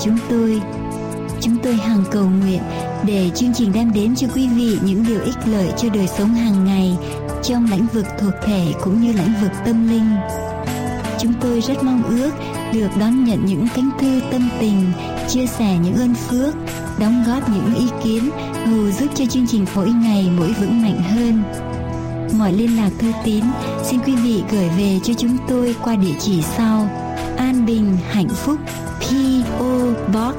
Chúng 0.05 0.18
tôi. 0.30 0.61
Chúng 1.40 1.57
tôi 1.62 1.74
hằng 1.74 2.05
cầu 2.11 2.24
nguyện 2.24 2.62
để 3.07 3.30
chương 3.34 3.55
trình 3.55 3.72
đem 3.72 3.92
đến 3.92 4.14
cho 4.16 4.26
quý 4.34 4.48
vị 4.48 4.78
những 4.84 5.05
điều 5.07 5.20
ích 5.20 5.38
lợi 5.46 5.68
cho 5.76 5.88
đời 5.88 6.07
sống 6.07 6.34
hàng 6.34 6.64
ngày 6.64 6.96
trong 7.42 7.66
lĩnh 7.70 7.86
vực 7.92 8.07
thuộc 8.20 8.32
thể 8.44 8.72
cũng 8.82 9.00
như 9.00 9.12
lĩnh 9.12 9.34
vực 9.42 9.50
tâm 9.64 9.88
linh. 9.88 10.16
Chúng 11.18 11.32
tôi 11.40 11.61
rất 11.61 11.82
mong 11.82 12.03
ước 12.03 12.30
được 12.72 12.88
đón 13.00 13.24
nhận 13.24 13.46
những 13.46 13.66
cánh 13.74 13.90
thư 14.00 14.20
tâm 14.32 14.48
tình, 14.61 14.92
chia 15.28 15.46
sẻ 15.46 15.78
những 15.84 15.94
ơn 15.94 16.14
phước, 16.14 16.55
đóng 16.98 17.24
góp 17.26 17.48
những 17.48 17.74
ý 17.74 17.86
kiến 18.05 18.30
hầu 18.66 18.90
giúp 18.90 19.07
cho 19.14 19.26
chương 19.26 19.46
trình 19.46 19.66
mỗi 19.74 19.90
ngày 19.90 20.30
mỗi 20.38 20.53
vững 20.53 20.82
mạnh 20.82 21.03
hơn. 21.03 21.42
Mọi 22.38 22.53
liên 22.53 22.76
lạc 22.76 22.90
thư 22.98 23.12
tín 23.24 23.44
xin 23.84 24.00
quý 24.00 24.16
vị 24.16 24.42
gửi 24.50 24.68
về 24.68 25.00
cho 25.05 25.14
chúng 25.14 25.36
tôi 25.48 25.76
qua 25.84 25.96
địa 25.96 26.14
chỉ 26.20 26.42
sau 26.42 26.88
An 27.36 27.66
Bình 27.66 27.96
Hạnh 28.11 28.28
Phúc 28.28 28.59
PO 29.63 29.95
Box 30.13 30.37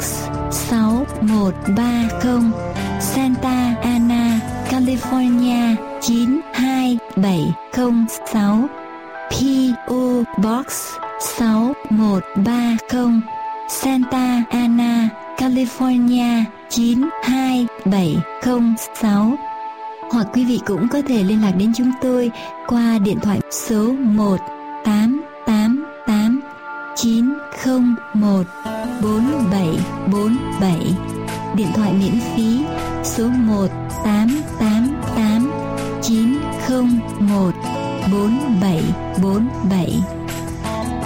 6130 0.52 2.52
Santa 3.00 3.76
Ana, 3.82 4.40
California 4.70 5.76
92706 6.02 8.68
PO 9.32 10.24
Box 10.38 10.68
6130 11.20 13.22
Santa 13.70 14.44
Ana, 14.50 15.10
California 15.38 16.44
92706 16.70 19.36
hoặc 20.12 20.28
quý 20.34 20.46
vị 20.46 20.60
cũng 20.66 20.88
có 20.88 21.02
thể 21.08 21.24
liên 21.24 21.42
lạc 21.42 21.54
đến 21.58 21.72
chúng 21.76 21.92
tôi 22.02 22.32
qua 22.68 23.00
điện 23.00 23.20
thoại 23.20 23.40
số 23.52 23.94
1 23.94 24.38
888 24.86 26.42
901 26.96 28.73
4747 29.04 30.96
điện 31.56 31.68
thoại 31.76 31.94
miễn 31.94 32.20
phí, 32.36 32.66
số 33.04 33.28
1 33.28 33.68
888 34.04 35.52
901 36.02 37.54
4747 38.12 40.02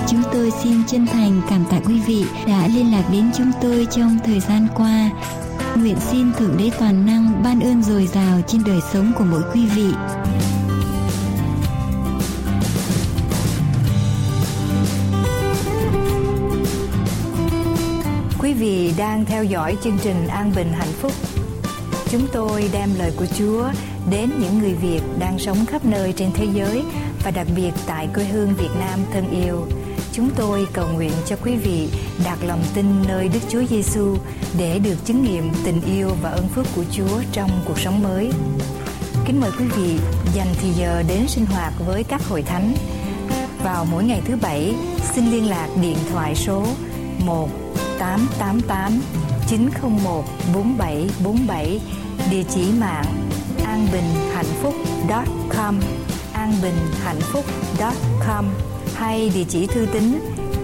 Chúng 0.07 0.21
tôi 0.33 0.51
xin 0.63 0.83
chân 0.87 1.05
thành 1.05 1.41
cảm 1.49 1.65
tạ 1.69 1.79
quý 1.87 1.99
vị 2.07 2.25
đã 2.47 2.67
liên 2.67 2.91
lạc 2.91 3.03
đến 3.11 3.31
chúng 3.37 3.51
tôi 3.61 3.87
trong 3.91 4.17
thời 4.25 4.39
gian 4.39 4.67
qua. 4.75 5.09
Nguyện 5.75 5.97
xin 5.99 6.33
Thượng 6.33 6.57
Đế 6.57 6.71
Toàn 6.79 7.05
Năng 7.05 7.43
ban 7.43 7.59
ơn 7.59 7.83
dồi 7.83 8.07
dào 8.07 8.41
trên 8.47 8.63
đời 8.65 8.79
sống 8.93 9.11
của 9.17 9.23
mỗi 9.23 9.41
quý 9.53 9.65
vị. 9.65 9.93
Vị 18.57 18.93
đang 18.97 19.25
theo 19.25 19.43
dõi 19.43 19.77
chương 19.83 19.97
trình 20.03 20.27
An 20.27 20.51
Bình 20.55 20.73
Hạnh 20.73 20.91
Phúc. 21.01 21.11
Chúng 22.09 22.27
tôi 22.33 22.69
đem 22.73 22.89
lời 22.97 23.11
của 23.17 23.25
Chúa 23.37 23.69
đến 24.09 24.29
những 24.39 24.59
người 24.59 24.73
Việt 24.73 25.01
đang 25.19 25.39
sống 25.39 25.65
khắp 25.65 25.85
nơi 25.85 26.13
trên 26.13 26.31
thế 26.33 26.47
giới 26.53 26.83
và 27.23 27.31
đặc 27.31 27.47
biệt 27.55 27.71
tại 27.87 28.07
quê 28.13 28.23
hương 28.23 28.53
Việt 28.53 28.69
Nam 28.79 28.99
thân 29.13 29.29
yêu. 29.29 29.67
Chúng 30.13 30.29
tôi 30.35 30.67
cầu 30.73 30.87
nguyện 30.93 31.11
cho 31.25 31.35
quý 31.43 31.55
vị 31.55 31.89
đặt 32.25 32.37
lòng 32.43 32.63
tin 32.73 32.85
nơi 33.07 33.29
Đức 33.33 33.39
Chúa 33.49 33.63
Giêsu 33.69 34.17
để 34.57 34.79
được 34.79 35.05
chứng 35.05 35.23
nghiệm 35.23 35.49
tình 35.63 35.81
yêu 35.81 36.09
và 36.21 36.29
ơn 36.29 36.47
phước 36.47 36.65
của 36.75 36.83
Chúa 36.91 37.21
trong 37.31 37.49
cuộc 37.67 37.79
sống 37.79 38.03
mới. 38.03 38.31
Kính 39.25 39.39
mời 39.41 39.51
quý 39.59 39.65
vị 39.65 39.97
dành 40.33 40.53
thì 40.61 40.69
giờ 40.69 41.03
đến 41.07 41.27
sinh 41.27 41.45
hoạt 41.45 41.73
với 41.85 42.03
các 42.03 42.21
hội 42.29 42.41
thánh. 42.41 42.73
Vào 43.63 43.85
mỗi 43.91 44.03
ngày 44.03 44.21
thứ 44.25 44.35
bảy, 44.41 44.75
xin 45.13 45.31
liên 45.31 45.49
lạc 45.49 45.67
điện 45.81 45.97
thoại 46.11 46.35
số 46.35 46.65
1 47.25 47.66
888 47.99 48.91
901 49.47 50.25
4747 50.53 51.81
địa 52.31 52.43
chỉ 52.49 52.71
mạng 52.79 53.29
an 53.65 53.87
bình 53.91 54.13
hạnh 54.33 54.45
phúc 54.61 54.73
com 55.49 55.79
an 56.33 56.53
bình 56.61 56.77
hạnh 57.03 57.19
phúc 57.21 57.45
com. 58.27 58.45
Hay 58.95 59.31
địa 59.35 59.43
chỉ 59.49 59.67
thư 59.67 59.87
tín 59.93 60.19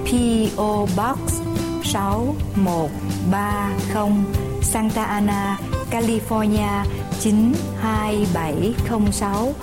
PO 0.05 0.87
Box 0.97 1.41
6130 1.83 4.25
Santa 4.61 5.03
Ana, 5.03 5.57
California 5.91 6.83
92706 7.23 9.53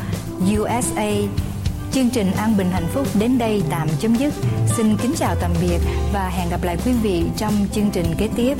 USA 0.61 1.11
Chương 1.93 2.11
trình 2.11 2.33
An 2.37 2.57
Bình 2.57 2.71
Hạnh 2.71 2.87
Phúc 2.93 3.07
đến 3.19 3.39
đây 3.39 3.63
tạm 3.71 3.89
chấm 4.01 4.15
dứt. 4.15 4.35
Xin 4.77 4.97
kính 4.97 5.13
chào 5.17 5.35
tạm 5.41 5.51
biệt 5.61 5.79
và 6.13 6.29
hẹn 6.29 6.51
gặp 6.51 6.63
lại 6.63 6.77
quý 6.87 6.93
vị 6.93 7.23
trong 7.37 7.53
chương 7.73 7.91
trình 7.93 8.07
kế 8.19 8.29
tiếp. 8.37 8.55